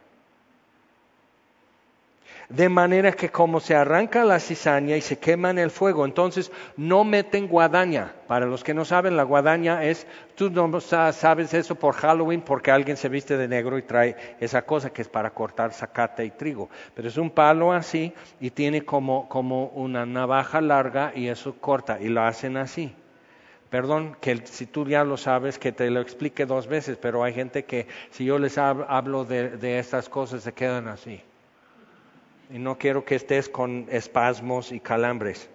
De 2.49 2.69
manera 2.69 3.11
que 3.11 3.31
como 3.31 3.59
se 3.59 3.75
arranca 3.75 4.25
la 4.25 4.39
cizaña 4.39 4.97
y 4.97 5.01
se 5.01 5.19
quema 5.19 5.51
en 5.51 5.59
el 5.59 5.73
fuego, 5.73 6.05
entonces 6.05 6.53
no 6.77 7.03
meten 7.03 7.49
guadaña. 7.49 8.13
Para 8.29 8.47
los 8.47 8.63
que 8.63 8.73
no 8.73 8.85
saben, 8.85 9.17
la 9.17 9.25
guadaña 9.25 9.83
es, 9.83 10.07
tú 10.37 10.49
no 10.51 10.81
sabes 10.81 11.55
eso 11.55 11.75
por 11.75 11.97
Halloween 11.97 12.43
porque 12.43 12.71
alguien 12.71 12.97
se 12.97 13.09
viste 13.09 13.37
de 13.37 13.49
negro 13.49 13.79
y 13.79 13.83
trae 13.83 14.37
esa 14.39 14.63
cosa 14.63 14.91
que 14.91 15.03
es 15.03 15.09
para 15.09 15.31
cortar 15.31 15.73
zacate 15.73 16.25
y 16.25 16.31
trigo. 16.31 16.71
Pero 16.95 17.09
es 17.09 17.17
un 17.17 17.31
palo 17.31 17.73
así 17.73 18.13
y 18.39 18.51
tiene 18.51 18.85
como, 18.85 19.27
una 19.75 20.07
navaja 20.07 20.61
larga 20.61 21.13
y 21.17 21.27
eso 21.27 21.57
corta 21.61 22.01
y 22.01 22.09
lo 22.09 22.23
hacen 22.23 22.57
así. 22.59 22.95
Perdón, 23.71 24.17
que 24.21 24.47
si 24.47 24.67
tú 24.67 24.87
ya 24.87 25.03
lo 25.03 25.17
sabes, 25.17 25.59
que 25.59 25.73
te 25.73 25.91
lo 25.91 26.01
explique 26.01 26.47
dos 26.47 26.69
veces, 26.69 26.97
pero 26.97 27.25
hay 27.25 27.35
gente 27.35 27.65
que 27.65 27.89
si 28.11 28.25
yo 28.25 28.39
les 28.39 28.57
hablo 28.57 29.25
de 29.25 29.81
estas 29.81 30.09
cosas 30.09 30.45
se 30.45 30.53
quedan 30.53 30.87
así 30.87 31.21
y 32.51 32.59
no 32.59 32.79
quiero 32.79 33.05
que 33.05 33.17
estés 33.17 33.49
con 33.49 33.87
espasmos 33.91 34.73
y 34.73 34.81
calambres. 34.81 35.49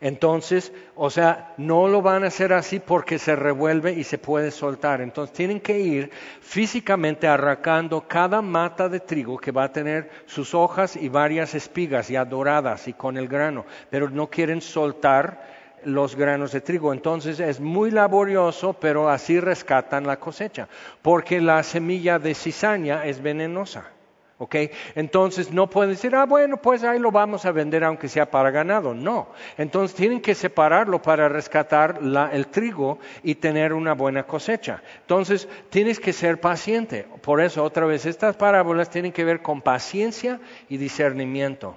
Entonces, 0.00 0.72
o 0.94 1.08
sea, 1.08 1.54
no 1.56 1.88
lo 1.88 2.02
van 2.02 2.24
a 2.24 2.26
hacer 2.26 2.52
así 2.52 2.80
porque 2.80 3.18
se 3.18 3.34
revuelve 3.34 3.92
y 3.92 4.04
se 4.04 4.18
puede 4.18 4.50
soltar. 4.50 5.00
Entonces, 5.00 5.34
tienen 5.34 5.60
que 5.60 5.78
ir 5.78 6.10
físicamente 6.40 7.26
arrancando 7.26 8.06
cada 8.06 8.42
mata 8.42 8.88
de 8.88 9.00
trigo 9.00 9.38
que 9.38 9.52
va 9.52 9.64
a 9.64 9.72
tener 9.72 10.10
sus 10.26 10.54
hojas 10.54 10.96
y 10.96 11.08
varias 11.08 11.54
espigas 11.54 12.08
ya 12.08 12.24
doradas 12.24 12.88
y 12.88 12.92
con 12.92 13.16
el 13.16 13.26
grano, 13.26 13.64
pero 13.88 14.10
no 14.10 14.28
quieren 14.28 14.60
soltar 14.60 15.56
los 15.84 16.14
granos 16.14 16.52
de 16.52 16.60
trigo. 16.60 16.92
Entonces 16.92 17.40
es 17.40 17.58
muy 17.58 17.90
laborioso, 17.90 18.74
pero 18.74 19.08
así 19.08 19.40
rescatan 19.40 20.06
la 20.06 20.18
cosecha, 20.18 20.68
porque 21.00 21.40
la 21.40 21.62
semilla 21.62 22.18
de 22.18 22.34
cizaña 22.34 23.06
es 23.06 23.22
venenosa. 23.22 23.95
¿Ok? 24.38 24.54
Entonces 24.94 25.50
no 25.50 25.70
pueden 25.70 25.92
decir, 25.92 26.14
ah, 26.14 26.26
bueno, 26.26 26.58
pues 26.58 26.84
ahí 26.84 26.98
lo 26.98 27.10
vamos 27.10 27.46
a 27.46 27.52
vender 27.52 27.82
aunque 27.84 28.08
sea 28.08 28.30
para 28.30 28.50
ganado. 28.50 28.92
No. 28.92 29.28
Entonces 29.56 29.96
tienen 29.96 30.20
que 30.20 30.34
separarlo 30.34 31.00
para 31.00 31.28
rescatar 31.28 32.00
el 32.32 32.46
trigo 32.48 32.98
y 33.22 33.36
tener 33.36 33.72
una 33.72 33.94
buena 33.94 34.24
cosecha. 34.24 34.82
Entonces 35.00 35.48
tienes 35.70 35.98
que 35.98 36.12
ser 36.12 36.38
paciente. 36.38 37.06
Por 37.22 37.40
eso, 37.40 37.64
otra 37.64 37.86
vez, 37.86 38.04
estas 38.04 38.36
parábolas 38.36 38.90
tienen 38.90 39.12
que 39.12 39.24
ver 39.24 39.40
con 39.40 39.62
paciencia 39.62 40.38
y 40.68 40.76
discernimiento. 40.76 41.76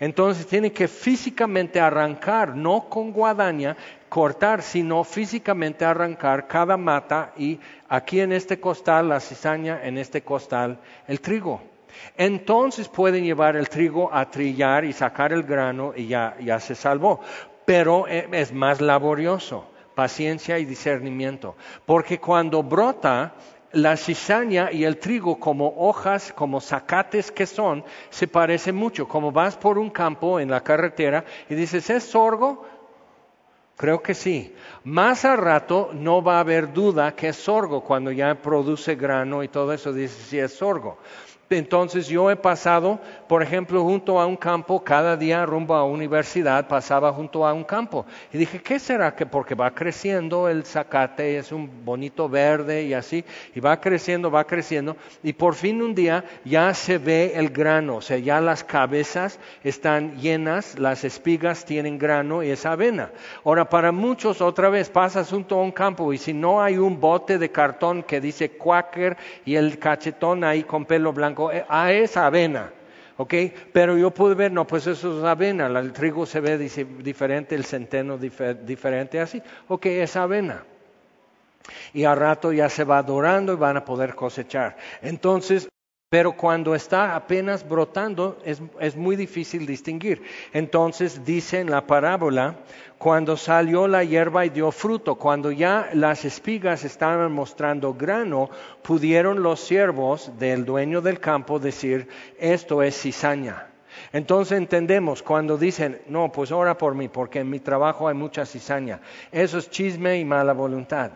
Entonces 0.00 0.46
tienen 0.46 0.70
que 0.70 0.88
físicamente 0.88 1.80
arrancar, 1.80 2.56
no 2.56 2.88
con 2.88 3.12
guadaña, 3.12 3.76
cortar, 4.12 4.60
sino 4.60 5.04
físicamente 5.04 5.86
arrancar 5.86 6.46
cada 6.46 6.76
mata 6.76 7.32
y 7.34 7.58
aquí 7.88 8.20
en 8.20 8.32
este 8.32 8.60
costal 8.60 9.08
la 9.08 9.20
cizaña, 9.20 9.80
en 9.82 9.96
este 9.96 10.20
costal 10.20 10.78
el 11.08 11.22
trigo. 11.22 11.62
Entonces 12.18 12.90
pueden 12.90 13.24
llevar 13.24 13.56
el 13.56 13.70
trigo 13.70 14.12
a 14.12 14.30
trillar 14.30 14.84
y 14.84 14.92
sacar 14.92 15.32
el 15.32 15.44
grano 15.44 15.94
y 15.96 16.08
ya, 16.08 16.36
se 16.60 16.74
salvó. 16.74 17.20
Pero 17.64 18.06
eh, 18.06 18.28
es 18.32 18.52
más 18.52 18.82
laborioso, 18.82 19.70
paciencia 19.94 20.58
y 20.58 20.66
discernimiento. 20.66 21.56
Porque 21.86 22.20
cuando 22.20 22.62
brota, 22.62 23.32
la 23.72 23.96
cizaña 23.96 24.70
y 24.70 24.84
el 24.84 24.98
trigo 24.98 25.40
como 25.40 25.72
hojas, 25.78 26.34
como 26.34 26.60
zacates 26.60 27.32
que 27.32 27.46
son, 27.46 27.82
se 28.10 28.28
parecen 28.28 28.76
mucho. 28.76 29.08
Como 29.08 29.32
vas 29.32 29.56
por 29.56 29.78
un 29.78 29.88
campo 29.88 30.38
en 30.38 30.50
la 30.50 30.62
carretera 30.62 31.24
y 31.48 31.54
dices, 31.54 31.88
¿es 31.88 32.04
sorgo? 32.04 32.66
Creo 33.82 34.00
que 34.00 34.14
sí. 34.14 34.54
Más 34.84 35.24
a 35.24 35.34
rato 35.34 35.90
no 35.92 36.22
va 36.22 36.36
a 36.36 36.40
haber 36.40 36.72
duda 36.72 37.16
que 37.16 37.30
es 37.30 37.36
sorgo 37.36 37.82
cuando 37.82 38.12
ya 38.12 38.32
produce 38.40 38.94
grano 38.94 39.42
y 39.42 39.48
todo 39.48 39.72
eso, 39.72 39.92
dice 39.92 40.22
si 40.22 40.38
es 40.38 40.54
sorgo. 40.54 40.98
Entonces 41.58 42.08
yo 42.08 42.30
he 42.30 42.36
pasado, 42.36 43.00
por 43.28 43.42
ejemplo, 43.42 43.82
junto 43.82 44.20
a 44.20 44.26
un 44.26 44.36
campo, 44.36 44.82
cada 44.82 45.16
día 45.16 45.44
rumbo 45.46 45.74
a 45.74 45.84
universidad 45.84 46.68
pasaba 46.68 47.12
junto 47.12 47.46
a 47.46 47.52
un 47.52 47.64
campo. 47.64 48.06
Y 48.32 48.38
dije, 48.38 48.60
¿qué 48.62 48.78
será? 48.78 49.14
que 49.14 49.26
Porque 49.26 49.54
va 49.54 49.70
creciendo 49.70 50.48
el 50.48 50.64
zacate, 50.64 51.38
es 51.38 51.52
un 51.52 51.84
bonito 51.84 52.28
verde 52.28 52.84
y 52.84 52.94
así, 52.94 53.24
y 53.54 53.60
va 53.60 53.80
creciendo, 53.80 54.30
va 54.30 54.44
creciendo, 54.44 54.96
y 55.22 55.32
por 55.32 55.54
fin 55.54 55.82
un 55.82 55.94
día 55.94 56.24
ya 56.44 56.72
se 56.74 56.98
ve 56.98 57.32
el 57.34 57.50
grano, 57.50 57.96
o 57.96 58.00
sea, 58.00 58.18
ya 58.18 58.40
las 58.40 58.64
cabezas 58.64 59.38
están 59.64 60.16
llenas, 60.18 60.78
las 60.78 61.04
espigas 61.04 61.64
tienen 61.64 61.98
grano 61.98 62.42
y 62.42 62.50
es 62.50 62.66
avena. 62.66 63.10
Ahora, 63.44 63.68
para 63.68 63.92
muchos, 63.92 64.40
otra 64.40 64.68
vez, 64.68 64.88
pasas 64.88 65.30
junto 65.30 65.58
a 65.58 65.62
un 65.62 65.72
campo 65.72 66.12
y 66.12 66.18
si 66.18 66.32
no 66.32 66.62
hay 66.62 66.78
un 66.78 67.00
bote 67.00 67.38
de 67.38 67.50
cartón 67.50 68.02
que 68.02 68.20
dice 68.20 68.50
Quaker 68.50 69.16
y 69.44 69.56
el 69.56 69.78
cachetón 69.78 70.44
ahí 70.44 70.62
con 70.62 70.84
pelo 70.84 71.12
blanco, 71.12 71.41
eh, 71.50 71.64
a 71.68 71.92
esa 71.92 72.26
avena. 72.26 72.70
¿ok? 73.16 73.34
Pero 73.72 73.96
yo 73.96 74.10
pude 74.10 74.34
ver, 74.34 74.52
no, 74.52 74.66
pues 74.66 74.86
eso 74.86 75.18
es 75.18 75.24
avena, 75.24 75.66
el 75.66 75.92
trigo 75.92 76.26
se 76.26 76.40
ve 76.40 76.58
diferente, 76.58 77.54
el 77.54 77.64
centeno 77.64 78.18
diferente, 78.18 79.20
así. 79.20 79.42
Ok, 79.68 79.86
es 79.86 80.16
avena. 80.16 80.64
Y 81.92 82.04
al 82.04 82.16
rato 82.16 82.52
ya 82.52 82.68
se 82.68 82.84
va 82.84 83.02
dorando 83.02 83.52
y 83.52 83.56
van 83.56 83.76
a 83.76 83.84
poder 83.84 84.14
cosechar. 84.14 84.76
Entonces, 85.00 85.68
pero 86.12 86.32
cuando 86.32 86.74
está 86.74 87.16
apenas 87.16 87.66
brotando 87.66 88.36
es, 88.44 88.96
muy 88.96 89.16
difícil 89.16 89.64
distinguir. 89.64 90.22
Entonces 90.52 91.24
dice 91.24 91.60
en 91.60 91.70
la 91.70 91.86
parábola, 91.86 92.56
cuando 92.98 93.34
salió 93.38 93.88
la 93.88 94.04
hierba 94.04 94.44
y 94.44 94.50
dio 94.50 94.70
fruto, 94.72 95.14
cuando 95.14 95.50
ya 95.50 95.88
las 95.94 96.26
espigas 96.26 96.84
estaban 96.84 97.32
mostrando 97.32 97.94
grano, 97.94 98.50
pudieron 98.82 99.42
los 99.42 99.60
siervos 99.60 100.30
del 100.38 100.66
dueño 100.66 101.00
del 101.00 101.18
campo 101.18 101.58
decir, 101.58 102.08
esto 102.38 102.82
es 102.82 102.94
cizaña. 103.00 103.68
Entonces 104.12 104.58
entendemos 104.58 105.22
cuando 105.22 105.56
dicen, 105.56 106.02
no, 106.08 106.30
pues 106.30 106.52
ora 106.52 106.76
por 106.76 106.94
mí, 106.94 107.08
porque 107.08 107.38
en 107.38 107.48
mi 107.48 107.58
trabajo 107.58 108.06
hay 108.06 108.14
mucha 108.14 108.44
cizaña. 108.44 109.00
Eso 109.30 109.56
es 109.56 109.70
chisme 109.70 110.18
y 110.18 110.26
mala 110.26 110.52
voluntad. 110.52 111.12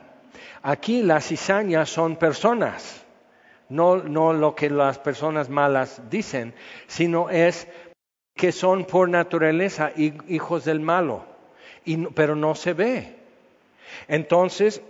Aquí 0.63 1.03
las 1.03 1.27
cizañas 1.27 1.91
son 1.91 2.17
personas 2.17 3.05
no, 3.69 3.97
no 3.97 4.33
lo 4.33 4.55
que 4.55 4.71
las 4.71 4.99
personas 4.99 5.49
malas 5.49 6.03
dicen, 6.09 6.55
sino 6.87 7.31
es 7.31 7.67
que 8.35 8.53
son 8.53 8.85
por 8.85 9.09
naturaleza 9.09 9.93
hijos 9.97 10.65
del 10.65 10.81
malo, 10.81 11.25
pero 12.15 12.37
no 12.37 12.55
se 12.55 12.75
ve. 12.75 13.17
Entonces, 14.09 14.83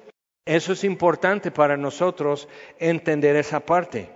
eso 0.44 0.72
es 0.72 0.84
importante 0.84 1.50
para 1.50 1.76
nosotros 1.76 2.48
entender 2.78 3.36
esa 3.36 3.60
parte. 3.60 4.10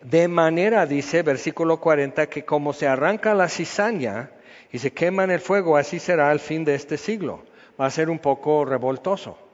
De 0.00 0.28
manera, 0.28 0.86
dice 0.86 1.22
versículo 1.22 1.80
40, 1.80 2.28
que 2.28 2.44
como 2.44 2.72
se 2.72 2.86
arranca 2.86 3.34
la 3.34 3.48
cizaña 3.48 4.30
y 4.70 4.78
se 4.78 4.92
quema 4.92 5.24
en 5.24 5.30
el 5.30 5.40
fuego, 5.40 5.76
así 5.76 5.98
será 5.98 6.30
el 6.32 6.40
fin 6.40 6.64
de 6.64 6.74
este 6.74 6.96
siglo. 6.96 7.44
Va 7.80 7.86
a 7.86 7.90
ser 7.90 8.08
un 8.08 8.18
poco 8.18 8.64
revoltoso 8.64 9.45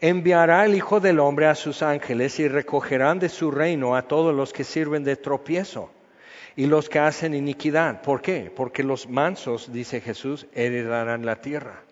enviará 0.00 0.64
el 0.64 0.74
Hijo 0.74 1.00
del 1.00 1.20
Hombre 1.20 1.46
a 1.46 1.54
sus 1.54 1.82
ángeles 1.82 2.38
y 2.40 2.48
recogerán 2.48 3.18
de 3.18 3.28
su 3.28 3.50
reino 3.50 3.94
a 3.94 4.02
todos 4.02 4.34
los 4.34 4.52
que 4.52 4.64
sirven 4.64 5.04
de 5.04 5.16
tropiezo 5.16 5.90
y 6.56 6.66
los 6.66 6.88
que 6.88 6.98
hacen 6.98 7.34
iniquidad. 7.34 8.02
¿Por 8.02 8.22
qué? 8.22 8.52
Porque 8.54 8.82
los 8.82 9.08
mansos, 9.08 9.72
dice 9.72 10.00
Jesús, 10.00 10.46
heredarán 10.54 11.24
la 11.26 11.36
tierra. 11.36 11.82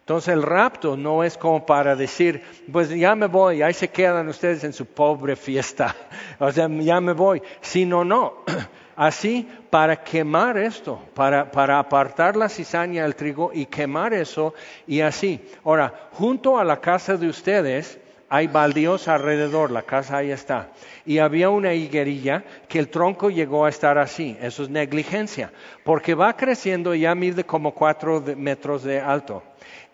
Entonces 0.00 0.34
el 0.34 0.42
rapto 0.42 0.96
no 0.96 1.22
es 1.22 1.38
como 1.38 1.64
para 1.64 1.94
decir, 1.94 2.42
pues 2.72 2.88
ya 2.90 3.14
me 3.14 3.26
voy, 3.26 3.62
ahí 3.62 3.72
se 3.72 3.88
quedan 3.88 4.26
ustedes 4.28 4.64
en 4.64 4.72
su 4.72 4.86
pobre 4.86 5.36
fiesta, 5.36 5.94
o 6.40 6.50
sea, 6.50 6.68
ya 6.68 7.00
me 7.00 7.12
voy, 7.12 7.40
sino 7.60 8.04
no, 8.04 8.42
así 9.00 9.48
para 9.70 9.96
quemar 9.96 10.58
esto, 10.58 11.00
para, 11.14 11.50
para 11.50 11.78
apartar 11.78 12.36
la 12.36 12.50
cizaña 12.50 13.04
del 13.04 13.16
trigo 13.16 13.50
y 13.54 13.64
quemar 13.64 14.12
eso 14.12 14.52
y 14.86 15.00
así. 15.00 15.40
Ahora, 15.64 16.10
junto 16.12 16.58
a 16.58 16.64
la 16.64 16.82
casa 16.82 17.16
de 17.16 17.26
ustedes 17.26 17.98
hay 18.28 18.46
baldíos 18.48 19.08
alrededor, 19.08 19.70
la 19.70 19.80
casa 19.80 20.18
ahí 20.18 20.30
está. 20.30 20.68
Y 21.06 21.16
había 21.16 21.48
una 21.48 21.72
higuerilla 21.72 22.44
que 22.68 22.78
el 22.78 22.90
tronco 22.90 23.30
llegó 23.30 23.64
a 23.64 23.70
estar 23.70 23.96
así, 23.96 24.36
eso 24.38 24.64
es 24.64 24.68
negligencia, 24.68 25.50
porque 25.82 26.14
va 26.14 26.36
creciendo 26.36 26.94
y 26.94 27.00
ya 27.00 27.14
mide 27.14 27.44
como 27.44 27.72
cuatro 27.72 28.22
metros 28.36 28.82
de 28.82 29.00
alto. 29.00 29.42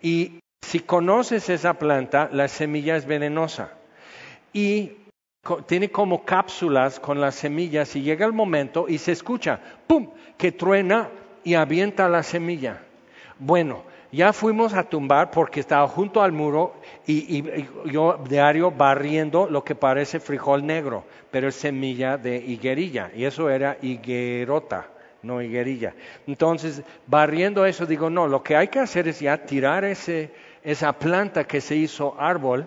Y 0.03 0.40
si 0.62 0.81
conoces 0.81 1.49
esa 1.49 1.75
planta, 1.75 2.29
la 2.33 2.49
semilla 2.49 2.97
es 2.97 3.07
venenosa. 3.07 3.71
Y 4.53 5.06
tiene 5.66 5.90
como 5.90 6.24
cápsulas 6.24 7.00
con 7.00 7.20
las 7.20 7.35
semillas 7.35 7.94
y 7.96 8.02
llega 8.02 8.26
el 8.26 8.32
momento 8.32 8.87
y 8.88 8.98
se 8.98 9.12
escucha, 9.12 9.61
¡pum!, 9.87 10.09
que 10.37 10.52
truena 10.52 11.09
y 11.44 11.54
avienta 11.54 12.09
la 12.09 12.22
semilla. 12.22 12.82
Bueno, 13.38 13.85
ya 14.12 14.32
fuimos 14.32 14.74
a 14.74 14.85
tumbar 14.85 15.30
porque 15.30 15.61
estaba 15.61 15.87
junto 15.88 16.22
al 16.22 16.32
muro 16.32 16.74
y, 17.06 17.44
yo 17.85 18.18
diario 18.28 18.70
barriendo 18.70 19.48
lo 19.48 19.62
que 19.64 19.74
parece 19.74 20.20
frijol 20.20 20.64
negro, 20.64 21.04
pero 21.30 21.48
es 21.48 21.54
semilla 21.54 22.16
de 22.16 22.37
higuerilla 22.37 23.11
y 23.14 23.24
eso 23.24 23.50
era 23.50 23.76
higuerota, 23.82 24.88
no 25.22 25.42
higuerilla. 25.42 25.94
Entonces, 26.26 26.82
barriendo 27.06 27.66
eso, 27.66 27.85
digo, 27.87 28.09
no, 28.09 28.26
lo 28.26 28.42
que 28.42 28.56
hay 28.56 28.68
que 28.68 28.78
hacer 28.78 29.09
es 29.09 29.20
ya 29.20 29.37
tirar 29.38 29.85
ese, 29.85 30.30
esa 30.62 30.92
planta 30.92 31.44
que 31.44 31.61
se 31.61 31.76
hizo 31.76 32.16
árbol 32.18 32.66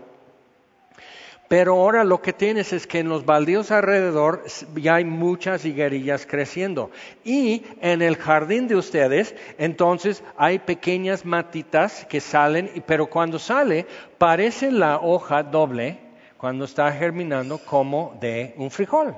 pero 1.50 1.74
ahora 1.74 2.04
lo 2.04 2.22
que 2.22 2.32
tienes 2.32 2.74
es 2.74 2.86
que 2.86 3.00
en 3.00 3.10
los 3.10 3.26
baldíos 3.26 3.72
alrededor 3.72 4.44
ya 4.76 4.96
hay 4.96 5.04
muchas 5.04 5.66
higuerillas 5.66 6.28
creciendo. 6.28 6.92
Y 7.26 7.64
en 7.82 8.04
el 8.04 8.18
jardín 8.18 8.68
de 8.68 8.76
ustedes, 8.76 9.36
entonces 9.58 10.24
hay 10.38 10.60
pequeñas 10.60 11.26
matitas 11.26 12.06
que 12.06 12.22
salen, 12.22 12.84
pero 12.86 13.08
cuando 13.08 13.40
sale 13.40 13.88
parece 14.20 14.72
la 14.72 15.00
hoja 15.00 15.42
doble, 15.42 15.98
cuando 16.38 16.66
está 16.66 16.92
germinando, 16.92 17.58
como 17.58 18.16
de 18.22 18.54
un 18.58 18.70
frijol. 18.70 19.16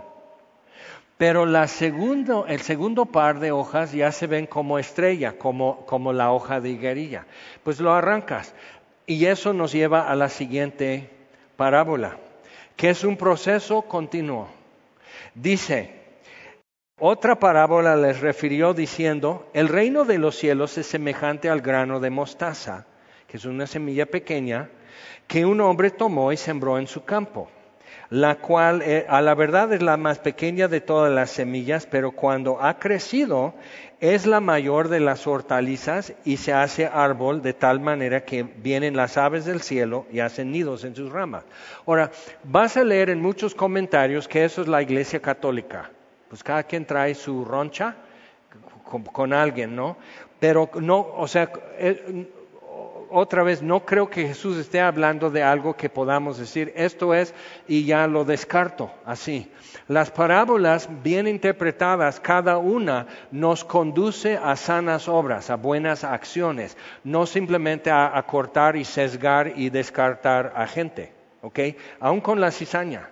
Pero 1.18 1.46
la 1.46 1.64
el 1.64 2.62
segundo 2.62 3.06
par 3.08 3.42
de 3.42 3.52
hojas 3.52 3.92
ya 3.92 4.10
se 4.14 4.28
ven 4.28 4.48
como 4.48 4.80
estrella, 4.80 5.38
como, 5.38 5.86
como 5.86 6.14
la 6.14 6.32
hoja 6.32 6.62
de 6.62 6.70
higuerilla. 6.70 7.26
Pues 7.64 7.82
lo 7.82 7.94
arrancas. 7.94 8.56
Y 9.06 9.26
eso 9.26 9.52
nos 9.52 9.74
lleva 9.74 10.10
a 10.10 10.16
la 10.16 10.30
siguiente 10.30 11.10
parábola, 11.56 12.18
que 12.76 12.90
es 12.90 13.04
un 13.04 13.18
proceso 13.18 13.84
continuo. 13.84 14.48
Dice, 15.36 15.94
otra 17.00 17.40
parábola 17.40 17.96
les 17.96 18.20
refirió 18.20 18.74
diciendo, 18.74 19.50
el 19.54 19.68
reino 19.68 20.06
de 20.06 20.18
los 20.18 20.36
cielos 20.36 20.78
es 20.78 20.88
semejante 20.88 21.50
al 21.50 21.62
grano 21.62 22.00
de 22.00 22.10
mostaza, 22.10 22.86
que 23.28 23.38
es 23.38 23.46
una 23.46 23.68
semilla 23.68 24.06
pequeña, 24.06 24.70
que 25.28 25.46
un 25.46 25.62
hombre 25.62 25.92
tomó 25.92 26.32
y 26.32 26.38
sembró 26.38 26.78
en 26.78 26.88
su 26.88 27.04
campo 27.04 27.50
la 28.12 28.36
cual 28.36 28.82
eh, 28.82 29.06
a 29.08 29.22
la 29.22 29.34
verdad 29.36 29.72
es 29.72 29.82
la 29.82 29.96
más 29.96 30.20
pequeña 30.20 30.68
de 30.68 30.82
todas 30.82 31.12
las 31.12 31.32
semillas, 31.32 31.88
pero 31.90 32.12
cuando 32.12 32.62
ha 32.62 32.78
crecido 32.78 33.54
es 34.02 34.26
la 34.26 34.40
mayor 34.40 34.90
de 34.90 35.00
las 35.00 35.28
hortalizas 35.28 36.14
y 36.26 36.38
se 36.38 36.54
hace 36.54 36.88
árbol 36.88 37.44
de 37.44 37.54
tal 37.54 37.80
manera 37.80 38.26
que 38.26 38.42
vienen 38.44 38.98
las 38.98 39.16
aves 39.16 39.46
del 39.46 39.62
cielo 39.62 40.08
y 40.12 40.20
hacen 40.20 40.52
nidos 40.52 40.84
en 40.84 40.96
sus 40.96 41.12
ramas. 41.12 41.44
Ahora, 41.86 42.12
vas 42.44 42.76
a 42.78 42.84
leer 42.84 43.12
en 43.12 43.22
muchos 43.22 43.54
comentarios 43.54 44.28
que 44.28 44.44
eso 44.44 44.64
es 44.64 44.68
la 44.68 44.82
iglesia 44.82 45.22
católica. 45.22 45.92
Pues 46.30 46.44
cada 46.44 46.64
quien 46.64 46.86
trae 46.86 47.14
su 47.14 47.46
roncha 47.46 47.96
con, 49.14 49.34
alguien, 49.34 49.76
¿no? 49.76 49.98
Pero 50.40 50.72
no, 50.82 51.00
o 51.16 51.28
sea, 51.28 51.52
eh, 51.78 52.28
otra 53.12 53.44
vez, 53.44 53.62
no 53.62 53.86
creo 53.86 54.10
que 54.10 54.28
Jesús 54.28 54.58
esté 54.58 54.80
hablando 54.80 55.30
de 55.30 55.44
algo 55.44 55.76
que 55.76 55.90
podamos 55.90 56.38
decir, 56.38 56.72
esto 56.76 57.14
es, 57.14 57.34
y 57.68 57.86
ya 57.86 58.08
lo 58.08 58.24
descarto 58.24 58.92
así. 59.06 59.52
Las 59.88 60.12
parábolas 60.12 60.90
bien 61.04 61.28
interpretadas, 61.28 62.20
cada 62.20 62.58
una 62.58 63.08
nos 63.32 63.64
conduce 63.64 64.38
a 64.38 64.56
sanas 64.56 65.08
obras, 65.08 65.50
a 65.50 65.56
buenas 65.56 66.04
acciones, 66.04 66.78
no 67.04 67.26
simplemente 67.26 67.92
a, 67.92 68.24
cortar 68.26 68.76
y 68.76 68.86
sesgar 68.86 69.54
y 69.56 69.70
descartar 69.70 70.54
a 70.56 70.66
gente, 70.66 71.12
¿ok? 71.42 71.60
Aún 72.00 72.22
con 72.22 72.40
la 72.40 72.52
cizaña. 72.52 73.10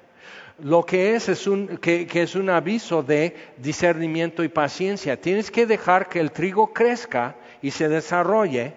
Lo 0.59 0.85
que 0.85 1.15
es 1.15 1.29
es 1.29 1.47
un, 1.47 1.77
que 1.77 2.07
es 2.13 2.35
un 2.35 2.49
aviso 2.49 3.03
de 3.03 3.35
discernimiento 3.57 4.43
y 4.43 4.49
paciencia. 4.49 5.19
Tienes 5.19 5.51
que 5.51 5.65
dejar 5.65 6.09
que 6.09 6.19
el 6.19 6.31
trigo 6.31 6.73
crezca 6.73 7.35
y 7.62 7.71
se 7.71 7.89
desarrolle 7.89 8.73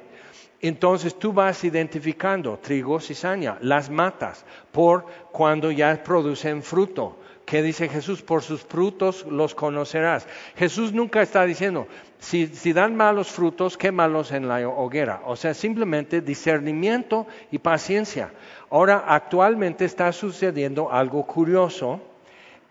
entonces 0.62 1.18
tú 1.18 1.32
vas 1.32 1.64
identificando 1.64 2.56
trigo, 2.56 3.00
cizaña, 3.00 3.58
las 3.60 3.90
matas 3.90 4.44
por 4.70 5.04
cuando 5.32 5.72
ya 5.72 6.02
producen 6.02 6.62
fruto. 6.62 7.18
¿Qué 7.44 7.62
dice 7.62 7.88
Jesús? 7.88 8.22
Por 8.22 8.42
sus 8.42 8.62
frutos 8.62 9.26
los 9.28 9.56
conocerás. 9.56 10.28
Jesús 10.56 10.92
nunca 10.92 11.20
está 11.20 11.44
diciendo, 11.44 11.88
si, 12.20 12.46
si, 12.46 12.72
dan 12.72 12.94
malos 12.94 13.28
frutos, 13.28 13.76
quémalos 13.76 14.30
en 14.30 14.46
la 14.46 14.68
hoguera. 14.68 15.22
O 15.26 15.34
sea, 15.34 15.52
simplemente 15.52 16.20
discernimiento 16.20 17.26
y 17.50 17.58
paciencia. 17.58 18.32
Ahora, 18.70 19.04
actualmente 19.08 19.84
está 19.84 20.12
sucediendo 20.12 20.92
algo 20.92 21.26
curioso 21.26 22.00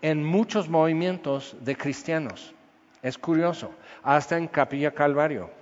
en 0.00 0.24
muchos 0.24 0.70
movimientos 0.70 1.54
de 1.60 1.76
cristianos. 1.76 2.54
Es 3.02 3.18
curioso, 3.18 3.70
hasta 4.02 4.38
en 4.38 4.48
Capilla 4.48 4.92
Calvario. 4.92 5.61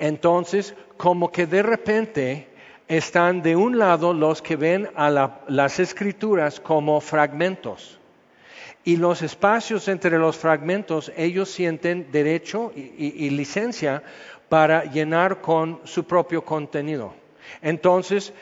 Entonces, 0.00 0.74
como 0.96 1.30
que 1.30 1.46
de 1.46 1.62
repente 1.62 2.48
están 2.88 3.42
de 3.42 3.54
un 3.54 3.78
lado 3.78 4.14
los 4.14 4.42
que 4.42 4.56
ven 4.56 4.88
a 4.96 5.10
las 5.46 5.78
escrituras 5.78 6.58
como 6.58 7.00
fragmentos. 7.00 8.00
Y 8.82 8.96
los 8.96 9.20
espacios 9.20 9.88
entre 9.88 10.18
los 10.18 10.38
fragmentos, 10.38 11.12
ellos 11.16 11.50
sienten 11.50 12.10
derecho 12.10 12.72
y, 12.74 13.28
licencia 13.28 14.02
para 14.48 14.84
llenar 14.84 15.42
con 15.42 15.80
su 15.84 16.04
propio 16.04 16.44
contenido. 16.46 17.12
Entonces, 17.60 18.32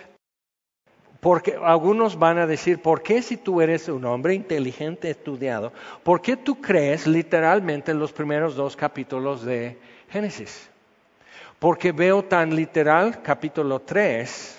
porque 1.19 1.59
algunos 1.61 2.17
van 2.17 2.39
a 2.39 2.47
decir, 2.47 2.81
¿por 2.81 3.03
qué 3.03 3.21
si 3.21 3.37
tú 3.37 3.61
eres 3.61 3.89
un 3.89 4.05
hombre 4.05 4.35
inteligente, 4.35 5.11
estudiado, 5.11 5.73
por 6.05 6.23
qué 6.23 6.37
tú 6.37 6.61
crees 6.61 7.09
literalmente 7.09 7.91
en 7.91 7.99
los 7.99 8.13
primeros 8.13 8.55
dos 8.55 8.77
capítulos 8.77 9.45
de 9.45 9.77
Génesis? 10.09 10.71
Porque 11.59 11.93
veo 11.93 12.23
tan 12.25 12.55
literal 12.55 13.21
capítulo 13.23 13.81
3 13.81 14.57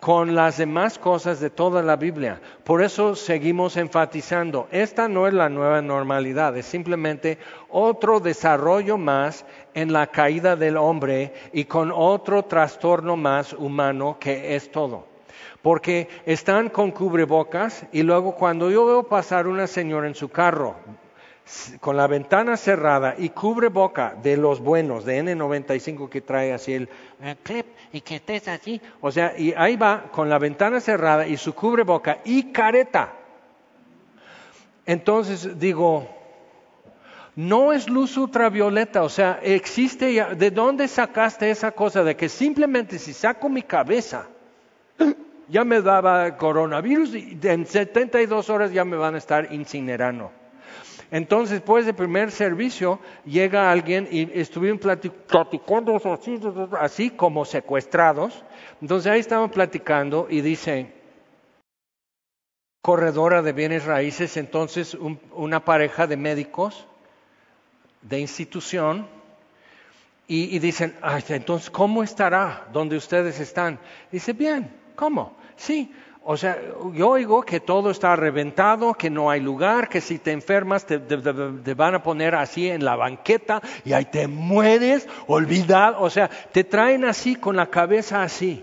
con 0.00 0.34
las 0.34 0.58
demás 0.58 0.98
cosas 0.98 1.40
de 1.40 1.50
toda 1.50 1.82
la 1.82 1.96
Biblia. 1.96 2.40
Por 2.64 2.82
eso 2.82 3.16
seguimos 3.16 3.76
enfatizando, 3.76 4.68
esta 4.70 5.08
no 5.08 5.26
es 5.26 5.34
la 5.34 5.48
nueva 5.48 5.82
normalidad, 5.82 6.56
es 6.56 6.66
simplemente 6.66 7.38
otro 7.68 8.20
desarrollo 8.20 8.96
más 8.96 9.44
en 9.74 9.92
la 9.92 10.06
caída 10.06 10.56
del 10.56 10.76
hombre 10.76 11.32
y 11.52 11.64
con 11.64 11.92
otro 11.92 12.44
trastorno 12.44 13.16
más 13.16 13.52
humano 13.52 14.16
que 14.20 14.54
es 14.54 14.70
todo. 14.70 15.06
Porque 15.62 16.08
están 16.24 16.68
con 16.68 16.92
cubrebocas 16.92 17.84
y 17.90 18.02
luego 18.02 18.36
cuando 18.36 18.70
yo 18.70 18.86
veo 18.86 19.02
pasar 19.02 19.48
una 19.48 19.66
señora 19.66 20.06
en 20.06 20.14
su 20.14 20.28
carro, 20.28 20.76
con 21.80 21.96
la 21.96 22.06
ventana 22.06 22.56
cerrada 22.56 23.14
y 23.16 23.30
cubre 23.30 23.68
boca 23.68 24.14
de 24.22 24.36
los 24.36 24.60
buenos, 24.60 25.04
de 25.04 25.22
N95 25.22 26.08
que 26.08 26.20
trae 26.20 26.52
así 26.52 26.74
el 26.74 26.88
eh, 27.22 27.36
clip 27.42 27.66
y 27.92 28.00
que 28.00 28.16
estés 28.16 28.48
así. 28.48 28.80
O 29.00 29.10
sea, 29.10 29.34
y 29.36 29.54
ahí 29.56 29.76
va 29.76 30.04
con 30.10 30.28
la 30.28 30.38
ventana 30.38 30.80
cerrada 30.80 31.26
y 31.26 31.36
su 31.36 31.54
cubre 31.54 31.84
boca 31.84 32.18
y 32.24 32.52
careta. 32.52 33.12
Entonces 34.84 35.58
digo, 35.58 36.08
no 37.36 37.72
es 37.72 37.88
luz 37.88 38.16
ultravioleta, 38.16 39.02
o 39.02 39.08
sea, 39.08 39.38
existe 39.42 40.12
ya, 40.12 40.34
¿de 40.34 40.50
dónde 40.50 40.88
sacaste 40.88 41.50
esa 41.50 41.72
cosa 41.72 42.02
de 42.02 42.16
que 42.16 42.28
simplemente 42.28 42.98
si 42.98 43.12
saco 43.12 43.48
mi 43.48 43.62
cabeza, 43.62 44.26
ya 45.48 45.64
me 45.64 45.80
daba 45.80 46.36
coronavirus 46.36 47.14
y 47.14 47.38
en 47.42 47.66
72 47.66 48.50
horas 48.50 48.72
ya 48.72 48.84
me 48.84 48.96
van 48.96 49.14
a 49.14 49.18
estar 49.18 49.52
incinerando? 49.52 50.32
Entonces, 51.10 51.60
después 51.60 51.86
del 51.86 51.94
primer 51.94 52.30
servicio, 52.30 53.00
llega 53.24 53.70
alguien 53.70 54.08
y 54.10 54.38
estuvieron 54.38 54.78
platicando 54.78 55.96
así, 55.96 56.38
así 56.78 57.10
como 57.10 57.44
secuestrados. 57.44 58.44
Entonces 58.82 59.10
ahí 59.10 59.20
estaban 59.20 59.50
platicando 59.50 60.26
y 60.28 60.42
dice, 60.42 60.92
corredora 62.82 63.42
de 63.42 63.52
bienes 63.52 63.84
raíces, 63.84 64.36
entonces 64.36 64.96
una 65.32 65.64
pareja 65.64 66.06
de 66.06 66.16
médicos 66.16 66.86
de 68.02 68.20
institución, 68.20 69.08
y, 70.30 70.58
dicen, 70.58 70.94
entonces, 71.30 71.70
¿cómo 71.70 72.02
estará 72.02 72.68
donde 72.70 72.98
ustedes 72.98 73.40
están? 73.40 73.78
Dice, 74.12 74.34
bien, 74.34 74.70
¿cómo? 74.94 75.34
Sí, 75.56 75.90
o 76.30 76.36
sea, 76.36 76.58
yo 76.92 77.08
oigo 77.08 77.40
que 77.40 77.58
todo 77.58 77.90
está 77.90 78.14
reventado, 78.14 78.92
que 78.92 79.08
no 79.08 79.30
hay 79.30 79.40
lugar, 79.40 79.88
que 79.88 80.02
si 80.02 80.18
te 80.18 80.30
enfermas 80.30 80.84
te, 80.84 80.98
van 80.98 81.94
a 81.94 82.02
poner 82.02 82.34
así 82.34 82.68
en 82.68 82.84
la 82.84 82.96
banqueta 82.96 83.62
y 83.82 83.94
ahí 83.94 84.04
te 84.04 84.28
mueres, 84.28 85.08
olvidado. 85.26 86.02
O 86.02 86.10
sea, 86.10 86.28
te 86.28 86.64
traen 86.64 87.06
así 87.06 87.36
con 87.36 87.56
la 87.56 87.70
cabeza 87.70 88.22
así. 88.22 88.62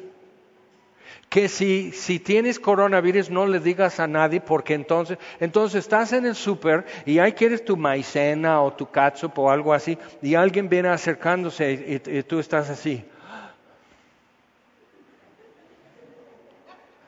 Que 1.28 1.50
si, 1.50 1.92
si 1.92 2.20
tienes 2.20 2.60
coronavirus 2.60 3.32
no 3.32 3.48
le 3.48 3.60
digas 3.60 4.00
a 4.00 4.06
nadie 4.06 4.42
porque 4.42 4.76
entonces, 4.76 5.18
entonces 5.40 5.80
estás 5.80 6.14
en 6.14 6.28
el 6.28 6.36
súper 6.36 6.86
y 7.04 7.18
ahí 7.18 7.32
quieres 7.32 7.66
tu 7.66 7.76
maicena 7.78 8.62
o 8.62 8.74
tu 8.74 8.92
catsup 8.92 9.40
o 9.40 9.50
algo 9.50 9.74
así 9.74 9.98
y 10.22 10.36
alguien 10.36 10.70
viene 10.70 10.90
acercándose 10.90 12.00
y 12.06 12.22
tú 12.22 12.38
estás 12.38 12.70
así. 12.70 13.04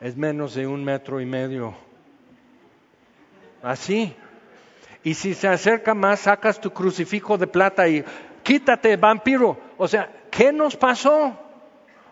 Es 0.00 0.16
menos 0.16 0.54
de 0.54 0.66
un 0.66 0.84
metro 0.84 1.20
y 1.20 1.26
medio. 1.26 1.74
Así. 3.62 4.14
Y 5.02 5.14
si 5.14 5.34
se 5.34 5.48
acerca 5.48 5.94
más, 5.94 6.20
sacas 6.20 6.60
tu 6.60 6.70
crucifijo 6.72 7.38
de 7.38 7.46
plata 7.46 7.88
y 7.88 8.04
quítate, 8.42 8.96
vampiro. 8.96 9.58
O 9.76 9.88
sea, 9.88 10.10
¿qué 10.30 10.52
nos 10.52 10.76
pasó? 10.76 11.36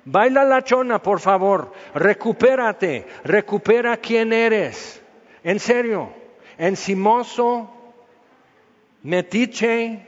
Baila 0.05 0.45
la 0.45 0.63
chona, 0.63 1.03
por 1.03 1.21
favor. 1.21 1.73
Recupérate. 1.95 3.07
Recupera 3.25 3.97
quién 3.97 4.33
eres. 4.33 5.03
En 5.43 5.59
serio. 5.59 6.13
Encimoso. 6.59 7.71
Metiche. 9.03 10.07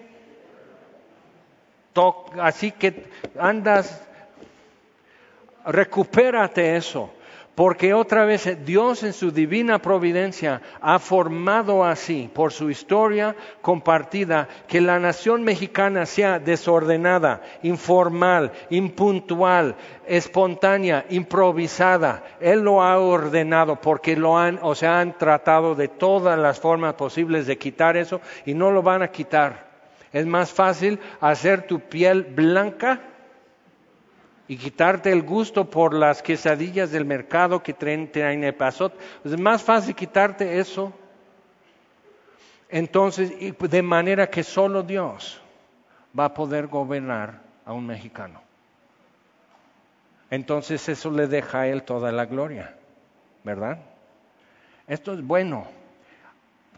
así 2.41 2.73
que 2.73 3.07
andas. 3.39 4.03
Recupérate 5.67 6.77
eso. 6.77 7.13
Porque 7.59 7.93
otra 7.93 8.25
vez 8.25 8.65
Dios 8.65 9.03
en 9.03 9.13
su 9.13 9.33
divina 9.33 9.81
providencia 9.81 10.63
ha 10.81 11.01
formado 11.01 11.85
así, 11.85 12.31
por 12.33 12.53
su 12.53 12.71
historia 12.71 13.35
compartida, 13.63 14.47
que 14.69 14.81
la 14.81 15.01
nación 15.01 15.43
mexicana 15.43 16.07
sea 16.07 16.39
desordenada, 16.39 17.43
informal, 17.65 18.53
impuntual, 18.71 19.75
espontánea, 20.07 21.05
improvisada. 21.11 22.23
Él 22.39 22.61
lo 22.61 22.81
ha 22.81 22.97
ordenado 22.97 23.81
porque 23.81 24.15
lo 24.15 24.39
han, 24.39 24.61
o 24.63 24.77
sea, 24.77 25.01
han 25.01 25.19
tratado 25.19 25.75
de 25.75 25.89
todas 25.89 26.39
las 26.39 26.61
formas 26.61 26.95
posibles 26.95 27.49
de 27.49 27.59
quitar 27.59 27.97
eso 27.97 28.21
y 28.47 28.55
no 28.55 28.71
lo 28.71 28.85
van 28.85 29.03
a 29.03 29.09
quitar. 29.09 29.67
Es 30.13 30.27
más 30.27 30.53
fácil 30.53 31.01
hacer 31.21 31.67
tu 31.67 31.81
piel 31.81 32.23
blanca 32.23 33.01
y 34.49 34.57
quitarte 34.57 35.13
el 35.13 35.23
gusto 35.23 35.69
por 35.69 35.93
las 35.93 36.23
quesadillas 36.23 36.91
del 36.91 37.05
mercado 37.05 37.63
que 37.63 37.75
traen, 37.75 38.11
traen 38.11 38.43
el 38.43 38.55
pasot. 38.55 38.99
Es 39.23 39.39
más 39.39 39.63
fácil 39.63 39.95
quitarte 39.95 40.59
eso. 40.59 40.93
Entonces, 42.71 43.33
de 43.59 43.83
manera 43.83 44.29
que 44.29 44.43
solo 44.43 44.83
Dios 44.83 45.41
va 46.19 46.27
a 46.27 46.35
poder 46.35 46.67
gobernar 46.67 47.41
a 47.67 47.75
un 47.75 47.87
mexicano. 47.87 48.41
Entonces 50.31 50.89
eso 50.89 51.11
le 51.11 51.27
deja 51.27 51.61
a 51.61 51.67
él 51.69 51.83
toda 51.83 52.11
la 52.13 52.27
gloria, 52.27 52.75
¿verdad? 53.45 53.79
Esto 54.87 55.13
es 55.13 55.23
bueno. 55.23 55.67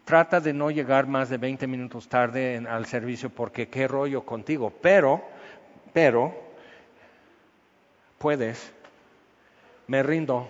Trata 0.04 0.40
de 0.40 0.52
no 0.52 0.70
llegar 0.70 1.06
más 1.06 1.28
de 1.28 1.36
20 1.36 1.66
minutos 1.68 2.08
tarde 2.08 2.64
al 2.68 2.86
servicio 2.86 3.30
porque 3.30 3.68
qué 3.68 3.86
rollo 3.86 4.22
contigo. 4.24 4.72
Pero, 4.80 5.22
pero, 5.92 6.49
puedes, 8.20 8.70
me 9.86 10.02
rindo. 10.02 10.46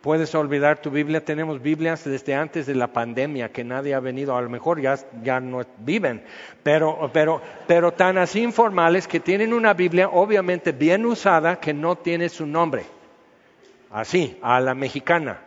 Puedes 0.00 0.32
olvidar 0.34 0.80
tu 0.80 0.88
Biblia. 0.90 1.22
Tenemos 1.22 1.60
Biblias 1.60 2.04
desde 2.04 2.34
antes 2.34 2.66
de 2.66 2.74
la 2.76 2.86
pandemia 2.86 3.50
que 3.50 3.64
nadie 3.64 3.94
ha 3.94 4.00
venido. 4.00 4.36
A 4.36 4.40
lo 4.40 4.48
mejor 4.48 4.80
ya, 4.80 4.96
ya 5.22 5.40
no 5.40 5.60
viven, 5.78 6.22
pero, 6.62 7.10
pero, 7.12 7.42
pero 7.66 7.92
tan 7.92 8.16
así 8.16 8.42
informales 8.42 9.08
que 9.08 9.18
tienen 9.20 9.52
una 9.52 9.74
Biblia 9.74 10.08
obviamente 10.08 10.72
bien 10.72 11.04
usada 11.04 11.58
que 11.58 11.74
no 11.74 11.96
tiene 11.96 12.28
su 12.28 12.46
nombre. 12.46 12.84
Así, 13.90 14.38
a 14.40 14.60
la 14.60 14.74
mexicana. 14.74 15.40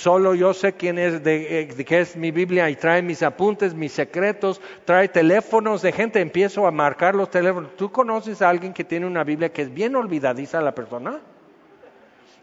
Solo 0.00 0.34
yo 0.34 0.54
sé 0.54 0.72
quién 0.72 0.98
es, 0.98 1.22
de, 1.22 1.66
de, 1.76 1.84
qué 1.84 2.00
es 2.00 2.16
mi 2.16 2.30
Biblia 2.30 2.70
y 2.70 2.74
trae 2.74 3.02
mis 3.02 3.22
apuntes, 3.22 3.74
mis 3.74 3.92
secretos, 3.92 4.58
trae 4.86 5.08
teléfonos 5.08 5.82
de 5.82 5.92
gente. 5.92 6.22
Empiezo 6.22 6.66
a 6.66 6.70
marcar 6.70 7.14
los 7.14 7.30
teléfonos. 7.30 7.76
¿Tú 7.76 7.92
conoces 7.92 8.40
a 8.40 8.48
alguien 8.48 8.72
que 8.72 8.82
tiene 8.82 9.04
una 9.04 9.24
Biblia 9.24 9.52
que 9.52 9.60
es 9.60 9.74
bien 9.74 9.94
olvidadiza 9.94 10.62
la 10.62 10.74
persona? 10.74 11.20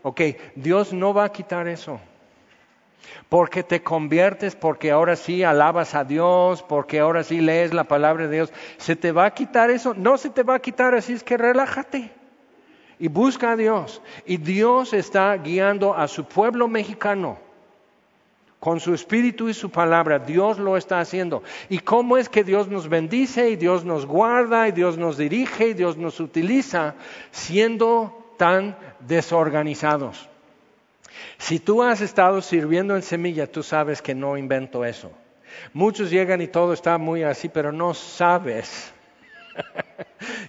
Ok, 0.03 0.21
Dios 0.53 0.93
no 0.93 1.15
va 1.15 1.23
a 1.23 1.31
quitar 1.31 1.67
eso. 1.67 1.99
Porque 3.27 3.63
te 3.63 3.81
conviertes, 3.81 4.55
porque 4.55 4.91
ahora 4.91 5.15
sí 5.15 5.43
alabas 5.43 5.95
a 5.95 6.03
Dios, 6.03 6.61
porque 6.61 6.99
ahora 6.99 7.23
sí 7.23 7.41
lees 7.41 7.73
la 7.73 7.85
palabra 7.85 8.27
de 8.27 8.35
Dios. 8.35 8.53
¿Se 8.77 8.95
te 8.95 9.11
va 9.11 9.25
a 9.25 9.33
quitar 9.33 9.71
eso? 9.71 9.95
No 9.95 10.19
se 10.19 10.29
te 10.29 10.43
va 10.43 10.53
a 10.53 10.59
quitar, 10.59 10.93
así 10.93 11.13
es 11.13 11.23
que 11.23 11.37
relájate 11.37 12.11
y 12.99 13.07
busca 13.07 13.53
a 13.53 13.55
Dios. 13.55 14.03
Y 14.27 14.37
Dios 14.37 14.93
está 14.93 15.35
guiando 15.37 15.95
a 15.95 16.07
su 16.07 16.25
pueblo 16.25 16.67
mexicano 16.67 17.46
con 18.59 18.79
su 18.79 18.93
espíritu 18.93 19.49
y 19.49 19.53
su 19.53 19.69
palabra. 19.69 20.19
Dios 20.19 20.57
lo 20.59 20.77
está 20.77 20.99
haciendo. 20.99 21.43
¿Y 21.69 21.79
cómo 21.79 22.17
es 22.17 22.29
que 22.29 22.43
Dios 22.43 22.67
nos 22.67 22.89
bendice 22.89 23.49
y 23.49 23.55
Dios 23.55 23.85
nos 23.85 24.05
guarda 24.05 24.67
y 24.67 24.71
Dios 24.71 24.97
nos 24.97 25.17
dirige 25.17 25.69
y 25.69 25.73
Dios 25.73 25.97
nos 25.97 26.19
utiliza 26.19 26.95
siendo 27.31 28.27
tan 28.37 28.77
desorganizados. 28.99 30.29
Si 31.37 31.59
tú 31.59 31.83
has 31.83 32.01
estado 32.01 32.41
sirviendo 32.41 32.95
en 32.95 33.01
semilla, 33.01 33.51
tú 33.51 33.63
sabes 33.63 34.01
que 34.01 34.15
no 34.15 34.37
invento 34.37 34.85
eso. 34.85 35.11
Muchos 35.73 36.09
llegan 36.11 36.41
y 36.41 36.47
todo 36.47 36.73
está 36.73 36.97
muy 36.97 37.23
así, 37.23 37.49
pero 37.49 37.71
no 37.71 37.93
sabes 37.93 38.93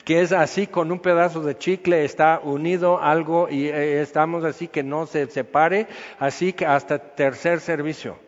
que 0.05 0.23
es 0.23 0.33
así 0.33 0.66
con 0.66 0.90
un 0.90 1.01
pedazo 1.01 1.42
de 1.42 1.57
chicle, 1.57 2.05
está 2.05 2.40
unido 2.42 3.01
algo 3.01 3.49
y 3.51 3.66
eh, 3.68 4.01
estamos 4.01 4.44
así 4.44 4.68
que 4.68 4.83
no 4.83 5.07
se 5.07 5.27
separe, 5.27 5.87
así 6.18 6.53
que 6.53 6.66
hasta 6.66 6.99
tercer 6.99 7.61
servicio. 7.61 8.18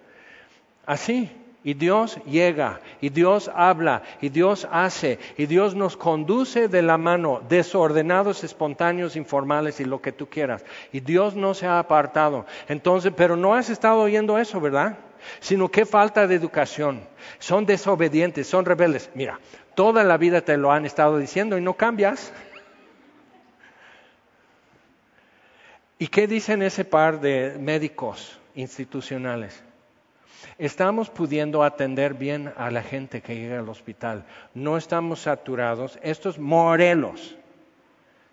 Así. 0.87 1.31
Y 1.63 1.75
Dios 1.75 2.19
llega, 2.25 2.81
y 3.03 3.11
Dios 3.11 3.51
habla, 3.55 4.03
y 4.23 4.31
Dios 4.31 4.67
hace, 4.73 5.19
y 5.37 5.45
Dios 5.45 5.75
nos 5.75 5.95
conduce 5.95 6.69
de 6.69 6.81
la 6.81 6.97
mano, 6.97 7.43
desordenados, 7.51 8.45
espontáneos, 8.45 9.15
informales 9.15 9.79
y 9.79 9.85
lo 9.85 10.01
que 10.01 10.11
tú 10.11 10.27
quieras. 10.27 10.65
Y 10.91 11.01
Dios 11.01 11.35
no 11.35 11.53
se 11.53 11.67
ha 11.67 11.79
apartado. 11.79 12.47
Entonces, 12.67 13.13
pero 13.15 13.37
no 13.37 13.55
has 13.55 13.69
estado 13.69 14.01
oyendo 14.01 14.39
eso, 14.39 14.59
¿verdad? 14.59 14.97
Sino 15.41 15.69
que 15.69 15.85
falta 15.85 16.27
de 16.27 16.35
educación. 16.35 17.03
Son 17.39 17.67
desobedientes, 17.67 18.47
son 18.47 18.65
rebeldes. 18.65 19.11
Mira, 19.15 19.39
toda 19.75 20.05
la 20.05 20.17
vida 20.17 20.41
te 20.41 20.57
lo 20.57 20.73
han 20.73 20.87
estado 20.87 21.19
diciendo 21.19 21.59
y 21.59 21.61
no 21.61 21.75
cambias. 21.75 22.33
¿Y 25.99 26.09
qué 26.09 26.27
dicen 26.27 26.63
ese 26.63 26.85
par 26.85 27.21
de 27.21 27.57
médicos 27.59 28.39
institucionales? 28.55 29.63
estamos 30.61 31.09
pudiendo 31.09 31.63
atender 31.63 32.15
bien 32.15 32.53
a 32.57 32.71
la 32.71 32.83
gente 32.83 33.23
que 33.23 33.35
llega 33.35 33.59
al 33.59 33.69
hospital. 33.69 34.25
No 34.55 34.77
estamos 34.77 35.23
saturados. 35.23 35.99
Estos 36.03 36.39
Morelos. 36.39 37.37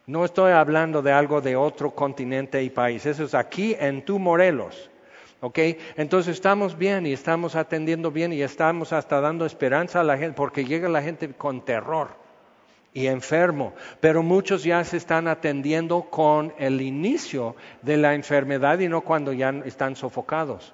No 0.05 0.25
estoy 0.25 0.51
hablando 0.51 1.01
de 1.01 1.11
algo 1.11 1.41
de 1.41 1.55
otro 1.55 1.91
continente 1.91 2.61
y 2.63 2.69
país. 2.69 3.05
Eso 3.05 3.23
es 3.23 3.33
aquí 3.33 3.75
en 3.79 4.03
tu 4.03 4.19
Morelos. 4.19 4.89
¿Ok? 5.41 5.59
Entonces 5.95 6.35
estamos 6.35 6.77
bien 6.77 7.05
y 7.05 7.13
estamos 7.13 7.55
atendiendo 7.55 8.11
bien 8.11 8.33
y 8.33 8.41
estamos 8.41 8.93
hasta 8.93 9.21
dando 9.21 9.45
esperanza 9.45 10.01
a 10.01 10.03
la 10.03 10.17
gente 10.17 10.35
porque 10.35 10.65
llega 10.65 10.89
la 10.89 11.01
gente 11.01 11.29
con 11.33 11.63
terror 11.63 12.09
y 12.93 13.07
enfermo, 13.07 13.73
pero 13.99 14.23
muchos 14.23 14.63
ya 14.63 14.83
se 14.83 14.97
están 14.97 15.27
atendiendo 15.27 16.03
con 16.09 16.53
el 16.57 16.81
inicio 16.81 17.55
de 17.83 17.97
la 17.97 18.15
enfermedad 18.15 18.79
y 18.79 18.87
no 18.87 19.01
cuando 19.01 19.33
ya 19.33 19.49
están 19.65 19.95
sofocados 19.95 20.73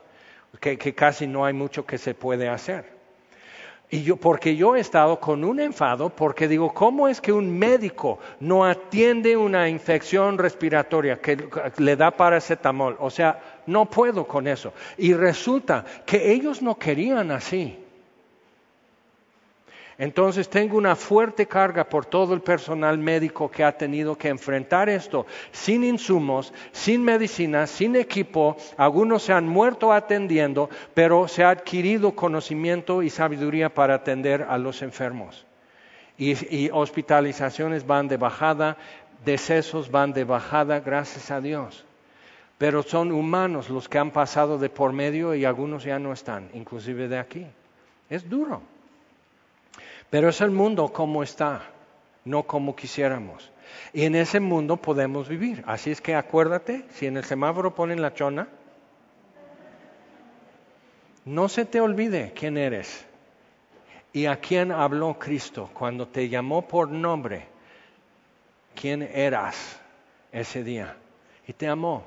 que, 0.60 0.96
casi 0.96 1.28
no 1.28 1.46
hay 1.46 1.54
mucho 1.54 1.86
que 1.86 1.98
se 1.98 2.14
puede 2.14 2.50
hacer. 2.50 2.93
Y 3.94 4.02
yo, 4.02 4.18
porque 4.18 4.56
yo 4.56 4.76
he 4.76 4.80
estado 4.80 5.20
con 5.20 5.44
un 5.44 5.60
enfado, 5.60 6.10
porque 6.10 6.48
digo, 6.48 6.74
¿cómo 6.74 7.08
es 7.08 7.22
que 7.22 7.32
un 7.32 7.56
médico 7.60 8.18
no 8.40 8.66
atiende 8.66 9.38
una 9.38 9.70
infección 9.70 10.40
respiratoria 10.40 11.22
que 11.22 11.38
le 11.78 11.96
da 11.96 12.10
paracetamol? 12.10 12.98
O 13.00 13.12
sea, 13.12 13.40
no 13.68 13.86
puedo 13.86 14.26
con 14.26 14.48
eso. 14.48 14.74
Y 14.98 15.14
resulta 15.14 15.86
que 16.08 16.32
ellos 16.32 16.64
no 16.64 16.74
querían 16.74 17.30
así. 17.30 17.83
Entonces 19.98 20.50
tengo 20.50 20.78
una 20.78 20.96
fuerte 20.96 21.46
carga 21.46 21.84
por 21.84 22.06
todo 22.06 22.34
el 22.34 22.42
personal 22.42 22.98
médico 22.98 23.50
que 23.50 23.64
ha 23.64 23.78
tenido 23.78 24.18
que 24.18 24.30
enfrentar 24.30 24.90
esto 24.90 25.26
sin 25.52 25.84
insumos, 25.84 26.52
sin 26.72 27.04
medicina, 27.04 27.68
sin 27.68 27.96
equipo. 27.96 28.58
Algunos 28.78 29.24
se 29.24 29.34
han 29.34 29.48
muerto 29.48 29.94
atendiendo, 29.94 30.70
pero 30.94 31.28
se 31.28 31.44
ha 31.44 31.52
adquirido 31.52 32.16
conocimiento 32.16 33.04
y 33.04 33.10
sabiduría 33.10 33.74
para 33.74 33.96
atender 33.96 34.48
a 34.50 34.58
los 34.58 34.82
enfermos. 34.82 35.46
Y, 36.18 36.70
hospitalizaciones 36.72 37.86
van 37.86 38.08
de 38.08 38.18
bajada, 38.18 38.78
decesos 39.26 39.92
van 39.92 40.14
de 40.14 40.24
bajada, 40.24 40.80
gracias 40.80 41.32
a 41.32 41.42
Dios. 41.42 41.86
Pero 42.58 42.82
son 42.84 43.12
humanos 43.12 43.70
los 43.70 43.90
que 43.90 43.98
han 43.98 44.12
pasado 44.12 44.58
de 44.58 44.70
por 44.70 44.94
medio 44.94 45.36
y 45.36 45.44
algunos 45.46 45.84
ya 45.84 46.00
no 46.00 46.14
están, 46.14 46.50
inclusive 46.54 47.08
de 47.08 47.18
aquí. 47.20 47.48
Es 48.10 48.30
duro. 48.30 48.73
Pero 50.14 50.30
es 50.30 50.42
el 50.42 50.52
mundo 50.52 50.90
como 50.90 51.24
está, 51.24 51.64
no 52.24 52.44
como 52.44 52.76
quisiéramos. 52.76 53.52
Y 53.94 54.04
en 54.04 54.14
ese 54.14 54.40
mundo 54.40 54.78
podemos 54.78 55.28
vivir. 55.28 55.64
Así 55.66 55.90
es 55.90 56.02
que 56.02 56.14
acuérdate, 56.14 56.86
si 56.92 57.08
en 57.08 57.18
el 57.18 57.24
semáforo 57.24 57.74
ponen 57.74 58.00
la 58.00 58.14
chona, 58.14 58.48
no 61.26 61.50
se 61.50 61.66
te 61.66 61.82
olvide 61.82 62.32
quién 62.36 62.60
eres 62.60 63.08
y 64.12 64.28
a 64.28 64.36
quién 64.36 64.72
habló 64.72 65.18
Cristo 65.18 65.72
cuando 65.74 66.08
te 66.08 66.30
llamó 66.30 66.68
por 66.68 66.90
nombre, 66.90 67.48
quién 68.76 69.02
eras 69.02 69.80
ese 70.32 70.64
día. 70.64 70.96
Y 71.48 71.54
te 71.54 71.68
amó 71.68 72.06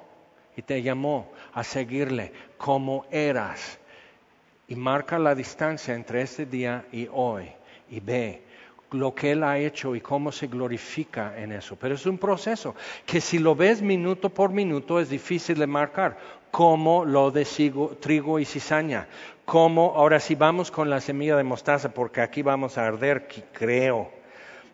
y 0.56 0.62
te 0.62 0.80
llamó 0.80 1.32
a 1.52 1.64
seguirle 1.64 2.32
como 2.56 3.04
eras. 3.10 3.80
Y 4.68 4.76
marca 4.76 5.18
la 5.18 5.34
distancia 5.34 5.92
entre 5.92 6.22
ese 6.22 6.46
día 6.46 6.84
y 6.92 7.08
hoy 7.12 7.55
y 7.90 8.00
ve 8.00 8.42
lo 8.92 9.14
que 9.14 9.32
Él 9.32 9.42
ha 9.42 9.58
hecho 9.58 9.94
y 9.94 10.00
cómo 10.00 10.32
se 10.32 10.46
glorifica 10.46 11.34
en 11.36 11.52
eso. 11.52 11.76
Pero 11.76 11.94
es 11.94 12.06
un 12.06 12.18
proceso 12.18 12.74
que 13.04 13.20
si 13.20 13.38
lo 13.38 13.54
ves 13.54 13.82
minuto 13.82 14.30
por 14.30 14.50
minuto 14.50 15.00
es 15.00 15.08
difícil 15.08 15.58
de 15.58 15.66
marcar, 15.66 16.16
como 16.50 17.04
lo 17.04 17.30
de 17.30 17.46
trigo 18.00 18.38
y 18.38 18.44
cizaña, 18.44 19.08
como 19.44 19.94
ahora 19.96 20.20
sí 20.20 20.34
vamos 20.34 20.70
con 20.70 20.88
la 20.88 21.00
semilla 21.00 21.36
de 21.36 21.44
mostaza, 21.44 21.92
porque 21.92 22.20
aquí 22.20 22.42
vamos 22.42 22.78
a 22.78 22.86
arder, 22.86 23.28
creo. 23.52 24.10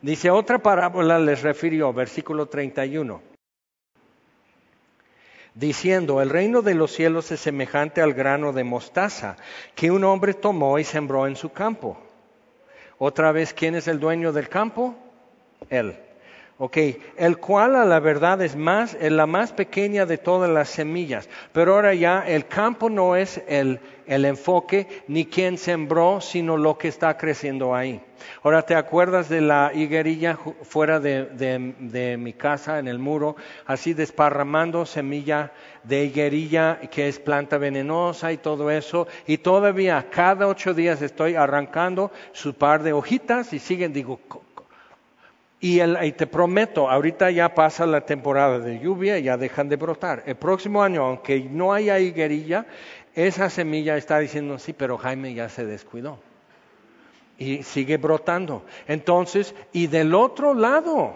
Dice 0.01 0.31
otra 0.31 0.59
parábola, 0.59 1.19
les 1.19 1.43
refirió, 1.43 1.93
versículo 1.93 2.47
31 2.47 3.33
diciendo, 5.55 6.23
el 6.23 6.31
reino 6.31 6.63
de 6.63 6.75
los 6.75 6.93
cielos 6.93 7.31
es 7.31 7.41
semejante 7.41 8.01
al 8.01 8.15
grano 8.15 8.55
de 8.55 8.65
mostaza 8.65 9.37
que 9.75 9.91
un 9.91 10.03
hombre 10.03 10.33
tomó 10.33 10.79
y 10.79 10.85
sembró 10.85 11.27
en 11.27 11.37
su 11.37 11.53
campo 11.53 11.99
otra 13.05 13.33
vez, 13.33 13.53
¿quién 13.53 13.75
es 13.75 13.89
el 13.89 13.99
dueño 13.99 14.33
del 14.33 14.49
campo? 14.49 14.95
Él. 15.71 15.97
Ok, 16.59 16.77
el 17.17 17.39
cual 17.39 17.75
a 17.75 17.85
la 17.85 17.99
verdad 17.99 18.41
es 18.43 18.55
más, 18.55 18.95
es 19.01 19.11
la 19.11 19.27
más 19.27 19.53
pequeña 19.53 20.07
de 20.07 20.19
todas 20.19 20.51
las 20.51 20.69
semillas. 20.69 21.29
Pero 21.53 21.75
ahora 21.75 21.95
ya 21.95 22.25
el 22.27 22.47
campo 22.47 22.89
no 22.89 23.17
es 23.17 23.43
el, 23.49 23.81
el 24.07 24.25
enfoque 24.25 24.87
ni 25.09 25.27
quien 25.27 25.59
sembró, 25.59 26.21
sino 26.21 26.57
lo 26.57 26.79
que 26.79 26.89
está 26.89 27.17
creciendo 27.17 27.75
ahí. 27.75 28.01
Ahora, 28.43 28.63
¿te 28.63 28.75
acuerdas 28.75 29.29
de 29.29 29.41
la 29.41 29.73
higuerilla 29.75 30.39
fuera 30.63 31.01
de, 31.01 31.25
de, 31.25 32.17
mi 32.17 32.33
casa, 32.33 32.79
en 32.79 32.87
el 32.87 32.99
muro, 32.99 33.35
así 33.67 33.95
desparramando 33.95 34.87
semilla 34.87 35.53
de 35.83 36.05
higuerilla 36.05 36.79
que 36.91 37.09
es 37.09 37.19
planta 37.19 37.59
venenosa 37.59 38.33
y 38.33 38.37
todo 38.37 38.71
eso? 38.71 39.09
Y 39.27 39.39
todavía 39.39 40.07
cada 40.11 40.47
ocho 40.47 40.75
días 40.75 41.03
estoy 41.03 41.35
arrancando 41.35 42.13
su 42.33 42.55
par 42.55 42.83
de 42.83 42.93
hojitas 42.93 43.53
y 43.53 43.59
siguen, 43.59 43.93
digo, 43.93 44.21
y, 45.65 45.79
te 46.13 46.27
prometo, 46.27 46.91
ahorita 46.91 47.31
ya 47.31 47.55
pasa 47.55 47.87
la 47.87 48.01
temporada 48.01 48.59
de 48.59 48.81
lluvia 48.81 49.17
y 49.21 49.23
ya 49.23 49.37
dejan 49.37 49.69
de 49.69 49.77
brotar. 49.77 50.25
El 50.27 50.35
próximo 50.35 50.83
año, 50.83 51.05
aunque 51.05 51.39
no 51.39 51.73
haya 51.73 52.01
higuerilla, 52.01 52.67
esa 53.15 53.49
semilla 53.49 53.97
está 53.97 54.19
diciendo, 54.19 54.59
sí, 54.59 54.73
pero 54.73 54.99
Jaime 54.99 55.35
ya 55.35 55.49
se 55.49 55.65
descuidó. 55.65 56.19
Y 57.39 57.63
sigue 57.63 57.97
brotando. 57.97 58.65
Entonces, 58.89 59.55
y 59.73 59.87
del 59.87 60.15
otro 60.17 60.53
lado, 60.53 61.15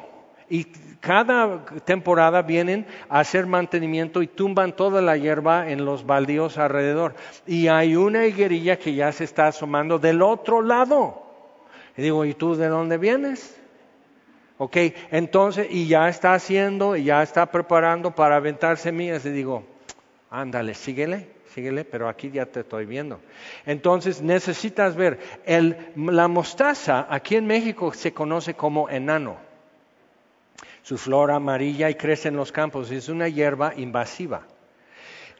Y 0.48 0.66
cada 1.00 1.64
temporada 1.84 2.42
vienen 2.42 2.86
a 3.08 3.18
hacer 3.18 3.46
mantenimiento 3.46 4.22
y 4.22 4.28
tumban 4.28 4.76
toda 4.76 5.02
la 5.02 5.16
hierba 5.16 5.68
en 5.68 5.84
los 5.84 6.06
baldíos 6.06 6.56
alrededor. 6.56 7.16
Y 7.48 7.66
hay 7.66 7.96
una 7.96 8.26
higuerilla 8.26 8.78
que 8.78 8.94
ya 8.94 9.10
se 9.10 9.24
está 9.24 9.48
asomando 9.48 9.98
del 9.98 10.22
otro 10.22 10.62
lado. 10.62 11.20
Y 11.96 12.02
digo, 12.02 12.24
¿y 12.24 12.34
tú 12.34 12.54
de 12.54 12.68
dónde 12.68 12.96
vienes? 12.96 13.55
Ok, 14.58 14.76
entonces, 15.10 15.68
y 15.70 15.86
ya 15.86 16.08
está 16.08 16.32
haciendo, 16.32 16.96
y 16.96 17.04
ya 17.04 17.22
está 17.22 17.46
preparando 17.46 18.14
para 18.14 18.36
aventar 18.36 18.78
semillas. 18.78 19.24
Y 19.26 19.30
digo, 19.30 19.64
ándale, 20.30 20.74
síguele, 20.74 21.28
síguele, 21.54 21.84
pero 21.84 22.08
aquí 22.08 22.30
ya 22.30 22.46
te 22.46 22.60
estoy 22.60 22.86
viendo. 22.86 23.20
Entonces, 23.66 24.22
necesitas 24.22 24.96
ver, 24.96 25.18
la 25.96 26.28
mostaza 26.28 27.06
aquí 27.10 27.36
en 27.36 27.46
México 27.46 27.92
se 27.92 28.14
conoce 28.14 28.54
como 28.54 28.88
enano 28.88 29.36
su 30.82 30.96
flor 30.96 31.32
amarilla 31.32 31.90
y 31.90 31.96
crece 31.96 32.28
en 32.28 32.36
los 32.36 32.52
campos. 32.52 32.90
Es 32.92 33.08
una 33.08 33.28
hierba 33.28 33.72
invasiva 33.76 34.42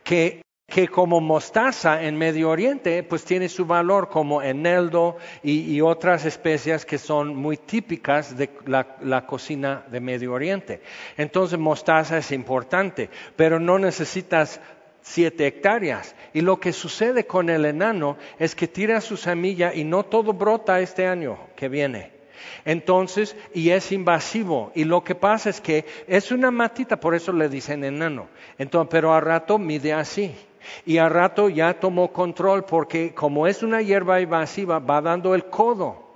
que, 0.03 0.43
que 0.67 0.89
como 0.89 1.21
mostaza 1.21 2.03
en 2.03 2.19
Medio 2.19 2.51
Oriente, 2.51 3.03
pues 3.05 3.25
tiene 3.25 3.49
su 3.49 3.67
valor 3.67 4.09
como 4.09 4.43
eneldo 4.43 5.17
y, 5.43 5.81
otras 5.81 6.25
especias 6.25 6.85
que 6.85 6.99
son 6.99 7.37
muy 7.37 7.57
típicas 7.57 8.37
de 8.37 8.51
la, 8.67 8.97
la, 9.01 9.27
cocina 9.27 9.85
de 9.89 10.01
Medio 10.01 10.33
Oriente. 10.33 10.83
Entonces 11.17 11.59
mostaza 11.59 12.19
es 12.19 12.33
importante, 12.33 13.09
pero 13.37 13.61
no 13.61 13.79
necesitas 13.79 14.61
siete 15.03 15.47
hectáreas. 15.47 16.17
Y 16.35 16.41
lo 16.41 16.59
que 16.59 16.73
sucede 16.73 17.27
con 17.27 17.49
el 17.49 17.65
enano 17.65 18.17
es 18.41 18.57
que 18.57 18.67
tira 18.67 19.01
su 19.01 19.17
semilla 19.17 19.73
y 19.73 19.85
no 19.85 20.03
todo 20.03 20.33
brota 20.33 20.81
este 20.81 21.07
año 21.07 21.39
que 21.55 21.69
viene. 21.69 22.11
Entonces, 22.65 23.37
y 23.55 23.71
es 23.71 23.93
invasivo. 23.93 24.73
Y 24.75 24.85
lo 24.85 25.05
que 25.05 25.15
pasa 25.15 25.49
es 25.49 25.61
que 25.61 25.85
es 26.09 26.33
una 26.33 26.51
matita, 26.51 26.99
por 26.99 27.15
eso 27.15 27.33
le 27.33 27.49
dicen 27.49 27.85
enano. 27.85 28.29
Entonces, 28.59 28.89
pero 28.91 29.15
a 29.15 29.21
rato 29.21 29.59
mide 29.59 29.93
así. 29.93 30.35
Y 30.85 30.99
a 30.99 31.09
rato 31.09 31.49
ya 31.49 31.75
tomó 31.75 32.13
control 32.13 32.65
porque 32.65 33.15
como 33.15 33.47
es 33.47 33.63
una 33.63 33.83
hierba 33.83 34.21
invasiva, 34.21 34.79
va 34.79 35.01
dando 35.01 35.35
el 35.35 35.47
codo. 35.47 36.07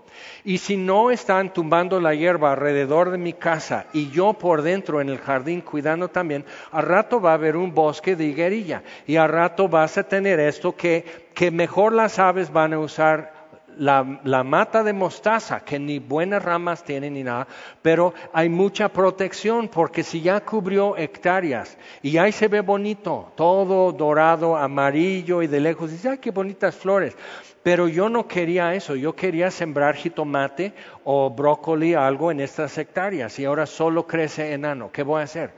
Y 0.45 0.59
si 0.59 0.77
no 0.77 1.11
están 1.11 1.53
tumbando 1.53 2.01
la 2.01 2.15
hierba 2.15 2.53
alrededor 2.53 3.11
de 3.11 3.19
mi 3.19 3.33
casa 3.33 3.87
y 3.93 4.11
yo 4.11 4.33
por 4.33 4.63
dentro 4.63 5.01
en 5.01 5.09
el 5.09 5.19
jardín 5.19 5.61
cuidando 5.61 6.09
también, 6.09 6.45
a 6.73 6.81
rato 6.81 7.21
va 7.21 7.33
a 7.33 7.35
haber 7.35 7.57
un 7.57 7.75
bosque 7.75 8.17
de 8.17 8.25
higuerilla 8.25 8.83
y 9.07 9.17
a 9.17 9.27
rato 9.27 9.69
vas 9.69 9.99
a 9.99 10.03
tener 10.03 10.41
esto 10.41 10.75
que, 10.75 11.29
que 11.35 11.51
mejor 11.51 11.93
las 11.93 12.19
aves 12.19 12.53
van 12.53 12.73
a 12.73 12.79
usar 12.79 13.40
la, 13.81 14.45
mata 14.45 14.83
de 14.83 14.93
mostaza, 14.93 15.65
que 15.65 15.79
ni 15.79 15.99
buenas 15.99 16.43
ramas 16.43 16.85
tiene 16.85 17.11
ni 17.11 17.23
nada, 17.23 17.47
pero 17.81 18.13
hay 18.33 18.51
mucha 18.51 18.91
protección 18.91 19.69
porque 19.69 20.03
si 20.03 20.21
ya 20.21 20.41
cubrió 20.41 20.99
hectáreas 20.99 21.79
y 22.03 22.19
ahí 22.19 22.31
se 22.31 22.49
ve 22.49 22.61
bonito, 22.61 23.33
todo 23.37 23.91
dorado, 23.93 24.57
amarillo 24.57 25.43
y 25.43 25.47
de 25.47 25.61
lejos, 25.61 25.91
dice, 25.91 26.11
ay, 26.11 26.19
qué 26.19 26.31
bonitas 26.31 26.77
flores. 26.77 27.17
Pero 27.63 27.89
yo 27.89 28.09
no 28.11 28.29
quería 28.29 28.75
eso, 28.75 28.97
yo 28.97 29.15
quería 29.15 29.51
sembrar 29.51 29.95
jitomate 29.95 30.75
o 31.05 31.31
brócoli, 31.31 31.95
algo 31.95 32.31
en 32.31 32.41
estas 32.41 32.77
hectáreas 32.77 33.39
y 33.39 33.47
ahora 33.47 33.65
solo 33.65 34.07
crece 34.07 34.53
enano. 34.53 34.91
¿Qué 34.93 35.03
voy 35.03 35.21
a 35.21 35.25
hacer? 35.25 35.53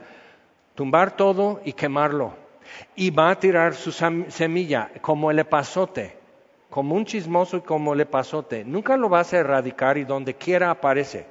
Tumbar 0.77 1.17
todo 1.17 1.61
y 1.65 1.73
quemarlo. 1.73 2.35
Y 2.95 3.11
va 3.11 3.31
a 3.31 3.39
tirar 3.39 3.75
su 3.75 3.93
semilla 3.93 4.91
como 5.01 5.31
el 5.31 5.41
epazote 5.41 6.22
como 6.73 6.95
un 6.95 7.05
chismoso 7.05 7.59
y 7.59 7.61
como 7.61 7.93
el 7.93 8.01
epazote. 8.01 8.65
Nunca 8.65 8.97
lo 8.97 9.11
vas 9.11 9.35
a 9.35 9.41
erradicar 9.41 9.99
y 9.99 10.05
donde 10.05 10.33
quiera 10.33 10.71
aparece. 10.71 11.27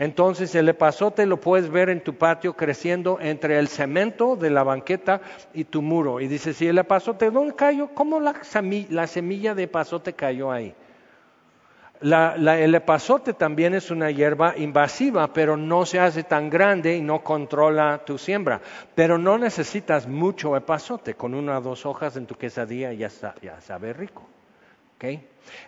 Entonces 0.00 0.52
el 0.56 0.68
epazote 0.68 1.26
lo 1.26 1.40
puedes 1.40 1.70
ver 1.70 1.90
en 1.90 2.02
tu 2.02 2.16
patio 2.16 2.56
creciendo 2.56 3.18
entre 3.20 3.60
el 3.60 3.68
cemento 3.68 4.34
de 4.34 4.50
la 4.50 4.64
banqueta 4.64 5.20
y 5.54 5.62
tu 5.62 5.80
muro. 5.80 6.20
Y 6.20 6.26
dices, 6.26 6.56
si 6.56 6.66
el 6.66 6.76
epazote, 6.76 7.30
¿dónde 7.30 7.54
cayó? 7.54 7.94
¿Cómo 7.94 8.18
la, 8.18 8.34
semilla 8.42 9.54
de 9.54 9.62
epazote 9.62 10.14
cayó 10.14 10.50
ahí? 10.50 10.74
el 12.02 12.74
epazote 12.74 13.32
también 13.34 13.74
es 13.74 13.92
una 13.92 14.10
hierba 14.10 14.54
invasiva, 14.56 15.32
pero 15.32 15.56
no 15.56 15.86
se 15.86 16.00
hace 16.00 16.24
tan 16.24 16.50
grande 16.50 16.96
y 16.96 17.00
no 17.00 17.22
controla 17.22 18.02
tu 18.04 18.18
siembra. 18.18 18.60
Pero 18.96 19.18
no 19.18 19.38
necesitas 19.38 20.08
mucho 20.08 20.56
epazote, 20.56 21.14
con 21.14 21.34
una 21.34 21.58
o 21.58 21.60
dos 21.60 21.86
hojas 21.86 22.16
en 22.16 22.26
tu 22.26 22.34
quesadilla 22.34 22.92
ya, 22.92 23.08
ya 23.40 23.60
sabe 23.60 23.92
rico. 23.92 24.26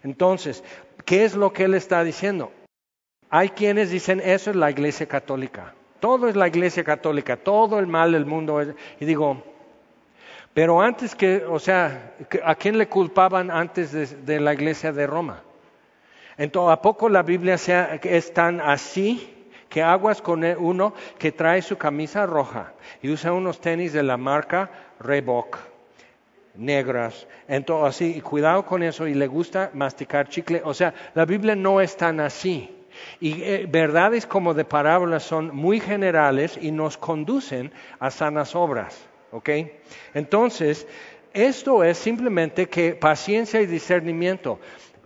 Entonces, 0.02 0.62
¿qué 1.04 1.24
es 1.24 1.34
lo 1.34 1.52
que 1.52 1.64
él 1.64 1.74
está 1.74 2.04
diciendo? 2.04 2.52
Hay 3.30 3.50
quienes 3.50 3.90
dicen 3.90 4.20
eso 4.22 4.50
es 4.50 4.56
la 4.56 4.70
iglesia 4.70 5.06
católica. 5.06 5.74
Todo 6.00 6.28
es 6.28 6.36
la 6.36 6.48
iglesia 6.48 6.84
católica, 6.84 7.36
todo 7.36 7.78
el 7.78 7.86
mal 7.86 8.12
del 8.12 8.26
mundo 8.26 8.60
es. 8.60 8.74
Y 9.00 9.04
digo, 9.04 9.42
pero 10.52 10.82
antes 10.82 11.14
que, 11.14 11.44
o 11.48 11.58
sea, 11.58 12.14
¿a 12.44 12.54
quién 12.56 12.76
le 12.76 12.88
culpaban 12.88 13.50
antes 13.50 14.26
de, 14.26 14.40
la 14.40 14.52
iglesia 14.52 14.92
de 14.92 15.06
Roma? 15.06 15.42
Entonces, 16.36 16.72
¿a 16.72 16.82
poco 16.82 17.08
la 17.08 17.22
Biblia 17.22 17.56
sea, 17.56 17.98
es 18.02 18.34
tan 18.34 18.60
así? 18.60 19.28
que 19.72 19.82
aguas 19.82 20.20
con 20.20 20.44
uno 20.44 20.92
que 21.18 21.32
trae 21.32 21.62
su 21.62 21.78
camisa 21.78 22.26
roja 22.26 22.74
y 23.00 23.08
usa 23.08 23.32
unos 23.32 23.58
tenis 23.58 23.94
de 23.94 24.02
la 24.02 24.18
marca 24.18 24.70
Reebok 25.00 25.71
negras. 26.54 27.26
Entonces, 27.48 27.88
así, 27.88 28.20
cuidado 28.20 28.64
con 28.64 28.82
eso, 28.82 29.06
y 29.06 29.14
le 29.14 29.26
gusta 29.26 29.70
masticar 29.74 30.28
chicle. 30.28 30.62
O 30.64 30.74
sea, 30.74 30.94
la 31.14 31.24
Biblia 31.24 31.56
no 31.56 31.80
es 31.80 31.96
tan 31.96 32.20
así. 32.20 32.70
Y 33.20 33.42
eh, 33.42 33.66
verdades 33.68 34.26
como 34.26 34.54
de 34.54 34.64
parábolas 34.64 35.22
son 35.22 35.54
muy 35.54 35.80
generales 35.80 36.58
y 36.60 36.70
nos 36.70 36.98
conducen 36.98 37.72
a 37.98 38.10
sanas 38.10 38.54
obras. 38.54 38.98
¿Ok? 39.30 39.48
Entonces, 40.12 40.86
esto 41.32 41.82
es 41.84 41.96
simplemente 41.96 42.68
que 42.68 42.94
paciencia 42.94 43.62
y 43.62 43.66
discernimiento. 43.66 44.58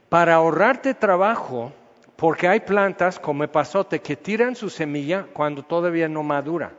Para 0.09 0.34
ahorrarte 0.34 0.94
trabajo, 0.94 1.72
porque 2.16 2.49
hay 2.49 2.61
plantas 2.61 3.20
como 3.20 3.44
epazote 3.44 4.01
que 4.01 4.16
tiran 4.16 4.57
su 4.57 4.68
semilla 4.68 5.26
cuando 5.32 5.62
todavía 5.62 6.09
no 6.09 6.22
madura 6.22 6.72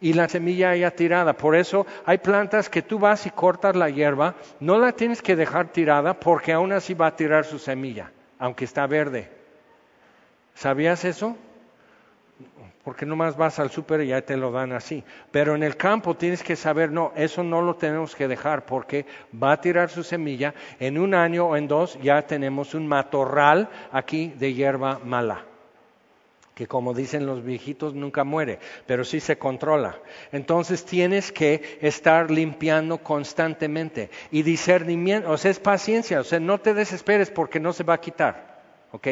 y 0.00 0.12
la 0.12 0.28
semilla 0.28 0.74
ya 0.74 0.90
tirada. 0.90 1.32
Por 1.34 1.56
eso 1.56 1.86
hay 2.04 2.18
plantas 2.18 2.68
que 2.68 2.82
tú 2.82 2.98
vas 2.98 3.26
y 3.26 3.30
cortas 3.30 3.76
la 3.76 3.90
hierba, 3.90 4.34
no 4.60 4.78
la 4.78 4.92
tienes 4.92 5.22
que 5.22 5.36
dejar 5.36 5.68
tirada 5.68 6.14
porque 6.14 6.52
aún 6.52 6.72
así 6.72 6.94
va 6.94 7.08
a 7.08 7.16
tirar 7.16 7.44
su 7.44 7.58
semilla, 7.58 8.10
aunque 8.38 8.64
está 8.64 8.86
verde. 8.86 9.30
¿Sabías 10.54 11.04
eso? 11.04 11.36
Porque 12.84 13.04
nomás 13.04 13.36
vas 13.36 13.58
al 13.58 13.70
súper 13.70 14.00
y 14.00 14.08
ya 14.08 14.22
te 14.22 14.36
lo 14.36 14.50
dan 14.50 14.72
así. 14.72 15.04
Pero 15.30 15.54
en 15.54 15.62
el 15.62 15.76
campo 15.76 16.16
tienes 16.16 16.42
que 16.42 16.56
saber, 16.56 16.90
no, 16.90 17.12
eso 17.14 17.44
no 17.44 17.60
lo 17.60 17.76
tenemos 17.76 18.16
que 18.16 18.26
dejar 18.26 18.64
porque 18.64 19.04
va 19.32 19.52
a 19.52 19.60
tirar 19.60 19.90
su 19.90 20.02
semilla. 20.02 20.54
En 20.78 20.98
un 20.98 21.14
año 21.14 21.46
o 21.46 21.56
en 21.56 21.68
dos 21.68 21.98
ya 22.02 22.22
tenemos 22.22 22.74
un 22.74 22.86
matorral 22.86 23.68
aquí 23.92 24.34
de 24.38 24.54
hierba 24.54 24.98
mala 25.04 25.49
que 26.60 26.66
como 26.66 26.92
dicen 26.92 27.24
los 27.24 27.42
viejitos 27.42 27.94
nunca 27.94 28.22
muere, 28.22 28.58
pero 28.84 29.02
sí 29.02 29.18
se 29.18 29.38
controla. 29.38 29.98
Entonces 30.30 30.84
tienes 30.84 31.32
que 31.32 31.78
estar 31.80 32.30
limpiando 32.30 32.98
constantemente 32.98 34.10
y 34.30 34.42
discernimiento, 34.42 35.30
o 35.30 35.38
sea, 35.38 35.52
es 35.52 35.58
paciencia, 35.58 36.20
o 36.20 36.22
sea, 36.22 36.38
no 36.38 36.60
te 36.60 36.74
desesperes 36.74 37.30
porque 37.30 37.60
no 37.60 37.72
se 37.72 37.82
va 37.82 37.94
a 37.94 38.00
quitar, 38.02 38.60
¿ok? 38.92 39.08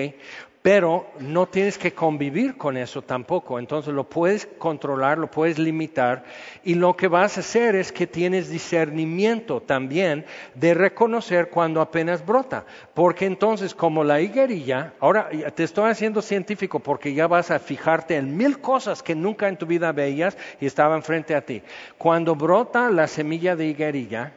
Pero 0.68 1.06
no 1.20 1.46
tienes 1.46 1.78
que 1.78 1.94
convivir 1.94 2.58
con 2.58 2.76
eso 2.76 3.00
tampoco. 3.00 3.58
Entonces 3.58 3.94
lo 3.94 4.04
puedes 4.04 4.44
controlar, 4.58 5.16
lo 5.16 5.30
puedes 5.30 5.58
limitar 5.58 6.24
y 6.62 6.74
lo 6.74 6.94
que 6.94 7.08
vas 7.08 7.38
a 7.38 7.40
hacer 7.40 7.74
es 7.74 7.90
que 7.90 8.06
tienes 8.06 8.50
discernimiento 8.50 9.62
también 9.62 10.26
de 10.54 10.74
reconocer 10.74 11.48
cuando 11.48 11.80
apenas 11.80 12.26
brota. 12.26 12.66
Porque 12.92 13.24
entonces 13.24 13.74
como 13.74 14.04
la 14.04 14.20
higuerilla, 14.20 14.92
ahora 15.00 15.30
te 15.54 15.64
estoy 15.64 15.88
haciendo 15.90 16.20
científico 16.20 16.80
porque 16.80 17.14
ya 17.14 17.26
vas 17.26 17.50
a 17.50 17.60
fijarte 17.60 18.16
en 18.16 18.36
mil 18.36 18.60
cosas 18.60 19.02
que 19.02 19.14
nunca 19.14 19.48
en 19.48 19.56
tu 19.56 19.64
vida 19.64 19.92
veías 19.92 20.36
y 20.60 20.66
estaban 20.66 21.02
frente 21.02 21.34
a 21.34 21.40
ti. 21.40 21.62
Cuando 21.96 22.36
brota 22.36 22.90
la 22.90 23.06
semilla 23.06 23.56
de 23.56 23.68
higuerilla, 23.68 24.34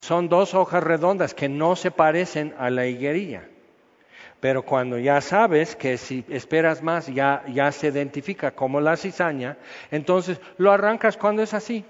son 0.00 0.30
dos 0.30 0.54
hojas 0.54 0.82
redondas 0.82 1.34
que 1.34 1.50
no 1.50 1.76
se 1.76 1.90
parecen 1.90 2.54
a 2.58 2.70
la 2.70 2.86
higuerilla. 2.86 3.50
Pero 4.44 4.62
cuando 4.62 4.98
ya 4.98 5.22
sabes 5.22 5.74
que 5.74 5.96
si 5.96 6.22
esperas 6.28 6.82
más 6.82 7.06
ya, 7.06 7.42
ya 7.48 7.72
se 7.72 7.88
identifica 7.88 8.50
como 8.50 8.78
la 8.78 8.94
cizaña, 8.94 9.56
entonces 9.90 10.38
lo 10.58 10.70
arrancas 10.70 11.16
cuando 11.16 11.42
es 11.42 11.54
así. 11.54 11.82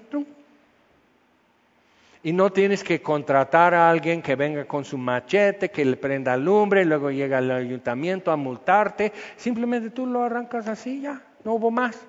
Y 2.23 2.31
no 2.31 2.53
tienes 2.53 2.81
que 2.81 3.01
contratar 3.01 3.73
a 3.73 3.89
alguien 3.89 4.21
que 4.21 4.37
venga 4.37 4.63
con 4.63 4.85
su 4.85 4.97
machete, 4.97 5.69
que 5.69 5.83
le 5.83 5.97
prenda 5.97 6.37
lumbre, 6.37 6.83
y 6.83 6.85
luego 6.85 7.11
llega 7.11 7.39
al 7.39 7.51
ayuntamiento 7.51 8.31
a 8.31 8.37
multarte. 8.37 9.11
Simplemente 9.35 9.89
tú 9.89 10.05
lo 10.05 10.23
arrancas 10.23 10.69
así 10.69 11.01
ya, 11.01 11.21
no 11.43 11.55
hubo 11.55 11.71
más. 11.71 11.99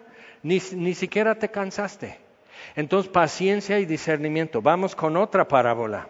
Ni, 0.44 0.62
ni 0.74 0.94
siquiera 0.94 1.34
te 1.34 1.48
cansaste. 1.48 2.20
Entonces, 2.76 3.10
paciencia 3.10 3.80
y 3.80 3.84
discernimiento. 3.84 4.62
Vamos 4.62 4.94
con 4.94 5.16
otra 5.16 5.48
parábola. 5.48 6.08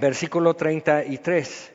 Versículo 0.00 0.54
33. 0.54 1.73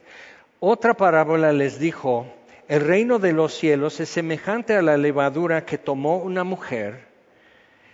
Otra 0.61 0.93
parábola 0.93 1.53
les 1.53 1.79
dijo, 1.79 2.27
el 2.67 2.81
reino 2.81 3.17
de 3.17 3.31
los 3.31 3.53
cielos 3.53 4.01
es 4.01 4.09
semejante 4.09 4.75
a 4.75 4.81
la 4.81 4.97
levadura 4.97 5.65
que 5.65 5.77
tomó 5.77 6.17
una 6.17 6.43
mujer 6.43 7.07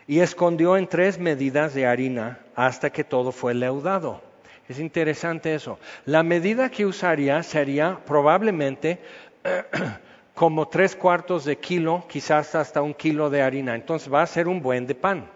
y 0.07 0.21
escondió 0.21 0.75
en 0.75 0.87
tres 0.87 1.19
medidas 1.19 1.75
de 1.75 1.85
harina 1.85 2.39
hasta 2.55 2.89
que 2.89 3.03
todo 3.03 3.31
fue 3.31 3.53
leudado. 3.53 4.23
Es 4.67 4.79
interesante 4.79 5.53
eso. 5.53 5.77
La 6.05 6.23
medida 6.23 6.71
que 6.71 6.87
usaría 6.87 7.43
sería 7.43 7.99
probablemente 8.03 8.97
como 10.33 10.67
tres 10.67 10.95
cuartos 10.95 11.45
de 11.45 11.59
kilo, 11.59 12.05
quizás 12.09 12.55
hasta 12.55 12.81
un 12.81 12.95
kilo 12.95 13.29
de 13.29 13.43
harina. 13.43 13.75
Entonces 13.75 14.11
va 14.11 14.23
a 14.23 14.27
ser 14.27 14.47
un 14.47 14.63
buen 14.63 14.87
de 14.87 14.95
pan. 14.95 15.29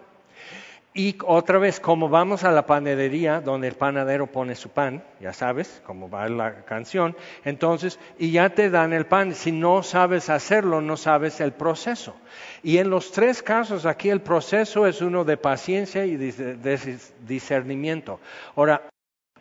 Y 0.92 1.16
otra 1.24 1.58
vez, 1.58 1.78
como 1.78 2.08
vamos 2.08 2.42
a 2.42 2.50
la 2.50 2.66
panadería 2.66 3.40
donde 3.40 3.68
el 3.68 3.74
panadero 3.74 4.26
pone 4.26 4.56
su 4.56 4.70
pan, 4.70 5.04
ya 5.20 5.32
sabes, 5.32 5.80
como 5.86 6.10
va 6.10 6.28
la 6.28 6.64
canción, 6.64 7.16
entonces, 7.44 8.00
y 8.18 8.32
ya 8.32 8.50
te 8.50 8.70
dan 8.70 8.92
el 8.92 9.06
pan. 9.06 9.34
Si 9.34 9.52
no 9.52 9.84
sabes 9.84 10.28
hacerlo, 10.28 10.80
no 10.80 10.96
sabes 10.96 11.40
el 11.40 11.52
proceso. 11.52 12.16
Y 12.64 12.78
en 12.78 12.90
los 12.90 13.12
tres 13.12 13.40
casos 13.40 13.86
aquí 13.86 14.10
el 14.10 14.20
proceso 14.20 14.88
es 14.88 15.00
uno 15.00 15.24
de 15.24 15.36
paciencia 15.36 16.06
y 16.06 16.16
discernimiento. 16.16 18.18
Ahora, 18.56 18.82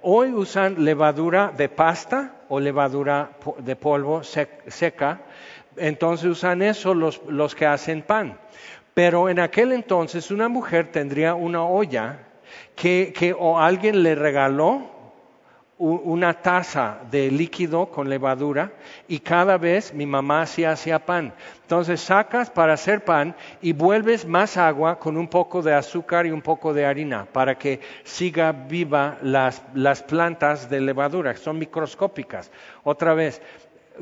hoy 0.02 0.32
usan 0.32 0.86
levadura 0.86 1.52
de 1.58 1.68
pasta 1.68 2.44
o 2.50 2.60
levadura 2.60 3.32
de 3.58 3.76
polvo 3.76 4.22
seca, 4.24 5.22
entonces 5.78 6.28
usan 6.28 6.62
eso 6.62 6.94
los 6.94 7.56
que 7.56 7.66
hacen 7.66 8.04
pan. 8.04 8.38
Pero 8.94 9.30
en 9.30 9.40
aquel 9.40 9.72
entonces 9.72 10.32
una 10.32 10.50
mujer 10.50 10.92
tendría 10.92 11.36
una 11.36 11.64
olla 11.64 12.20
que, 12.76 13.36
o 13.38 13.60
alguien 13.60 14.04
le 14.04 14.16
regaló 14.16 14.98
una 15.78 16.34
taza 16.34 16.98
de 17.10 17.32
líquido 17.32 17.86
con 17.90 18.10
levadura 18.10 18.74
y 19.08 19.20
cada 19.20 19.58
vez 19.58 19.94
mi 19.94 20.06
mamá 20.06 20.42
hacía, 20.42 20.72
hacía 20.72 21.00
pan. 21.00 21.34
Entonces 21.62 22.02
sacas 22.02 22.50
para 22.50 22.74
hacer 22.74 23.06
pan 23.06 23.34
y 23.62 23.72
vuelves 23.72 24.26
más 24.26 24.58
agua 24.58 25.00
con 25.00 25.16
un 25.16 25.30
poco 25.30 25.62
de 25.62 25.74
azúcar 25.74 26.26
y 26.26 26.32
un 26.32 26.42
poco 26.42 26.74
de 26.74 26.86
harina 26.86 27.26
para 27.32 27.58
que 27.58 27.80
siga 28.04 28.52
viva 28.52 29.20
las, 29.22 29.64
las 29.74 30.04
plantas 30.04 30.70
de 30.70 30.82
levadura, 30.82 31.34
que 31.34 31.40
son 31.40 31.58
microscópicas. 31.58 32.52
Otra 32.84 33.14
vez, 33.14 33.42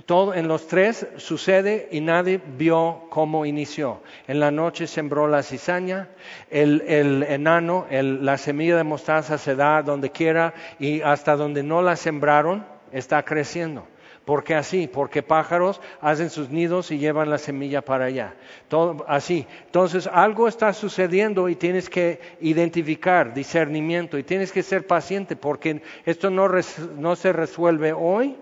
todo 0.05 0.33
en 0.33 0.47
los 0.47 0.67
tres 0.67 1.07
sucede 1.17 1.87
y 1.91 2.01
nadie 2.01 2.39
vio 2.57 3.03
cómo 3.09 3.45
inició. 3.45 4.01
En 4.27 4.39
la 4.39 4.51
noche 4.51 4.87
sembró 4.87 5.27
la 5.27 5.43
cizaña, 5.43 6.09
el, 6.49 6.81
enano, 7.27 7.87
la 7.89 8.37
semilla 8.37 8.77
de 8.77 8.83
mostaza 8.83 9.37
se 9.37 9.55
da 9.55 9.81
donde 9.81 10.11
quiera 10.11 10.53
y 10.79 11.01
hasta 11.01 11.35
donde 11.35 11.63
no 11.63 11.81
la 11.81 11.95
sembraron 11.95 12.65
está 12.91 13.23
creciendo. 13.23 13.87
¿Por 14.25 14.43
qué 14.43 14.55
así? 14.55 14.89
Porque 14.91 15.23
pájaros 15.23 15.79
hacen 16.01 16.29
sus 16.29 16.49
nidos 16.49 16.91
y 16.91 16.97
llevan 16.97 17.29
la 17.29 17.37
semilla 17.37 17.81
para 17.81 18.05
allá. 18.05 18.35
Todo 18.67 19.05
así. 19.07 19.47
Entonces 19.67 20.05
algo 20.05 20.49
está 20.49 20.73
sucediendo 20.73 21.47
y 21.47 21.55
tienes 21.55 21.89
que 21.89 22.19
identificar, 22.41 23.33
discernimiento 23.33 24.17
y 24.17 24.23
tienes 24.23 24.51
que 24.51 24.63
ser 24.63 24.85
paciente 24.85 25.37
porque 25.37 25.81
esto 26.05 26.29
no 26.29 27.15
se 27.15 27.31
resuelve 27.31 27.93
hoy 27.93 28.35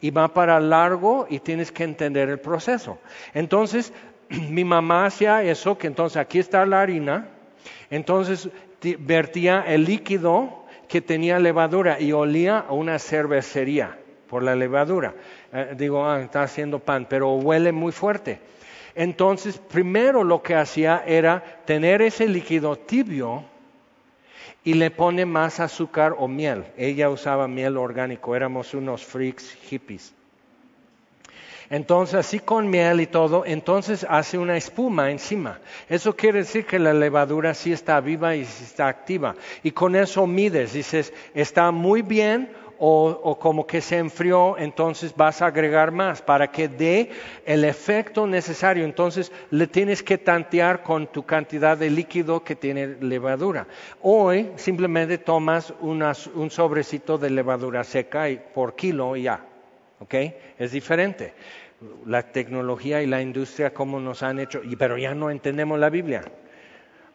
y 0.00 0.10
va 0.10 0.32
para 0.34 0.60
largo 0.60 1.26
y 1.28 1.38
tienes 1.38 1.72
que 1.72 1.84
entender 1.84 2.28
el 2.28 2.38
proceso. 2.38 2.98
Entonces, 3.32 3.92
mi 4.28 4.64
mamá 4.64 5.06
hacía 5.06 5.42
eso, 5.42 5.78
que 5.78 5.86
entonces 5.86 6.16
aquí 6.16 6.38
está 6.38 6.64
la 6.66 6.82
harina, 6.82 7.28
entonces 7.90 8.48
vertía 8.98 9.64
el 9.66 9.84
líquido 9.84 10.64
que 10.88 11.00
tenía 11.00 11.38
levadura 11.38 12.00
y 12.00 12.12
olía 12.12 12.58
a 12.58 12.72
una 12.72 12.98
cervecería 12.98 13.98
por 14.28 14.42
la 14.42 14.54
levadura. 14.54 15.14
Eh, 15.52 15.74
digo, 15.76 16.06
ah, 16.06 16.20
está 16.20 16.42
haciendo 16.42 16.78
pan, 16.78 17.06
pero 17.08 17.32
huele 17.34 17.72
muy 17.72 17.92
fuerte. 17.92 18.40
Entonces, 18.94 19.58
primero 19.58 20.22
lo 20.22 20.42
que 20.42 20.54
hacía 20.54 21.02
era 21.06 21.42
tener 21.64 22.02
ese 22.02 22.28
líquido 22.28 22.76
tibio 22.76 23.44
y 24.64 24.74
le 24.74 24.90
pone 24.90 25.26
más 25.26 25.60
azúcar 25.60 26.14
o 26.18 26.26
miel. 26.26 26.64
Ella 26.76 27.10
usaba 27.10 27.46
miel 27.46 27.76
orgánico, 27.76 28.34
éramos 28.34 28.74
unos 28.74 29.04
freaks 29.04 29.52
hippies. 29.68 30.14
Entonces, 31.70 32.14
así 32.14 32.40
con 32.40 32.68
miel 32.68 33.00
y 33.00 33.06
todo, 33.06 33.44
entonces 33.46 34.06
hace 34.08 34.38
una 34.38 34.56
espuma 34.56 35.10
encima. 35.10 35.60
Eso 35.88 36.14
quiere 36.14 36.40
decir 36.40 36.66
que 36.66 36.78
la 36.78 36.92
levadura 36.92 37.54
sí 37.54 37.72
está 37.72 38.00
viva 38.00 38.36
y 38.36 38.42
está 38.42 38.88
activa. 38.88 39.34
Y 39.62 39.70
con 39.70 39.96
eso 39.96 40.26
mides, 40.26 40.74
dices, 40.74 41.12
está 41.34 41.70
muy 41.70 42.02
bien 42.02 42.50
o, 42.78 43.38
como 43.40 43.66
que 43.66 43.80
se 43.80 43.98
enfrió, 43.98 44.56
entonces 44.58 45.14
vas 45.16 45.42
a 45.42 45.46
agregar 45.46 45.90
más 45.90 46.22
para 46.22 46.50
que 46.50 46.68
dé 46.68 47.10
el 47.44 47.64
efecto 47.64 48.26
necesario. 48.26 48.84
Entonces 48.84 49.32
le 49.50 49.66
tienes 49.66 50.02
que 50.02 50.18
tantear 50.18 50.82
con 50.82 51.06
tu 51.06 51.24
cantidad 51.24 51.76
de 51.76 51.90
líquido 51.90 52.42
que 52.42 52.56
tiene 52.56 52.96
levadura. 53.00 53.66
Hoy 54.02 54.50
simplemente 54.56 55.18
tomas 55.18 55.72
un 55.80 56.50
sobrecito 56.50 57.18
de 57.18 57.30
levadura 57.30 57.84
seca 57.84 58.28
y, 58.28 58.36
por 58.36 58.74
kilo 58.74 59.16
y 59.16 59.22
ya. 59.22 59.44
¿Ok? 60.00 60.14
Es 60.58 60.72
diferente. 60.72 61.34
La 62.06 62.22
tecnología 62.22 63.02
y 63.02 63.06
la 63.06 63.20
industria, 63.20 63.74
como 63.74 64.00
nos 64.00 64.22
han 64.22 64.38
hecho, 64.38 64.62
pero 64.78 64.96
ya 64.96 65.14
no 65.14 65.30
entendemos 65.30 65.78
la 65.78 65.90
Biblia. 65.90 66.22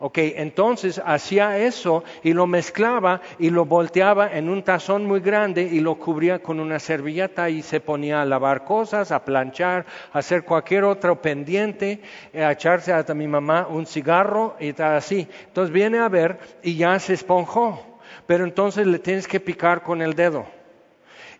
Ok, 0.02 0.18
entonces 0.18 1.02
hacía 1.06 1.58
eso 1.58 2.06
y 2.24 2.32
lo 2.32 2.48
mezclaba 2.48 3.20
y 3.38 3.50
lo 3.50 3.66
volteaba 3.66 4.32
en 4.32 4.48
un 4.48 4.64
tazón 4.64 5.06
muy 5.06 5.20
grande 5.20 5.64
y 5.64 5.82
lo 5.82 5.96
cubría 5.96 6.40
con 6.40 6.62
una 6.62 6.80
servilleta 6.80 7.50
y 7.50 7.62
se 7.62 7.82
ponía 7.82 8.22
a 8.22 8.26
lavar 8.26 8.64
cosas, 8.64 9.12
a 9.12 9.26
planchar, 9.26 9.86
a 10.14 10.20
hacer 10.20 10.46
cualquier 10.46 10.86
otro 10.86 11.22
pendiente, 11.22 12.02
a 12.34 12.54
echarse 12.54 12.94
a 12.94 13.04
mi 13.14 13.28
mamá 13.28 13.68
un 13.70 13.86
cigarro 13.86 14.56
y 14.58 14.72
tal 14.72 14.96
así. 14.96 15.28
Entonces 15.48 15.74
viene 15.74 16.00
a 16.00 16.08
ver 16.08 16.40
y 16.64 16.78
ya 16.78 16.98
se 16.98 17.16
esponjó, 17.16 18.00
pero 18.26 18.46
entonces 18.46 18.88
le 18.88 19.00
tienes 19.00 19.28
que 19.28 19.42
picar 19.42 19.84
con 19.84 20.02
el 20.02 20.14
dedo. 20.14 20.46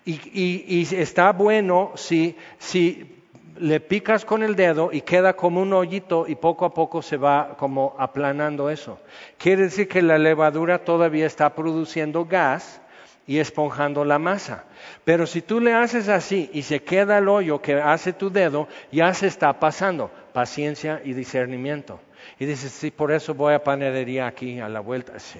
Y, 0.04 0.20
y 0.68 0.96
está 0.96 1.32
bueno 1.32 1.94
si, 1.96 2.36
si 2.58 3.19
le 3.60 3.82
picas 3.82 4.24
con 4.24 4.42
el 4.42 4.56
dedo 4.56 4.90
y 4.92 5.02
queda 5.02 5.34
como 5.34 5.62
un 5.62 5.74
hoyito 5.74 6.26
y 6.28 6.36
poco 6.36 6.66
a 6.66 6.74
poco 6.74 7.02
se 7.02 7.18
va 7.18 7.56
como 7.58 7.96
aplanando 8.00 8.70
eso. 8.70 9.00
Quiere 9.38 9.64
decir 9.64 9.88
que 9.88 10.02
la 10.02 10.18
levadura 10.18 10.86
todavía 10.86 11.26
está 11.26 11.54
produciendo 11.54 12.26
gas 12.26 12.82
y 13.28 13.40
esponjando 13.40 14.06
la 14.06 14.18
masa. 14.18 14.64
Pero 15.04 15.28
si 15.28 15.42
tú 15.42 15.60
le 15.60 15.74
haces 15.74 16.08
así 16.08 16.50
y 16.54 16.62
se 16.62 16.82
queda 16.84 17.18
el 17.18 17.28
hoyo 17.28 17.62
que 17.62 17.76
hace 17.76 18.14
tu 18.14 18.32
dedo, 18.32 18.68
ya 18.92 19.14
se 19.14 19.28
está 19.28 19.60
pasando. 19.60 20.10
Paciencia 20.34 21.02
y 21.04 21.14
discernimiento. 21.14 22.00
Y 22.40 22.46
dices, 22.46 22.72
sí, 22.72 22.92
por 22.92 23.12
eso 23.12 23.34
voy 23.34 23.54
a 23.54 23.64
panadería 23.64 24.26
aquí 24.28 24.60
a 24.60 24.70
la 24.70 24.80
vuelta. 24.80 25.20
Sí. 25.20 25.40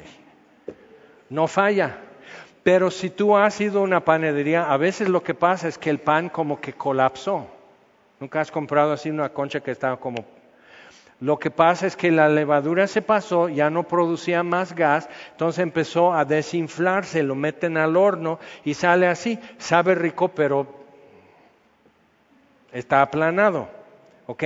No 1.30 1.48
falla. 1.48 1.98
Pero 2.64 2.92
si 2.92 3.10
tú 3.10 3.38
has 3.38 3.60
ido 3.62 3.80
a 3.80 3.84
una 3.84 4.04
panadería, 4.04 4.70
a 4.70 4.76
veces 4.76 5.08
lo 5.08 5.24
que 5.24 5.34
pasa 5.34 5.70
es 5.70 5.78
que 5.78 5.90
el 5.90 6.00
pan 6.00 6.28
como 6.28 6.60
que 6.60 6.74
colapsó 6.74 7.48
Nunca 8.20 8.42
has 8.42 8.52
comprado 8.52 8.92
así 8.92 9.10
una 9.10 9.30
concha 9.30 9.62
que 9.62 9.72
estaba 9.72 9.98
como... 9.98 10.26
Lo 11.22 11.38
que 11.38 11.52
pasa 11.52 11.86
es 11.86 11.98
que 11.98 12.12
la 12.12 12.30
levadura 12.30 12.88
se 12.88 13.02
pasó, 13.02 13.50
ya 13.50 13.70
no 13.70 13.84
producía 13.84 14.42
más 14.42 14.74
gas, 14.74 15.10
entonces 15.32 15.62
empezó 15.62 16.14
a 16.14 16.24
desinflarse, 16.24 17.24
lo 17.24 17.36
meten 17.36 17.76
al 17.76 17.98
horno 17.98 18.40
y 18.64 18.74
sale 18.74 19.06
así. 19.08 19.38
Sabe 19.58 19.96
rico, 19.96 20.30
pero 20.30 20.66
está 22.72 23.02
aplanado. 23.02 23.68
¿Ok? 24.28 24.44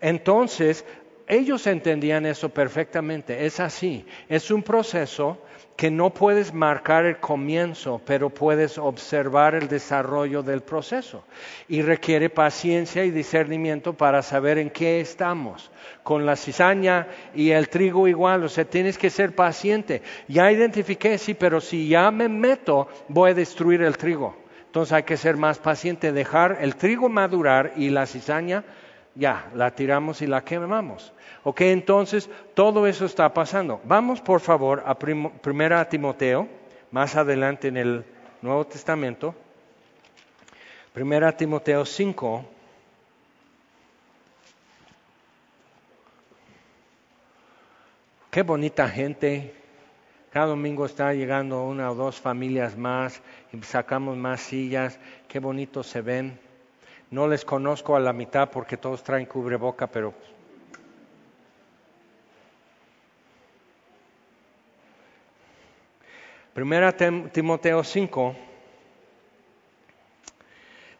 Entonces, 0.00 0.84
ellos 1.26 1.66
entendían 1.66 2.24
eso 2.26 2.50
perfectamente. 2.50 3.46
Es 3.46 3.58
así. 3.58 4.06
Es 4.28 4.50
un 4.50 4.62
proceso 4.62 5.38
que 5.76 5.90
no 5.90 6.10
puedes 6.10 6.54
marcar 6.54 7.04
el 7.04 7.18
comienzo, 7.18 8.00
pero 8.04 8.30
puedes 8.30 8.78
observar 8.78 9.54
el 9.54 9.68
desarrollo 9.68 10.42
del 10.42 10.62
proceso. 10.62 11.24
Y 11.68 11.82
requiere 11.82 12.30
paciencia 12.30 13.04
y 13.04 13.10
discernimiento 13.10 13.92
para 13.92 14.22
saber 14.22 14.56
en 14.56 14.70
qué 14.70 15.00
estamos. 15.00 15.70
Con 16.02 16.24
la 16.24 16.36
cizaña 16.36 17.08
y 17.34 17.50
el 17.50 17.68
trigo 17.68 18.08
igual, 18.08 18.44
o 18.44 18.48
sea, 18.48 18.64
tienes 18.64 18.96
que 18.96 19.10
ser 19.10 19.34
paciente. 19.34 20.02
Ya 20.28 20.50
identifiqué, 20.50 21.18
sí, 21.18 21.34
pero 21.34 21.60
si 21.60 21.88
ya 21.88 22.10
me 22.10 22.28
meto, 22.28 22.88
voy 23.08 23.32
a 23.32 23.34
destruir 23.34 23.82
el 23.82 23.98
trigo. 23.98 24.34
Entonces 24.64 24.92
hay 24.92 25.02
que 25.02 25.16
ser 25.16 25.36
más 25.36 25.58
paciente, 25.58 26.12
dejar 26.12 26.58
el 26.60 26.76
trigo 26.76 27.08
madurar 27.08 27.72
y 27.76 27.90
la 27.90 28.06
cizaña, 28.06 28.64
ya, 29.16 29.50
la 29.54 29.70
tiramos 29.70 30.20
y 30.22 30.26
la 30.26 30.44
quemamos. 30.44 31.12
Ok, 31.42 31.62
entonces 31.62 32.28
todo 32.54 32.86
eso 32.86 33.06
está 33.06 33.32
pasando. 33.32 33.80
Vamos 33.84 34.20
por 34.20 34.40
favor 34.40 34.82
a 34.86 34.94
Primera 34.98 35.88
Timoteo, 35.88 36.48
más 36.90 37.16
adelante 37.16 37.68
en 37.68 37.76
el 37.78 38.04
Nuevo 38.42 38.66
Testamento. 38.66 39.34
Primera 40.92 41.32
Timoteo 41.36 41.84
5. 41.84 42.44
Qué 48.30 48.42
bonita 48.42 48.88
gente. 48.88 49.54
Cada 50.30 50.46
domingo 50.48 50.84
está 50.84 51.14
llegando 51.14 51.64
una 51.64 51.90
o 51.90 51.94
dos 51.94 52.20
familias 52.20 52.76
más 52.76 53.22
y 53.50 53.62
sacamos 53.62 54.18
más 54.18 54.42
sillas. 54.42 54.98
Qué 55.28 55.38
bonitos 55.38 55.86
se 55.86 56.02
ven. 56.02 56.45
No 57.10 57.28
les 57.28 57.44
conozco 57.44 57.94
a 57.96 58.00
la 58.00 58.12
mitad 58.12 58.50
porque 58.50 58.76
todos 58.76 59.02
traen 59.02 59.26
cubreboca, 59.26 59.86
pero 59.86 60.12
Primera 66.56 66.90
Timoteo 66.96 67.84
5, 67.84 68.34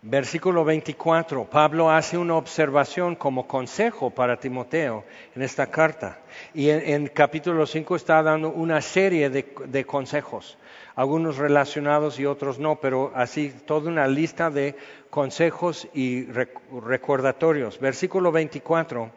versículo 0.03 0.67
24. 0.67 1.47
Pablo 1.47 1.91
hace 1.91 2.19
una 2.19 2.35
observación 2.37 3.17
como 3.17 3.49
consejo 3.49 4.11
para 4.11 4.39
Timoteo 4.39 5.05
en 5.35 5.41
esta 5.41 5.69
carta. 5.69 6.19
Y 6.53 6.69
en, 6.69 7.07
capítulo 7.07 7.65
5 7.65 7.97
está 7.97 8.23
dando 8.23 8.51
una 8.51 8.83
serie 8.83 9.31
de, 9.31 9.87
consejos, 9.87 10.59
algunos 10.97 11.37
relacionados 11.37 12.19
y 12.19 12.25
otros 12.25 12.59
no, 12.59 12.81
pero 12.81 13.13
así 13.15 13.55
toda 13.67 13.91
una 13.91 14.09
lista 14.09 14.51
de 14.51 14.75
consejos 15.11 15.87
y 15.93 16.25
recordatorios. 16.25 17.79
Versículo 17.79 18.33
24. 18.33 19.11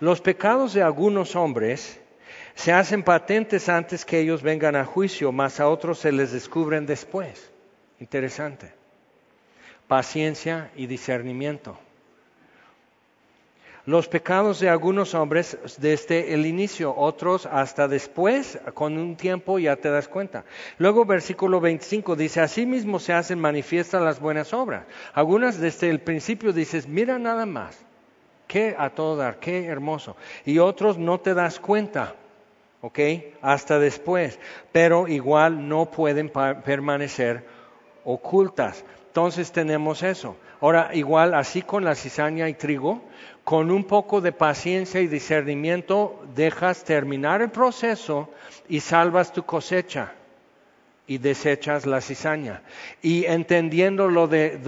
Los 0.00 0.22
pecados 0.22 0.72
de 0.72 0.82
algunos 0.82 1.36
hombres 1.36 2.00
se 2.54 2.72
hacen 2.72 3.02
patentes 3.02 3.68
antes 3.68 4.04
que 4.04 4.18
ellos 4.18 4.42
vengan 4.42 4.74
a 4.74 4.86
juicio, 4.86 5.30
mas 5.30 5.60
a 5.60 5.68
otros 5.68 5.98
se 5.98 6.12
les 6.12 6.32
descubren 6.32 6.86
después. 6.86 7.52
Interesante. 8.00 8.72
Paciencia 9.86 10.70
y 10.76 10.86
discernimiento. 10.86 11.78
Los 13.88 14.06
pecados 14.06 14.60
de 14.60 14.68
algunos 14.68 15.14
hombres 15.14 15.56
desde 15.78 16.34
el 16.34 16.44
inicio, 16.44 16.94
otros 16.94 17.46
hasta 17.46 17.88
después, 17.88 18.58
con 18.74 18.98
un 18.98 19.16
tiempo 19.16 19.58
ya 19.58 19.76
te 19.76 19.88
das 19.88 20.08
cuenta. 20.08 20.44
Luego 20.76 21.06
versículo 21.06 21.58
25 21.58 22.14
dice, 22.14 22.42
asimismo 22.42 22.98
se 22.98 23.14
hacen 23.14 23.40
manifiestas 23.40 24.02
las 24.02 24.20
buenas 24.20 24.52
obras. 24.52 24.84
Algunas 25.14 25.58
desde 25.58 25.88
el 25.88 26.02
principio 26.02 26.52
dices, 26.52 26.86
mira 26.86 27.18
nada 27.18 27.46
más, 27.46 27.78
qué 28.46 28.76
a 28.78 28.90
todo 28.90 29.16
dar, 29.16 29.38
qué 29.38 29.64
hermoso. 29.64 30.16
Y 30.44 30.58
otros 30.58 30.98
no 30.98 31.20
te 31.20 31.32
das 31.32 31.58
cuenta 31.58 32.14
¿ok? 32.82 32.98
Hasta 33.40 33.78
después, 33.78 34.38
pero 34.70 35.08
igual 35.08 35.66
no 35.66 35.90
pueden 35.90 36.28
permanecer 36.28 37.42
ocultas. 38.04 38.84
Entonces 39.06 39.50
tenemos 39.50 40.02
eso. 40.02 40.36
Ahora, 40.60 40.90
igual 40.92 41.34
así 41.34 41.62
con 41.62 41.84
la 41.84 41.94
cizaña 41.94 42.48
y 42.48 42.54
trigo, 42.54 43.02
con 43.48 43.70
un 43.70 43.84
poco 43.84 44.20
de 44.20 44.32
paciencia 44.32 45.00
y 45.00 45.06
discernimiento 45.06 46.22
dejas 46.34 46.84
terminar 46.84 47.40
el 47.40 47.48
proceso 47.48 48.28
y 48.68 48.80
salvas 48.80 49.32
tu 49.32 49.42
cosecha 49.44 50.12
y 51.06 51.16
desechas 51.16 51.86
la 51.86 52.02
cizaña. 52.02 52.60
Y 53.00 53.24
entendiendo 53.24 54.08
lo 54.08 54.26
de, 54.26 54.60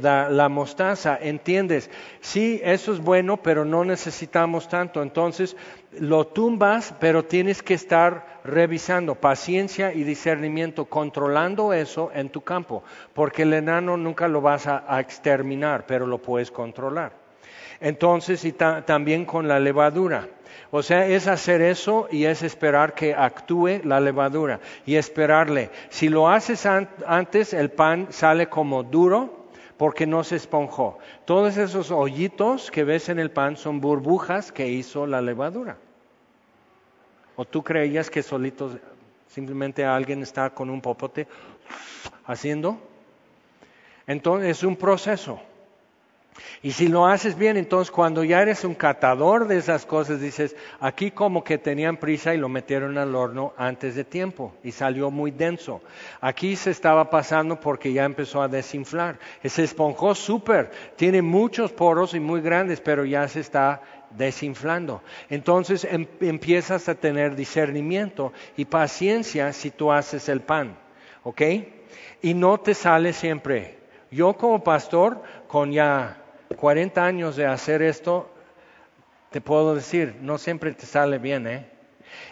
la, 0.00 0.48
mostaza, 0.48 1.18
entiendes, 1.20 1.90
sí, 2.22 2.58
eso 2.64 2.94
es 2.94 3.00
bueno, 3.00 3.36
pero 3.36 3.66
no 3.66 3.84
necesitamos 3.84 4.66
tanto. 4.66 5.02
Entonces 5.02 5.54
lo 5.98 6.26
tumbas, 6.26 6.94
pero 7.00 7.26
tienes 7.26 7.62
que 7.62 7.74
estar 7.74 8.40
revisando 8.44 9.16
paciencia 9.16 9.92
y 9.92 10.04
discernimiento, 10.04 10.86
controlando 10.86 11.74
eso 11.74 12.10
en 12.14 12.30
tu 12.30 12.40
campo, 12.40 12.82
porque 13.12 13.42
el 13.42 13.52
enano 13.52 13.98
nunca 13.98 14.26
lo 14.26 14.40
vas 14.40 14.66
a, 14.66 14.98
exterminar, 14.98 15.84
pero 15.86 16.06
lo 16.06 16.16
puedes 16.16 16.50
controlar. 16.50 17.19
Entonces, 17.80 18.44
y 18.44 18.52
también 18.52 19.24
con 19.24 19.48
la 19.48 19.58
levadura 19.58 20.28
o 20.72 20.82
sea, 20.82 21.06
es 21.06 21.26
hacer 21.26 21.62
eso 21.62 22.06
y 22.12 22.26
es 22.26 22.42
esperar 22.42 22.94
que 22.94 23.12
actúe 23.12 23.80
la 23.82 23.98
levadura 23.98 24.60
y 24.86 24.94
esperarle. 24.94 25.70
Si 25.88 26.08
lo 26.08 26.28
haces 26.28 26.64
antes, 26.64 27.52
el 27.52 27.70
pan 27.70 28.06
sale 28.10 28.48
como 28.48 28.84
duro 28.84 29.48
porque 29.76 30.06
no 30.06 30.22
se 30.22 30.36
esponjó. 30.36 30.98
Todos 31.24 31.56
esos 31.56 31.90
hoyitos 31.90 32.70
que 32.70 32.84
ves 32.84 33.08
en 33.08 33.18
el 33.18 33.32
pan 33.32 33.56
son 33.56 33.80
burbujas 33.80 34.52
que 34.52 34.68
hizo 34.68 35.06
la 35.08 35.20
levadura. 35.20 35.76
¿O 37.34 37.44
tú 37.44 37.64
creías 37.64 38.08
que 38.08 38.22
solitos 38.22 38.76
simplemente 39.26 39.84
alguien 39.84 40.22
está 40.22 40.50
con 40.50 40.70
un 40.70 40.80
popote 40.80 41.26
haciendo? 42.26 42.78
Entonces 44.06 44.50
es 44.50 44.62
un 44.62 44.76
proceso. 44.76 45.40
Y 46.62 46.72
si 46.72 46.88
lo 46.88 47.06
haces 47.06 47.36
bien, 47.36 47.56
entonces 47.56 47.90
cuando 47.90 48.22
ya 48.22 48.42
eres 48.42 48.64
un 48.64 48.74
catador 48.74 49.48
de 49.48 49.56
esas 49.56 49.86
cosas, 49.86 50.20
dices, 50.20 50.54
aquí 50.78 51.10
como 51.10 51.42
que 51.42 51.58
tenían 51.58 51.96
prisa 51.96 52.34
y 52.34 52.38
lo 52.38 52.48
metieron 52.48 52.98
al 52.98 53.14
horno 53.14 53.54
antes 53.56 53.94
de 53.94 54.04
tiempo 54.04 54.54
y 54.62 54.72
salió 54.72 55.10
muy 55.10 55.30
denso. 55.30 55.80
Aquí 56.20 56.56
se 56.56 56.70
estaba 56.70 57.08
pasando 57.08 57.58
porque 57.58 57.92
ya 57.92 58.04
empezó 58.04 58.42
a 58.42 58.48
desinflar. 58.48 59.18
Se 59.42 59.64
esponjó 59.64 60.14
súper, 60.14 60.70
tiene 60.96 61.22
muchos 61.22 61.72
poros 61.72 62.14
y 62.14 62.20
muy 62.20 62.40
grandes, 62.40 62.80
pero 62.80 63.04
ya 63.04 63.26
se 63.26 63.40
está 63.40 63.80
desinflando. 64.10 65.02
Entonces 65.30 65.84
em, 65.84 66.06
empiezas 66.20 66.88
a 66.88 66.94
tener 66.94 67.36
discernimiento 67.36 68.32
y 68.56 68.66
paciencia 68.66 69.52
si 69.52 69.70
tú 69.70 69.92
haces 69.92 70.28
el 70.28 70.40
pan, 70.40 70.76
¿ok? 71.22 71.42
Y 72.22 72.34
no 72.34 72.58
te 72.58 72.74
sale 72.74 73.12
siempre. 73.12 73.79
Yo 74.10 74.34
como 74.34 74.64
pastor, 74.64 75.22
con 75.46 75.72
ya 75.72 76.16
40 76.56 77.04
años 77.04 77.36
de 77.36 77.46
hacer 77.46 77.82
esto, 77.82 78.28
te 79.30 79.40
puedo 79.40 79.74
decir, 79.74 80.16
no 80.20 80.38
siempre 80.38 80.72
te 80.72 80.86
sale 80.86 81.18
bien, 81.18 81.46
¿eh? 81.46 81.66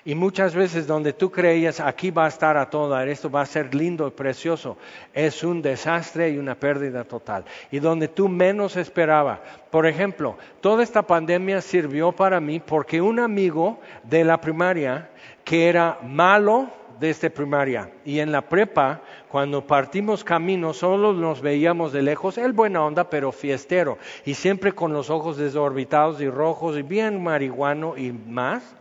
Y 0.05 0.15
muchas 0.15 0.55
veces 0.55 0.87
donde 0.87 1.13
tú 1.13 1.31
creías, 1.31 1.81
aquí 1.81 2.11
va 2.11 2.25
a 2.25 2.29
estar 2.29 2.57
a 2.57 2.71
todo 2.71 2.99
esto 3.01 3.31
va 3.31 3.43
a 3.43 3.47
ser 3.47 3.75
lindo 3.75 4.09
y 4.09 4.11
precioso, 4.11 4.77
es 5.13 5.45
un 5.45 5.63
desastre 5.63 6.31
y 6.31 6.39
una 6.39 6.55
pérdida 6.55 7.05
total. 7.05 7.45
Y 7.71 7.79
donde 7.79 8.09
tú 8.09 8.29
menos 8.29 8.77
esperaba. 8.77 9.41
Por 9.71 9.87
ejemplo, 9.87 10.37
toda 10.61 10.83
esta 10.83 11.03
pandemia 11.03 11.61
sirvió 11.61 12.13
para 12.13 12.41
mí 12.41 12.61
porque 12.61 13.01
un 13.01 13.21
amigo 13.21 13.79
de 14.03 14.25
la 14.25 14.41
primaria 14.41 15.11
que 15.45 15.69
era 15.69 15.99
malo, 16.03 16.71
desde 16.99 17.31
primaria. 17.31 17.91
Y 18.05 18.21
en 18.21 18.33
la 18.33 18.43
prepa, 18.43 19.03
cuando 19.29 19.67
partimos 19.67 20.25
camino, 20.25 20.73
solo 20.73 21.13
nos 21.13 21.41
veíamos 21.41 21.93
de 21.93 22.03
lejos, 22.03 22.39
él 22.39 22.53
buena 22.53 22.85
onda, 22.85 23.11
pero 23.11 23.33
fiestero, 23.33 23.99
y 24.25 24.35
siempre 24.35 24.73
con 24.73 24.93
los 24.93 25.11
ojos 25.11 25.37
desorbitados 25.37 26.21
y 26.21 26.29
rojos 26.29 26.77
y 26.77 26.83
bien 26.83 27.23
marihuano 27.23 27.97
y 27.97 28.13
más. 28.13 28.77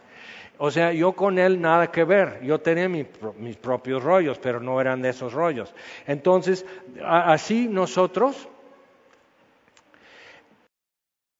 O 0.59 0.71
sea, 0.71 0.91
yo 0.91 1.11
con 1.11 1.37
él 1.37 1.61
nada 1.61 1.91
que 1.91 2.03
ver. 2.03 2.41
Yo 2.43 2.59
tenía 2.59 2.89
mis 2.89 3.57
propios 3.57 4.03
rollos, 4.03 4.39
pero 4.39 4.59
no 4.59 4.81
eran 4.81 5.05
esos 5.05 5.33
rollos. 5.33 5.73
Entonces, 6.07 6.65
así 7.05 7.67
nosotros 7.67 8.49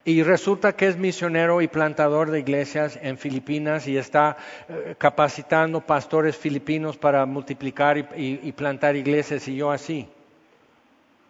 y 0.08 0.24
resulta 0.24 0.74
que 0.74 0.88
es 0.88 0.96
misionero 0.98 1.62
y 1.62 1.68
plantador 1.68 2.32
de 2.32 2.40
iglesias 2.40 2.98
en 3.02 3.18
Filipinas 3.18 3.90
y 3.90 3.98
está 3.98 4.38
eh, 4.70 4.96
capacitando 4.98 5.82
pastores 5.82 6.38
filipinos 6.38 6.96
para 6.96 7.26
multiplicar 7.26 7.98
y, 8.16 8.52
plantar 8.54 8.96
iglesias 8.96 9.46
y 9.50 9.58
yo 9.58 9.70
así. 9.70 10.08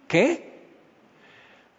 ¿Qué? 0.07 0.56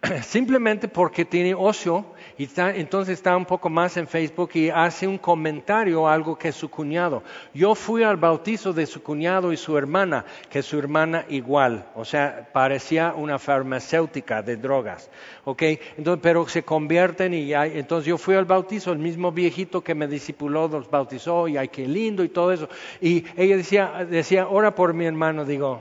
Simplemente 0.23 0.87
porque 0.87 1.25
tiene 1.25 1.55
ocio 1.55 2.05
y 2.37 2.49
entonces 2.57 3.15
está 3.15 3.37
un 3.37 3.45
poco 3.45 3.69
más 3.69 3.97
en 3.97 4.07
Facebook 4.07 4.51
y 4.55 4.71
hace 4.71 5.09
un 5.09 5.19
comentario 5.19 6.07
algo 6.07 6.39
que 6.39 6.53
su 6.53 6.71
cuñado. 6.71 7.25
Yo 7.53 7.75
fui 7.75 8.05
al 8.05 8.17
bautizo 8.17 8.73
de 8.73 8.87
su 8.87 9.03
cuñado 9.03 9.53
y 9.53 9.57
su 9.57 9.77
hermana, 9.77 10.25
que 10.49 10.63
su 10.63 10.79
hermana 10.79 11.25
igual, 11.29 11.87
o 11.97 12.05
sea, 12.05 12.49
parecía 12.53 13.13
una 13.17 13.41
farmacéutica 13.41 14.41
de 14.41 14.57
drogas, 14.57 15.11
¿ok? 15.45 15.63
Entonces, 15.97 16.21
pero 16.23 16.47
se 16.47 16.63
convierten 16.63 17.35
y 17.35 17.53
entonces 17.53 18.07
yo 18.07 18.19
fui 18.19 18.37
al 18.37 18.45
bautizo, 18.45 18.93
el 18.93 19.01
mismo 19.01 19.33
viejito 19.33 19.83
que 19.83 19.97
me 19.97 20.07
discipuló 20.07 20.69
los 20.69 20.89
bautizó 20.89 21.49
y 21.49 21.57
ay, 21.57 21.69
qué 21.69 21.89
lindo 21.89 22.23
y 22.23 22.29
todo 22.29 22.53
eso. 22.53 22.69
Y 23.01 23.25
ella 23.37 23.57
decía, 23.57 24.07
decía, 24.09 24.47
ora 24.47 24.77
por 24.77 24.95
mi 24.95 25.07
hermano, 25.07 25.45
digo, 25.45 25.81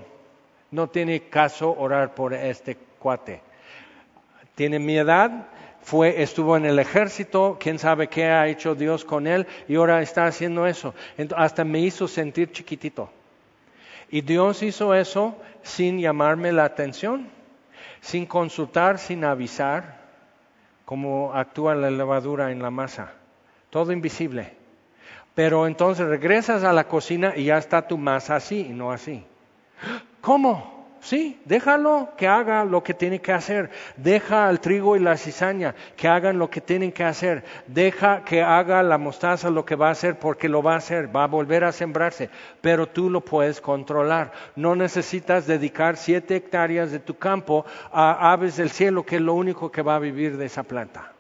no 0.72 0.88
tiene 0.88 1.30
caso 1.30 1.76
orar 1.78 2.16
por 2.16 2.34
este 2.34 2.78
cuate. 2.98 3.47
Tiene 4.58 4.80
mi 4.80 4.98
edad, 4.98 5.46
fue, 5.84 6.24
estuvo 6.24 6.58
en 6.58 6.66
el 6.66 6.80
ejército, 6.80 7.58
quién 7.60 7.78
sabe 7.78 8.08
qué 8.08 8.26
ha 8.26 8.48
hecho 8.48 8.74
Dios 8.74 9.06
con 9.06 9.28
él 9.28 9.46
y 9.68 9.76
ahora 9.76 10.02
está 10.02 10.26
haciendo 10.26 10.66
eso. 10.66 10.96
hasta 11.36 11.64
me 11.64 11.80
hizo 11.80 12.08
sentir 12.08 12.52
chiquitito. 12.52 13.08
Y 14.10 14.22
Dios 14.22 14.64
hizo 14.64 14.96
eso 14.96 15.38
sin 15.62 16.00
llamarme 16.00 16.52
la 16.52 16.64
atención, 16.64 17.30
sin 18.02 18.26
consultar, 18.26 18.98
sin 18.98 19.24
avisar 19.26 20.00
cómo 20.86 21.34
actúa 21.36 21.76
la 21.76 21.92
levadura 21.92 22.52
en 22.52 22.60
la 22.60 22.72
masa. 22.72 23.14
Todo 23.70 23.92
invisible. 23.92 24.54
Pero 25.36 25.68
entonces 25.68 26.08
regresas 26.08 26.64
a 26.64 26.74
la 26.74 26.88
cocina 26.88 27.34
y 27.36 27.44
ya 27.44 27.60
está 27.60 27.88
tu 27.88 28.00
masa 28.00 28.38
así 28.38 28.62
y 28.62 28.74
no 28.74 28.92
así. 28.92 29.24
¿Cómo? 30.20 30.77
Sí, 31.08 31.40
déjalo 31.46 32.10
que 32.18 32.28
haga 32.28 32.66
lo 32.66 32.84
que 32.84 32.94
tiene 32.94 33.22
que 33.22 33.32
hacer. 33.32 33.70
Deja 33.96 34.50
al 34.50 34.60
trigo 34.60 34.98
y 34.98 35.00
la 35.00 35.16
cizaña 35.16 35.74
que 35.96 36.10
hagan 36.10 36.38
lo 36.38 36.50
que 36.50 36.60
tienen 36.60 36.92
que 36.92 37.06
hacer. 37.06 37.46
Deja 37.66 38.26
que 38.26 38.42
haga 38.42 38.84
la 38.84 38.98
mostaza 38.98 39.50
lo 39.50 39.64
que 39.64 39.78
va 39.78 39.88
a 39.88 39.92
hacer 39.92 40.20
porque 40.20 40.50
lo 40.50 40.62
va 40.62 40.74
a 40.74 40.80
hacer. 40.80 41.16
Va 41.16 41.24
a 41.24 41.28
volver 41.28 41.64
a 41.64 41.72
sembrarse. 41.72 42.30
Pero 42.60 42.88
tú 42.88 43.10
lo 43.10 43.22
puedes 43.22 43.62
controlar. 43.62 44.34
No 44.58 44.76
necesitas 44.76 45.48
dedicar 45.48 45.96
siete 45.96 46.36
hectáreas 46.36 46.92
de 46.92 47.00
tu 47.00 47.14
campo 47.14 47.66
a 47.94 48.34
aves 48.34 48.58
del 48.58 48.70
cielo, 48.70 49.06
que 49.06 49.16
es 49.16 49.22
lo 49.22 49.34
único 49.34 49.72
que 49.72 49.82
va 49.82 49.96
a 49.96 50.00
vivir 50.00 50.36
de 50.36 50.48
esa 50.48 50.64
planta. 50.64 51.14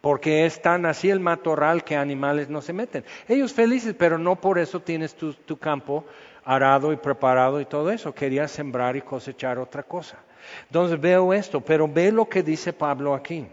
Porque 0.00 0.46
es 0.46 0.62
tan 0.62 0.86
así 0.86 1.10
el 1.10 1.18
matorral 1.18 1.82
que 1.82 1.96
animales 1.96 2.48
no 2.50 2.62
se 2.62 2.72
meten. 2.72 3.02
Ellos 3.26 3.52
felices, 3.52 3.96
pero 3.98 4.16
no 4.16 4.36
por 4.36 4.60
eso 4.60 4.78
tienes 4.78 5.16
tu, 5.16 5.32
tu 5.32 5.56
campo 5.56 6.04
arado 6.48 6.94
y 6.94 6.96
preparado 6.96 7.60
y 7.60 7.66
todo 7.66 7.90
eso. 7.90 8.14
Quería 8.14 8.48
sembrar 8.48 8.96
y 8.96 9.02
cosechar 9.02 9.58
otra 9.58 9.82
cosa. 9.82 10.16
Entonces 10.64 10.98
veo 10.98 11.34
esto, 11.34 11.60
pero 11.60 11.86
ve 11.86 12.10
lo 12.10 12.26
que 12.26 12.42
dice 12.42 12.72
Pablo 12.72 13.14
aquí. 13.14 13.46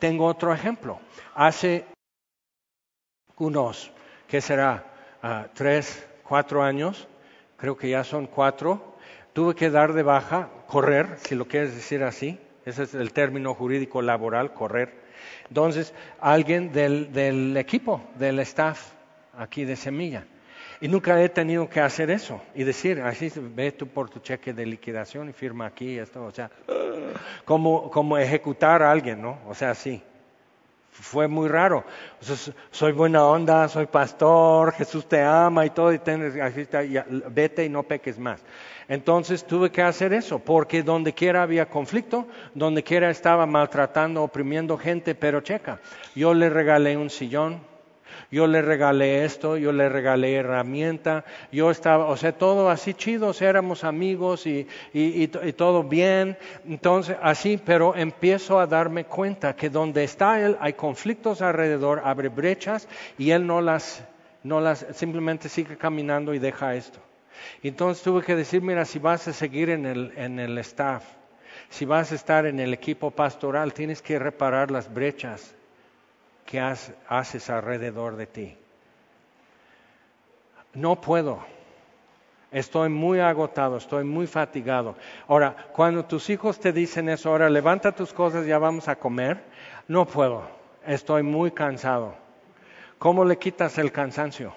Tengo 0.00 0.26
otro 0.26 0.52
ejemplo. 0.52 0.98
Hace 1.32 1.84
unos, 3.36 3.92
¿qué 4.26 4.40
será? 4.40 4.84
Ah, 5.22 5.46
tres, 5.54 6.04
cuatro 6.24 6.64
años, 6.64 7.06
creo 7.56 7.76
que 7.76 7.88
ya 7.88 8.02
son 8.02 8.26
cuatro, 8.26 8.96
tuve 9.32 9.54
que 9.54 9.70
dar 9.70 9.92
de 9.92 10.02
baja, 10.02 10.48
correr, 10.66 11.18
si 11.20 11.36
lo 11.36 11.46
quieres 11.46 11.76
decir 11.76 12.02
así, 12.02 12.40
ese 12.64 12.82
es 12.82 12.94
el 12.94 13.12
término 13.12 13.54
jurídico 13.54 14.02
laboral, 14.02 14.52
correr. 14.54 14.92
Entonces, 15.46 15.94
alguien 16.20 16.72
del, 16.72 17.12
del 17.12 17.56
equipo, 17.56 18.02
del 18.16 18.40
staff 18.40 18.92
aquí 19.38 19.64
de 19.64 19.76
Semilla, 19.76 20.24
y 20.80 20.88
nunca 20.88 21.22
he 21.22 21.28
tenido 21.28 21.68
que 21.68 21.80
hacer 21.80 22.10
eso 22.10 22.40
y 22.54 22.64
decir, 22.64 23.00
así 23.02 23.30
ve 23.36 23.72
tú 23.72 23.86
por 23.86 24.08
tu 24.08 24.20
cheque 24.20 24.52
de 24.52 24.64
liquidación 24.64 25.28
y 25.28 25.32
firma 25.32 25.66
aquí, 25.66 25.98
esto, 25.98 26.24
o 26.24 26.30
sea, 26.30 26.50
como, 27.44 27.90
como 27.90 28.16
ejecutar 28.16 28.82
a 28.82 28.90
alguien, 28.90 29.20
¿no? 29.20 29.38
O 29.46 29.54
sea, 29.54 29.74
sí. 29.74 30.02
Fue 30.92 31.28
muy 31.28 31.48
raro. 31.48 31.84
soy 32.70 32.92
buena 32.92 33.24
onda, 33.24 33.68
soy 33.68 33.86
pastor, 33.86 34.72
Jesús 34.72 35.06
te 35.06 35.22
ama 35.22 35.64
y 35.64 35.70
todo, 35.70 35.92
y 35.94 36.00
vete 37.30 37.64
y 37.64 37.68
no 37.68 37.84
peques 37.84 38.18
más. 38.18 38.42
Entonces 38.86 39.46
tuve 39.46 39.70
que 39.70 39.82
hacer 39.82 40.12
eso, 40.12 40.40
porque 40.40 40.82
donde 40.82 41.14
quiera 41.14 41.42
había 41.42 41.70
conflicto, 41.70 42.26
donde 42.54 42.82
quiera 42.82 43.08
estaba 43.08 43.46
maltratando, 43.46 44.22
oprimiendo 44.22 44.76
gente, 44.76 45.14
pero 45.14 45.40
checa, 45.40 45.78
yo 46.14 46.34
le 46.34 46.50
regalé 46.50 46.96
un 46.96 47.08
sillón, 47.08 47.60
yo 48.30 48.46
le 48.46 48.62
regalé 48.62 49.24
esto, 49.24 49.56
yo 49.56 49.72
le 49.72 49.88
regalé 49.88 50.34
herramienta, 50.34 51.24
yo 51.52 51.70
estaba, 51.70 52.06
o 52.06 52.16
sea, 52.16 52.32
todo 52.32 52.70
así 52.70 52.94
chido, 52.94 53.32
éramos 53.40 53.84
amigos 53.84 54.46
y, 54.46 54.66
y, 54.92 55.28
todo 55.28 55.82
bien, 55.82 56.36
entonces 56.66 57.16
así, 57.22 57.60
pero 57.64 57.94
empiezo 57.96 58.60
a 58.60 58.66
darme 58.66 59.04
cuenta 59.04 59.54
que 59.54 59.70
donde 59.70 60.04
está 60.04 60.40
él 60.40 60.56
hay 60.60 60.74
conflictos 60.74 61.42
alrededor, 61.42 62.02
abre 62.04 62.28
brechas 62.28 62.88
y 63.18 63.30
él 63.30 63.46
no 63.46 63.60
las, 63.60 64.04
no 64.42 64.60
las, 64.60 64.86
simplemente 64.94 65.48
sigue 65.48 65.76
caminando 65.76 66.34
y 66.34 66.38
deja 66.38 66.74
esto. 66.74 67.00
Entonces 67.62 68.02
tuve 68.02 68.22
que 68.22 68.36
decir, 68.36 68.62
mira, 68.62 68.84
si 68.84 68.98
vas 68.98 69.26
a 69.28 69.32
seguir 69.32 69.70
en 69.70 69.86
el, 69.86 70.12
en 70.16 70.38
el 70.38 70.58
staff, 70.58 71.04
si 71.68 71.84
vas 71.84 72.12
a 72.12 72.14
estar 72.14 72.46
en 72.46 72.60
el 72.60 72.74
equipo 72.74 73.10
pastoral, 73.10 73.72
tienes 73.72 74.02
que 74.02 74.18
reparar 74.18 74.70
las 74.70 74.92
brechas 74.92 75.54
que 76.46 76.60
haces 76.60 77.50
alrededor 77.50 78.16
de 78.16 78.26
ti. 78.26 78.56
No 80.74 81.00
puedo. 81.00 81.40
Estoy 82.52 82.88
muy 82.88 83.20
agotado, 83.20 83.76
estoy 83.76 84.02
muy 84.04 84.26
fatigado. 84.26 84.96
Ahora, 85.28 85.54
cuando 85.72 86.04
tus 86.04 86.28
hijos 86.30 86.58
te 86.58 86.72
dicen 86.72 87.08
eso, 87.08 87.30
ahora 87.30 87.48
levanta 87.48 87.92
tus 87.92 88.12
cosas, 88.12 88.44
ya 88.44 88.58
vamos 88.58 88.88
a 88.88 88.96
comer, 88.96 89.40
no 89.86 90.04
puedo. 90.04 90.42
Estoy 90.84 91.22
muy 91.22 91.52
cansado. 91.52 92.14
¿Cómo 92.98 93.24
le 93.24 93.38
quitas 93.38 93.78
el 93.78 93.92
cansancio? 93.92 94.52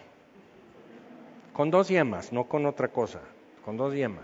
Con 1.54 1.70
dos 1.70 1.88
yemas, 1.88 2.34
no 2.34 2.46
con 2.46 2.66
otra 2.66 2.88
cosa, 2.88 3.20
con 3.64 3.78
dos 3.78 3.94
yemas. 3.94 4.24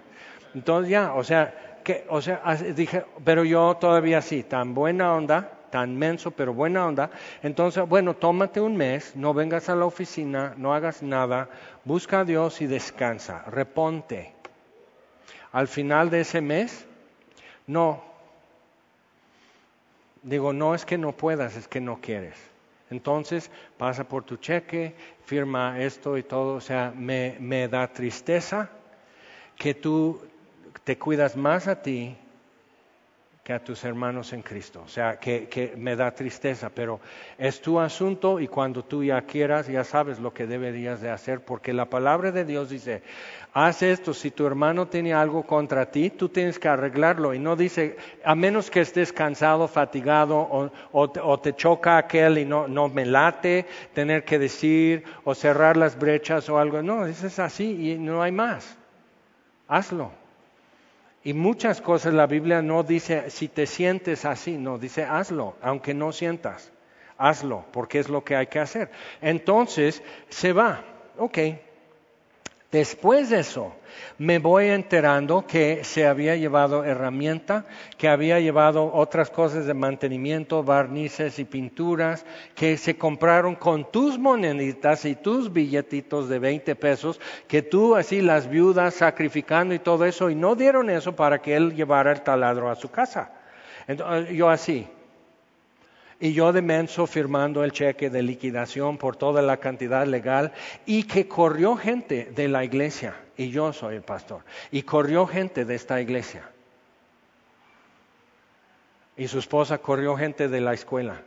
Entonces 0.55 0.89
ya, 0.89 1.13
o 1.13 1.23
sea, 1.23 1.79
que, 1.83 2.05
o 2.09 2.21
sea, 2.21 2.41
dije, 2.75 3.05
pero 3.23 3.43
yo 3.43 3.77
todavía 3.79 4.21
sí, 4.21 4.41
tan 4.41 4.73
buena 4.73 5.13
onda, 5.13 5.58
tan 5.69 5.97
menso, 5.97 6.31
pero 6.31 6.53
buena 6.53 6.85
onda. 6.85 7.09
Entonces, 7.43 7.87
bueno, 7.87 8.15
tómate 8.15 8.61
un 8.61 8.75
mes, 8.75 9.15
no 9.15 9.33
vengas 9.33 9.69
a 9.69 9.75
la 9.75 9.85
oficina, 9.85 10.53
no 10.57 10.73
hagas 10.73 11.01
nada, 11.03 11.49
busca 11.85 12.21
a 12.21 12.25
Dios 12.25 12.61
y 12.61 12.67
descansa, 12.67 13.43
reponte. 13.47 14.33
Al 15.51 15.67
final 15.67 16.09
de 16.09 16.21
ese 16.21 16.41
mes, 16.41 16.85
no. 17.67 18.03
Digo, 20.21 20.53
no 20.53 20.75
es 20.75 20.85
que 20.85 20.97
no 20.97 21.13
puedas, 21.13 21.55
es 21.55 21.67
que 21.67 21.79
no 21.79 21.99
quieres. 22.01 22.35
Entonces, 22.91 23.51
pasa 23.77 24.03
por 24.03 24.23
tu 24.23 24.37
cheque, 24.37 24.95
firma 25.25 25.79
esto 25.79 26.17
y 26.17 26.23
todo. 26.23 26.55
O 26.55 26.61
sea, 26.61 26.91
me, 26.95 27.37
me 27.39 27.67
da 27.67 27.87
tristeza 27.87 28.69
que 29.55 29.73
tú 29.73 30.21
te 30.83 30.97
cuidas 30.97 31.35
más 31.35 31.67
a 31.67 31.81
ti 31.81 32.17
a 33.53 33.63
tus 33.63 33.83
hermanos 33.83 34.33
en 34.33 34.41
Cristo. 34.41 34.81
O 34.85 34.87
sea, 34.87 35.17
que, 35.17 35.73
me 35.77 35.95
da 35.95 36.11
tristeza, 36.11 36.69
pero 36.73 36.99
es 37.37 37.61
tu 37.61 37.79
asunto 37.79 38.39
y 38.39 38.47
cuando 38.47 38.83
tú 38.83 39.03
ya 39.03 39.21
quieras, 39.21 39.67
ya 39.67 39.83
sabes 39.83 40.19
lo 40.19 40.33
que 40.33 40.45
deberías 40.45 41.01
de 41.01 41.09
hacer, 41.09 41.41
porque 41.41 41.73
la 41.73 41.85
palabra 41.85 42.31
de 42.31 42.45
Dios 42.45 42.69
dice, 42.69 43.01
haz 43.53 43.81
esto, 43.81 44.13
si 44.13 44.31
tu 44.31 44.45
hermano 44.45 44.87
tiene 44.87 45.13
algo 45.13 45.43
contra 45.43 45.89
ti, 45.91 46.09
tú 46.09 46.29
tienes 46.29 46.59
que 46.59 46.67
arreglarlo. 46.67 47.33
Y 47.33 47.39
no 47.39 47.55
dice, 47.55 47.97
a 48.23 48.35
menos 48.35 48.69
que 48.69 48.81
estés 48.81 49.11
cansado, 49.11 49.67
fatigado, 49.67 50.71
o, 50.91 51.39
te 51.39 51.55
choca 51.55 51.97
aquel 51.97 52.37
y 52.37 52.45
no, 52.45 52.67
no 52.67 52.89
me 52.89 53.05
late 53.05 53.65
tener 53.93 54.23
que 54.23 54.39
decir, 54.39 55.03
o 55.23 55.33
cerrar 55.33 55.77
las 55.77 55.97
brechas 55.97 56.49
o 56.49 56.57
algo. 56.57 56.81
No, 56.81 57.05
eso 57.05 57.27
es 57.27 57.39
así 57.39 57.91
y 57.91 57.97
no 57.97 58.21
hay 58.21 58.31
más. 58.31 58.77
Hazlo. 59.67 60.28
Y 61.23 61.33
muchas 61.33 61.81
cosas 61.81 62.13
la 62.13 62.27
Biblia 62.27 62.61
no 62.61 62.83
dice 62.83 63.29
si 63.29 63.47
te 63.47 63.65
sientes 63.65 64.25
así, 64.25 64.57
no, 64.57 64.77
dice 64.77 65.03
hazlo, 65.03 65.55
aunque 65.61 65.93
no 65.93 66.11
sientas, 66.11 66.71
hazlo, 67.17 67.65
porque 67.71 67.99
es 67.99 68.09
lo 68.09 68.23
que 68.23 68.35
hay 68.35 68.47
que 68.47 68.59
hacer. 68.59 68.89
Entonces 69.21 70.01
se 70.29 70.53
va, 70.53 70.83
ok, 71.17 71.37
Después 72.71 73.31
de 73.31 73.39
eso, 73.39 73.73
me 74.19 74.37
voy 74.37 74.67
enterando 74.67 75.47
que 75.47 75.83
se 75.83 76.05
había 76.05 76.35
llevado 76.35 76.83
herramienta, 76.83 77.65
que 77.97 78.07
había 78.07 78.39
llevado 78.39 78.93
otras 78.93 79.31
cosas 79.31 79.65
de 79.65 79.73
mantenimiento, 79.73 80.63
barnices 80.63 81.39
y 81.39 81.45
pinturas, 81.45 82.27
que 82.53 82.77
se 82.77 82.95
compraron 82.95 83.55
con 83.55 83.89
tus 83.91 84.19
moneditas 84.19 85.03
y 85.05 85.15
tus 85.15 85.51
billetitos 85.51 86.29
de 86.29 86.37
20 86.37 86.75
pesos, 86.75 87.19
que 87.47 87.63
tú 87.63 87.95
así 87.95 88.21
las 88.21 88.47
viudas 88.47 88.93
sacrificando 88.93 89.73
y 89.73 89.79
todo 89.79 90.05
eso, 90.05 90.29
y 90.29 90.35
no 90.35 90.55
dieron 90.55 90.91
eso 90.91 91.15
para 91.15 91.41
que 91.41 91.55
él 91.55 91.73
llevara 91.73 92.11
el 92.11 92.21
taladro 92.21 92.69
a 92.69 92.75
su 92.75 92.91
casa. 92.91 93.31
Entonces, 93.87 94.35
yo 94.35 94.47
así, 94.47 94.87
y 96.19 96.33
yo 96.33 96.51
de 96.51 96.61
menso 96.61 97.07
firmando 97.07 97.63
el 97.63 97.71
cheque 97.71 98.09
de 98.09 98.21
liquidación 98.21 98.97
por 98.97 99.15
toda 99.15 99.41
la 99.41 99.57
cantidad 99.57 100.05
legal 100.05 100.51
y 100.85 101.03
que 101.03 101.27
corrió 101.27 101.75
gente 101.75 102.31
de 102.35 102.47
la 102.47 102.63
iglesia 102.63 103.15
y 103.37 103.49
yo 103.49 103.71
soy 103.71 103.95
el 103.95 104.01
pastor 104.01 104.43
y 104.71 104.83
corrió 104.83 105.25
gente 105.25 105.65
de 105.65 105.75
esta 105.75 106.01
iglesia 106.01 106.49
y 109.15 109.27
su 109.27 109.39
esposa 109.39 109.77
corrió 109.77 110.15
gente 110.15 110.49
de 110.49 110.61
la 110.61 110.73
escuela 110.73 111.21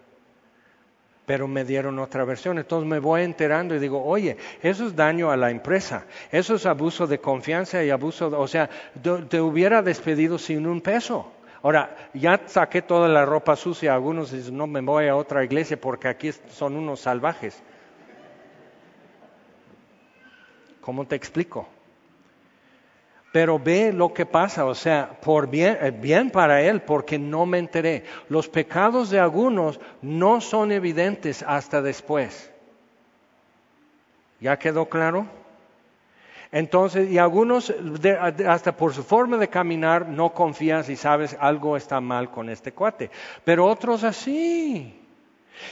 pero 1.24 1.48
me 1.48 1.64
dieron 1.64 1.98
otra 1.98 2.24
versión. 2.24 2.58
Entonces 2.58 2.88
me 2.88 2.98
voy 2.98 3.22
enterando 3.22 3.74
y 3.74 3.78
digo, 3.78 4.04
oye, 4.04 4.36
eso 4.60 4.86
es 4.86 4.96
daño 4.96 5.30
a 5.30 5.36
la 5.36 5.50
empresa, 5.50 6.04
eso 6.30 6.56
es 6.56 6.66
abuso 6.66 7.06
de 7.06 7.20
confianza 7.20 7.82
y 7.82 7.90
abuso, 7.90 8.26
o 8.38 8.48
sea, 8.48 8.68
te 9.28 9.40
hubiera 9.40 9.82
despedido 9.82 10.38
sin 10.38 10.66
un 10.66 10.80
peso. 10.80 11.32
Ahora, 11.62 11.96
ya 12.12 12.40
saqué 12.46 12.82
toda 12.82 13.08
la 13.08 13.24
ropa 13.24 13.54
sucia, 13.54 13.94
algunos 13.94 14.32
dicen, 14.32 14.56
no 14.56 14.66
me 14.66 14.80
voy 14.80 15.06
a 15.06 15.14
otra 15.14 15.44
iglesia 15.44 15.80
porque 15.80 16.08
aquí 16.08 16.32
son 16.32 16.76
unos 16.76 17.00
salvajes. 17.00 17.62
¿Cómo 20.80 21.06
te 21.06 21.14
explico? 21.14 21.68
Pero 23.32 23.58
ve 23.58 23.92
lo 23.92 24.12
que 24.12 24.26
pasa, 24.26 24.66
o 24.66 24.74
sea, 24.74 25.18
por 25.20 25.48
bien, 25.48 25.78
eh, 25.80 25.90
bien 25.90 26.30
para 26.30 26.60
él, 26.60 26.82
porque 26.82 27.18
no 27.18 27.46
me 27.46 27.58
enteré. 27.58 28.04
Los 28.28 28.48
pecados 28.48 29.08
de 29.08 29.20
algunos 29.20 29.80
no 30.02 30.40
son 30.40 30.72
evidentes 30.72 31.44
hasta 31.46 31.80
después. 31.80 32.52
¿Ya 34.40 34.58
quedó 34.58 34.86
claro? 34.86 35.26
Entonces, 36.52 37.10
y 37.10 37.16
algunos, 37.16 37.72
hasta 38.46 38.76
por 38.76 38.92
su 38.92 39.02
forma 39.02 39.38
de 39.38 39.48
caminar, 39.48 40.06
no 40.06 40.34
confías 40.34 40.90
y 40.90 40.96
sabes 40.96 41.34
algo 41.40 41.78
está 41.78 41.98
mal 42.02 42.30
con 42.30 42.50
este 42.50 42.72
cuate. 42.72 43.10
Pero 43.42 43.66
otros 43.66 44.04
así. 44.04 44.94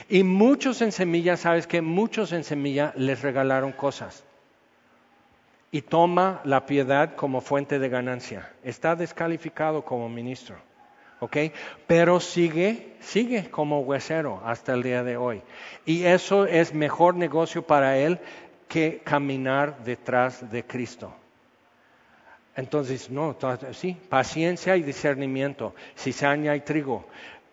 Y 0.08 0.22
muchos 0.22 0.80
en 0.80 0.90
semilla, 0.90 1.36
sabes 1.36 1.66
que 1.66 1.82
muchos 1.82 2.32
en 2.32 2.44
semilla 2.44 2.94
les 2.96 3.20
regalaron 3.20 3.72
cosas. 3.72 4.24
y 5.72 5.82
toma 5.82 6.40
la 6.42 6.66
piedad 6.66 7.14
como 7.14 7.40
fuente 7.40 7.78
de 7.78 7.88
ganancia. 7.88 8.50
Está 8.64 8.96
descalificado 8.96 9.84
como 9.84 10.08
ministro. 10.08 10.56
¿ok? 11.20 11.36
Pero 11.86 12.18
sigue, 12.18 12.96
sigue 13.00 13.50
como 13.50 13.80
huesero 13.80 14.42
hasta 14.44 14.72
el 14.72 14.82
día 14.82 15.04
de 15.04 15.16
hoy. 15.16 15.42
Y 15.84 16.04
eso 16.04 16.46
es 16.46 16.74
mejor 16.74 17.14
negocio 17.14 17.62
para 17.62 17.98
él 17.98 18.18
que 18.70 19.00
caminar 19.02 19.82
detrás 19.82 20.48
de 20.48 20.64
Cristo. 20.64 21.12
Entonces, 22.54 23.10
no, 23.10 23.36
sí, 23.72 23.96
paciencia 24.08 24.76
y 24.76 24.82
discernimiento, 24.84 25.74
cizaña 25.96 26.54
y 26.54 26.60
trigo, 26.60 27.04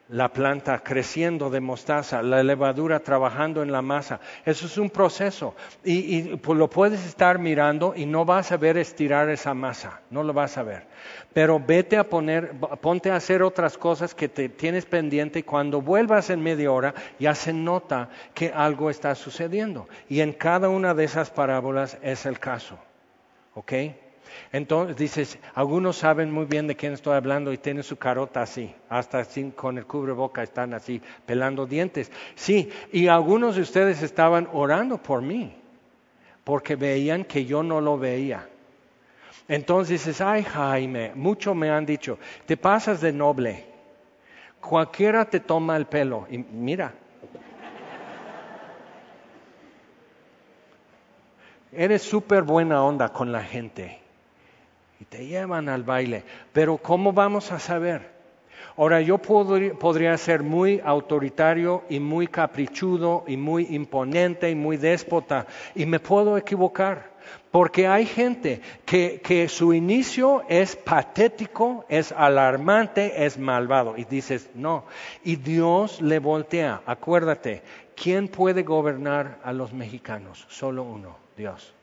la 0.09 0.31
planta 0.31 0.79
creciendo 0.79 1.49
de 1.49 1.59
mostaza, 1.59 2.21
la 2.21 2.41
levadura 2.41 2.99
trabajando 2.99 3.61
en 3.61 3.71
la 3.71 3.81
masa. 3.81 4.19
Eso 4.45 4.65
es 4.65 4.77
un 4.77 4.89
proceso. 4.89 5.55
Y, 5.83 6.37
pues, 6.37 6.57
lo 6.57 6.69
puedes 6.69 7.05
estar 7.05 7.39
mirando 7.39 7.93
y 7.95 8.05
no 8.05 8.23
vas 8.23 8.51
a 8.51 8.57
ver 8.57 8.77
estirar 8.77 9.29
esa 9.29 9.53
masa, 9.53 10.01
no 10.09 10.23
lo 10.23 10.33
vas 10.33 10.57
a 10.57 10.63
ver. 10.63 10.85
Pero 11.33 11.59
vete 11.59 11.97
a 11.97 12.07
poner, 12.07 12.53
ponte 12.81 13.11
a 13.11 13.17
hacer 13.17 13.43
otras 13.43 13.77
cosas 13.77 14.15
que 14.15 14.29
te 14.29 14.49
tienes 14.49 14.85
pendiente 14.85 15.39
y 15.39 15.43
cuando 15.43 15.81
vuelvas 15.81 16.29
en 16.29 16.41
media 16.41 16.71
hora 16.71 16.93
ya 17.19 17.35
se 17.35 17.53
nota 17.53 18.09
que 18.33 18.51
algo 18.53 18.89
está 18.89 19.13
sucediendo. 19.15 19.87
Y 20.07 20.21
en 20.21 20.33
cada 20.33 20.69
una 20.69 20.93
de 20.93 21.03
esas 21.03 21.29
parábolas 21.29 21.97
es 22.01 22.25
el 22.25 22.39
caso. 22.39 22.79
¿Ok? 23.53 23.73
Entonces 24.51 24.97
dices, 24.97 25.39
algunos 25.53 25.97
saben 25.97 26.31
muy 26.31 26.45
bien 26.45 26.67
de 26.67 26.75
quién 26.75 26.93
estoy 26.93 27.15
hablando 27.15 27.51
y 27.51 27.57
tienen 27.57 27.83
su 27.83 27.97
carota 27.97 28.41
así, 28.41 28.73
hasta 28.89 29.19
así, 29.19 29.51
con 29.55 29.77
el 29.77 29.85
cubreboca 29.85 30.43
están 30.43 30.73
así 30.73 31.01
pelando 31.25 31.65
dientes. 31.65 32.11
Sí, 32.35 32.69
y 32.91 33.07
algunos 33.07 33.55
de 33.55 33.61
ustedes 33.61 34.01
estaban 34.01 34.47
orando 34.53 34.97
por 34.97 35.21
mí, 35.21 35.55
porque 36.43 36.75
veían 36.75 37.23
que 37.25 37.45
yo 37.45 37.63
no 37.63 37.81
lo 37.81 37.97
veía. 37.97 38.47
Entonces 39.47 40.05
dices, 40.05 40.21
ay 40.21 40.43
Jaime, 40.43 41.11
mucho 41.15 41.53
me 41.53 41.69
han 41.69 41.85
dicho, 41.85 42.17
te 42.45 42.57
pasas 42.57 43.01
de 43.01 43.13
noble, 43.13 43.65
cualquiera 44.59 45.25
te 45.25 45.39
toma 45.39 45.77
el 45.77 45.85
pelo 45.85 46.27
y 46.29 46.37
mira. 46.37 46.93
Eres 51.71 52.01
súper 52.01 52.43
buena 52.43 52.81
onda 52.83 53.09
con 53.09 53.31
la 53.31 53.43
gente 53.43 54.06
te 55.09 55.25
llevan 55.25 55.69
al 55.69 55.83
baile. 55.83 56.23
Pero 56.53 56.77
¿cómo 56.77 57.13
vamos 57.13 57.51
a 57.51 57.59
saber? 57.59 58.17
Ahora, 58.77 59.01
yo 59.01 59.17
podría 59.17 60.15
ser 60.17 60.43
muy 60.43 60.79
autoritario 60.85 61.83
y 61.89 61.99
muy 61.99 62.27
caprichudo 62.27 63.23
y 63.27 63.35
muy 63.35 63.65
imponente 63.71 64.51
y 64.51 64.55
muy 64.55 64.77
déspota 64.77 65.47
y 65.73 65.87
me 65.87 65.99
puedo 65.99 66.37
equivocar. 66.37 67.17
Porque 67.49 67.87
hay 67.87 68.05
gente 68.05 68.61
que, 68.85 69.19
que, 69.23 69.49
su 69.49 69.73
inicio 69.73 70.43
es 70.47 70.75
patético, 70.75 71.85
es 71.89 72.11
alarmante, 72.11 73.25
es 73.25 73.39
malvado. 73.39 73.97
Y 73.97 74.03
dices, 74.03 74.49
no. 74.53 74.85
Y 75.23 75.37
Dios 75.37 75.99
le 75.99 76.19
voltea. 76.19 76.81
Acuérdate, 76.85 77.63
¿quién 77.95 78.27
puede 78.27 78.61
gobernar 78.61 79.39
a 79.43 79.53
los 79.53 79.73
mexicanos? 79.73 80.45
Solo 80.49 80.83
uno, 80.83 81.17
Dios. 81.35 81.73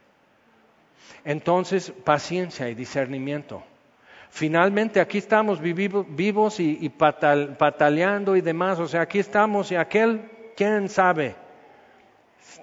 Entonces, 1.25 1.93
paciencia 2.05 2.69
y 2.69 2.75
discernimiento. 2.75 3.63
Finalmente, 4.31 5.01
aquí 5.01 5.19
estamos 5.19 5.61
vivos 5.61 6.59
y, 6.59 6.89
pataleando 6.89 8.35
y 8.37 8.41
demás. 8.41 8.81
O 8.81 8.89
sea, 8.89 9.03
aquí 9.03 9.21
estamos 9.21 9.71
y 9.71 9.77
aquel, 9.77 10.29
¿quién 10.57 10.89
sabe? 10.89 11.37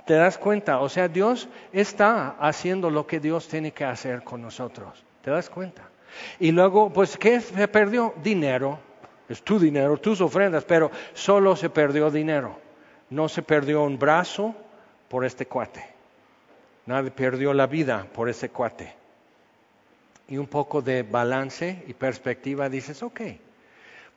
¿Te 0.06 0.16
das 0.16 0.38
cuenta? 0.38 0.80
O 0.80 0.90
sea, 0.90 1.08
Dios 1.08 1.48
está 1.72 2.36
haciendo 2.40 2.90
lo 2.90 3.08
que 3.08 3.20
Dios 3.20 3.48
tiene 3.48 3.72
que 3.72 3.86
hacer 3.86 4.24
con 4.24 4.42
nosotros. 4.42 5.04
¿Te 5.22 5.32
das 5.32 5.50
cuenta? 5.50 5.84
Y 6.40 6.52
luego, 6.52 6.92
pues, 6.92 7.18
¿qué 7.18 7.40
se 7.40 7.68
perdió? 7.68 8.14
Dinero. 8.22 8.78
Es 9.30 9.42
tu 9.42 9.58
dinero, 9.58 9.96
tus 9.96 10.20
ofrendas, 10.20 10.66
pero 10.66 10.92
solo 11.14 11.56
se 11.56 11.70
perdió 11.70 12.12
dinero. 12.12 12.60
No 13.10 13.30
se 13.30 13.42
perdió 13.42 13.84
un 13.84 13.98
brazo 13.98 14.54
por 15.08 15.24
este 15.24 15.46
cuate. 15.46 16.01
Nadie 16.92 17.10
perdió 17.10 17.54
la 17.54 17.68
vida 17.68 18.06
por 18.14 18.28
ese 18.28 18.50
cuate. 18.50 18.94
Y 20.28 20.38
un 20.38 20.48
poco 20.48 20.82
de 20.82 21.04
balance 21.04 21.86
y 21.88 21.94
perspectiva 21.94 22.68
dices, 22.68 23.02
ok, 23.02 23.22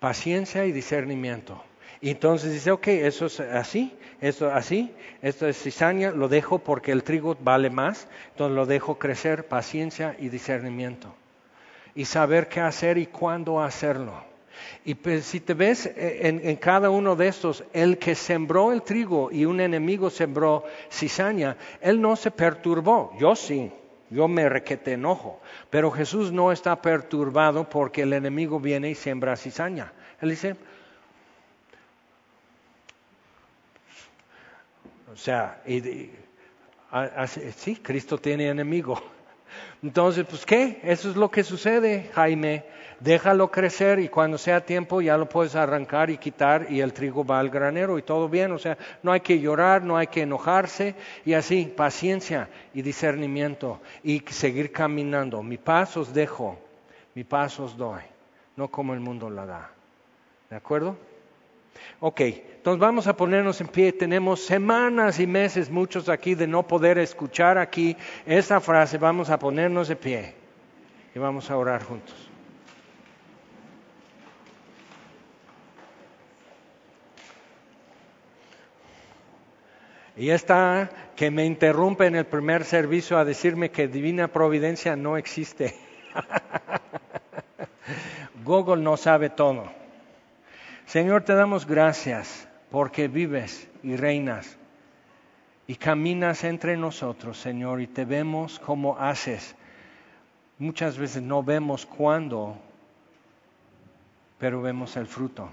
paciencia 0.01 0.65
y 0.65 0.73
discernimiento. 0.73 1.63
Y 2.01 2.11
entonces 2.11 2.53
dice, 2.53 2.73
ok, 2.73 2.89
eso 2.89 3.27
es 3.27 3.39
así, 3.39 3.97
esto 4.21 4.53
así, 4.53 4.93
esto 5.23 5.47
es 5.47 5.57
cizaña, 5.57 6.11
lo 6.11 6.27
dejo 6.27 6.59
porque 6.59 6.91
el 6.91 7.05
trigo 7.05 7.37
vale 7.41 7.71
más, 7.71 8.09
entonces 8.31 8.57
lo 8.57 8.67
dejo 8.67 8.99
crecer, 8.99 9.47
paciencia 9.47 10.17
y 10.19 10.29
discernimiento. 10.29 11.15
Y 11.95 12.07
saber 12.07 12.49
qué 12.49 12.61
hacer 12.61 12.99
y 12.99 13.07
cuándo 13.07 13.63
hacerlo. 13.63 14.34
Y 14.85 14.95
pues, 14.95 15.25
si 15.25 15.41
te 15.41 15.55
ves 15.55 15.87
eh, 15.87 16.41
en, 16.43 16.57
cada 16.57 16.91
uno 16.91 17.17
de 17.17 17.29
estos, 17.29 17.65
el 17.73 17.99
que 17.99 18.15
sembró 18.15 18.73
el 18.73 18.83
trigo 18.83 19.31
y 19.33 19.45
un 19.45 19.61
enemigo 19.61 20.11
sembró 20.11 20.65
cizaña, 20.91 21.57
él 21.81 22.01
no 22.01 22.17
se 22.17 22.31
perturbó, 22.31 23.13
yo 23.19 23.35
sí, 23.35 23.73
yo 24.11 24.29
me 24.29 24.49
requete 24.49 24.93
enojo, 24.93 25.41
pero 25.71 25.91
Jesús 25.91 26.33
no 26.33 26.53
está 26.53 26.81
perturbado 26.81 27.69
porque 27.69 28.03
el 28.03 28.13
enemigo 28.13 28.61
viene 28.61 28.91
y 28.91 28.95
siembra 28.95 29.37
cizaña. 29.37 29.93
Él 30.21 30.31
dice, 30.31 30.57
o 35.13 35.17
sea, 35.17 35.63
sí, 37.57 37.77
Cristo 37.77 38.19
tiene 38.19 38.49
enemigo. 38.49 39.03
Entonces, 39.83 40.27
pues, 40.29 40.45
¿qué? 40.45 40.81
Eso 40.83 41.11
es 41.11 41.17
lo 41.17 41.31
que 41.31 41.43
sucede, 41.43 42.11
Jaime 42.15 42.75
déjalo 43.05 43.51
crecer 43.51 44.01
y 44.01 44.09
cuando 44.09 44.39
sea 44.39 44.65
tiempo 44.65 45.03
ya 45.03 45.19
lo 45.19 45.29
puedes 45.29 45.55
arrancar 45.55 46.09
y 46.09 46.17
quitar 46.17 46.67
y 46.71 46.81
el 46.81 46.95
trigo 46.95 47.25
va 47.25 47.39
al 47.39 47.51
granero 47.51 47.99
y 47.99 48.03
todo 48.03 48.31
bien. 48.31 48.51
O 48.53 48.59
sea, 48.59 48.79
no 49.03 49.13
hay 49.13 49.21
que 49.21 49.39
llorar, 49.39 49.83
no 49.83 49.99
hay 49.99 50.07
que 50.07 50.23
enojarse 50.23 50.95
y 51.25 51.35
así, 51.35 51.67
paciencia 51.77 52.49
y 52.73 52.81
discernimiento 52.81 53.81
y 54.03 54.21
seguir 54.31 54.73
caminando. 54.73 55.43
Mi 55.43 55.59
paz 55.59 55.99
os 55.99 56.15
dejo, 56.15 56.59
mi 57.15 57.25
paz 57.25 57.61
os 57.61 57.77
doy, 57.77 58.03
no 58.57 58.69
como 58.69 58.95
el 58.95 59.01
mundo 59.01 59.29
la 59.29 59.45
da. 59.45 59.71
¿De 60.49 60.57
acuerdo? 60.57 60.97
Ok, 62.01 62.21
entonces 62.21 62.81
vamos 62.81 63.07
a 63.07 63.17
ponernos 63.17 63.61
en 63.61 63.69
pie. 63.69 63.93
Tenemos 63.93 64.41
semanas 64.47 65.21
y 65.21 65.27
meses, 65.27 65.69
muchos 65.69 66.09
aquí, 66.09 66.35
de 66.35 66.47
no 66.47 66.67
poder 66.67 66.97
escuchar 66.97 67.59
aquí 67.59 67.97
esa 68.25 68.61
frase. 68.61 68.97
Vamos 68.97 69.29
a 69.29 69.39
ponernos 69.39 69.89
de 69.89 69.97
pie 69.97 70.35
y 71.15 71.19
vamos 71.19 71.51
a 71.51 71.59
orar 71.59 71.83
juntos. 71.85 72.34
Y 80.17 80.31
está 80.31 80.91
que 81.17 81.31
me 81.31 81.45
interrumpe 81.45 82.07
en 82.07 82.15
el 82.15 82.27
primer 82.27 82.65
servicio 82.65 83.19
a 83.19 83.25
decirme 83.25 83.71
que 83.71 83.89
divina 83.89 84.29
providencia 84.29 84.95
no 84.95 85.17
existe. 85.17 85.75
Google 88.45 88.83
no 88.83 88.97
sabe 88.97 89.31
todo. 89.31 89.65
Señor, 90.87 91.23
te 91.23 91.35
damos 91.35 91.67
gracias 91.67 92.47
porque 92.71 93.09
vives 93.09 93.69
y 93.83 93.97
reinas 93.97 94.57
y 95.67 95.77
caminas 95.77 96.45
entre 96.45 96.77
nosotros, 96.77 97.39
Señor, 97.39 97.81
y 97.81 97.87
te 97.87 98.05
vemos 98.05 98.61
como 98.61 98.99
haces. 98.99 99.57
Muchas 100.59 100.99
veces 100.99 101.23
no 101.23 101.43
vemos 101.43 101.87
cuándo, 101.87 102.57
pero 104.39 104.63
vemos 104.63 104.97
el 104.97 105.07
fruto. 105.07 105.51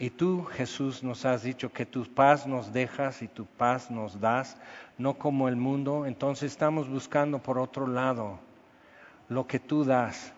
Y 0.00 0.08
tú, 0.08 0.46
Jesús, 0.46 1.02
nos 1.02 1.26
has 1.26 1.42
dicho 1.42 1.70
que 1.74 1.84
tu 1.84 2.06
paz 2.06 2.46
nos 2.46 2.72
dejas 2.72 3.20
y 3.20 3.28
tu 3.28 3.44
paz 3.44 3.90
nos 3.90 4.18
das, 4.18 4.56
no 4.96 5.12
como 5.18 5.46
el 5.46 5.56
mundo. 5.56 6.06
Entonces 6.06 6.52
estamos 6.52 6.88
buscando 6.88 7.38
por 7.38 7.58
otro 7.58 7.86
lado 7.86 8.38
lo 9.28 9.46
que 9.46 9.60
tú 9.60 9.84
das. 9.84 10.32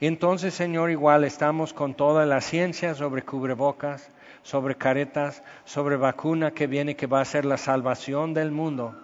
Entonces, 0.00 0.54
Señor, 0.54 0.92
igual 0.92 1.24
estamos 1.24 1.72
con 1.72 1.94
toda 1.94 2.24
la 2.24 2.40
ciencia 2.40 2.94
sobre 2.94 3.22
cubrebocas, 3.22 4.12
sobre 4.44 4.76
caretas, 4.76 5.42
sobre 5.64 5.96
vacuna 5.96 6.52
que 6.52 6.68
viene 6.68 6.94
que 6.94 7.08
va 7.08 7.20
a 7.20 7.24
ser 7.24 7.44
la 7.44 7.56
salvación 7.56 8.32
del 8.32 8.52
mundo. 8.52 8.94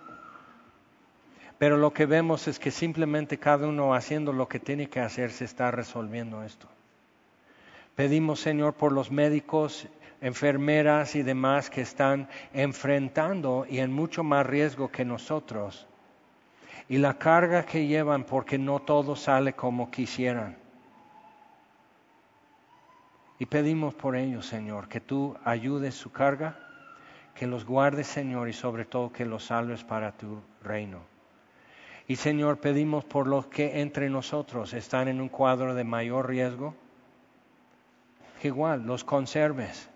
Pero 1.59 1.79
lo 1.79 1.93
que 1.93 2.07
vemos 2.07 2.47
es 2.47 2.61
que 2.61 2.71
simplemente 2.71 3.39
cada 3.39 3.67
uno 3.67 3.93
haciendo 3.93 4.33
lo 4.33 4.47
que 4.47 4.61
tiene 4.61 4.89
que 4.89 5.01
hacer 5.01 5.33
se 5.33 5.47
está 5.47 5.73
resolviendo 5.73 6.45
esto. 6.45 6.69
Pedimos, 7.97 8.41
Señor, 8.41 8.75
por 8.75 8.93
los 8.93 9.11
médicos, 9.11 9.89
enfermeras 10.21 11.17
y 11.17 11.23
demás 11.23 11.71
que 11.71 11.81
están 11.81 12.29
enfrentando 12.53 13.67
y 13.69 13.79
en 13.79 13.91
mucho 13.91 14.23
más 14.23 14.45
riesgo 14.45 14.91
que 14.91 15.07
nosotros. 15.07 15.87
Y 16.91 16.99
la 16.99 17.15
carga 17.15 17.65
que 17.65 17.87
llevan 17.87 18.25
porque 18.25 18.59
no 18.59 18.81
todo 18.81 19.17
sale 19.17 19.55
como 19.55 19.91
quisieran. 19.91 20.59
Y 23.39 23.47
pedimos 23.47 23.95
por 23.95 24.15
ellos, 24.15 24.45
Señor, 24.45 24.89
que 24.89 25.01
tú 25.01 25.35
ayudes 25.43 25.95
su 25.95 26.13
carga, 26.13 26.59
que 27.35 27.47
los 27.47 27.65
guardes, 27.65 28.07
Señor, 28.07 28.51
y 28.51 28.53
sobre 28.53 28.85
todo 28.85 29.11
que 29.11 29.25
los 29.25 29.45
salves 29.45 29.85
para 29.85 30.13
tu 30.13 30.43
reino. 30.63 31.01
Y 32.07 32.17
Señor, 32.17 32.59
pedimos 32.61 33.07
por 33.07 33.27
los 33.27 33.47
que 33.47 33.81
entre 33.81 34.11
nosotros 34.11 34.75
están 34.75 35.09
en 35.09 35.21
un 35.21 35.31
cuadro 35.31 35.75
de 35.75 35.85
mayor 35.85 36.29
riesgo, 36.29 36.75
igual 38.43 38.87
los 38.87 39.05
conserves. 39.05 39.89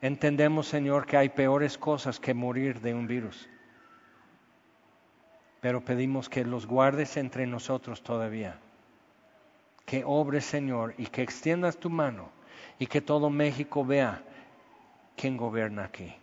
Entendemos, 0.00 0.66
Señor, 0.66 1.06
que 1.06 1.16
hay 1.16 1.28
peores 1.28 1.76
cosas 1.76 2.18
que 2.18 2.32
morir 2.32 2.80
de 2.80 2.94
un 2.94 3.06
virus. 3.06 3.48
Pero 5.60 5.84
pedimos 5.84 6.28
que 6.28 6.44
los 6.44 6.66
guardes 6.66 7.16
entre 7.16 7.46
nosotros 7.46 8.02
todavía. 8.02 8.58
Que 9.84 10.02
obres, 10.06 10.44
Señor, 10.44 10.94
y 10.96 11.06
que 11.06 11.22
extiendas 11.22 11.76
tu 11.76 11.90
mano 11.90 12.30
y 12.78 12.86
que 12.86 13.02
todo 13.02 13.28
México 13.28 13.84
vea 13.84 14.22
quién 15.16 15.36
gobierna 15.36 15.84
aquí, 15.84 16.14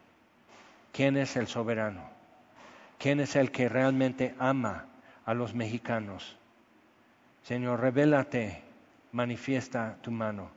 quién 0.92 1.18
es 1.18 1.36
el 1.36 1.46
soberano, 1.46 2.10
quién 2.98 3.20
es 3.20 3.36
el 3.36 3.52
que 3.52 3.70
realmente 3.70 4.34
ama 4.40 4.86
a 5.24 5.36
los 5.36 5.54
mexicanos. 5.54 6.36
Señor, 7.44 7.80
revélate, 7.80 8.64
manifiesta 9.12 9.98
tu 10.02 10.10
mano. 10.10 10.57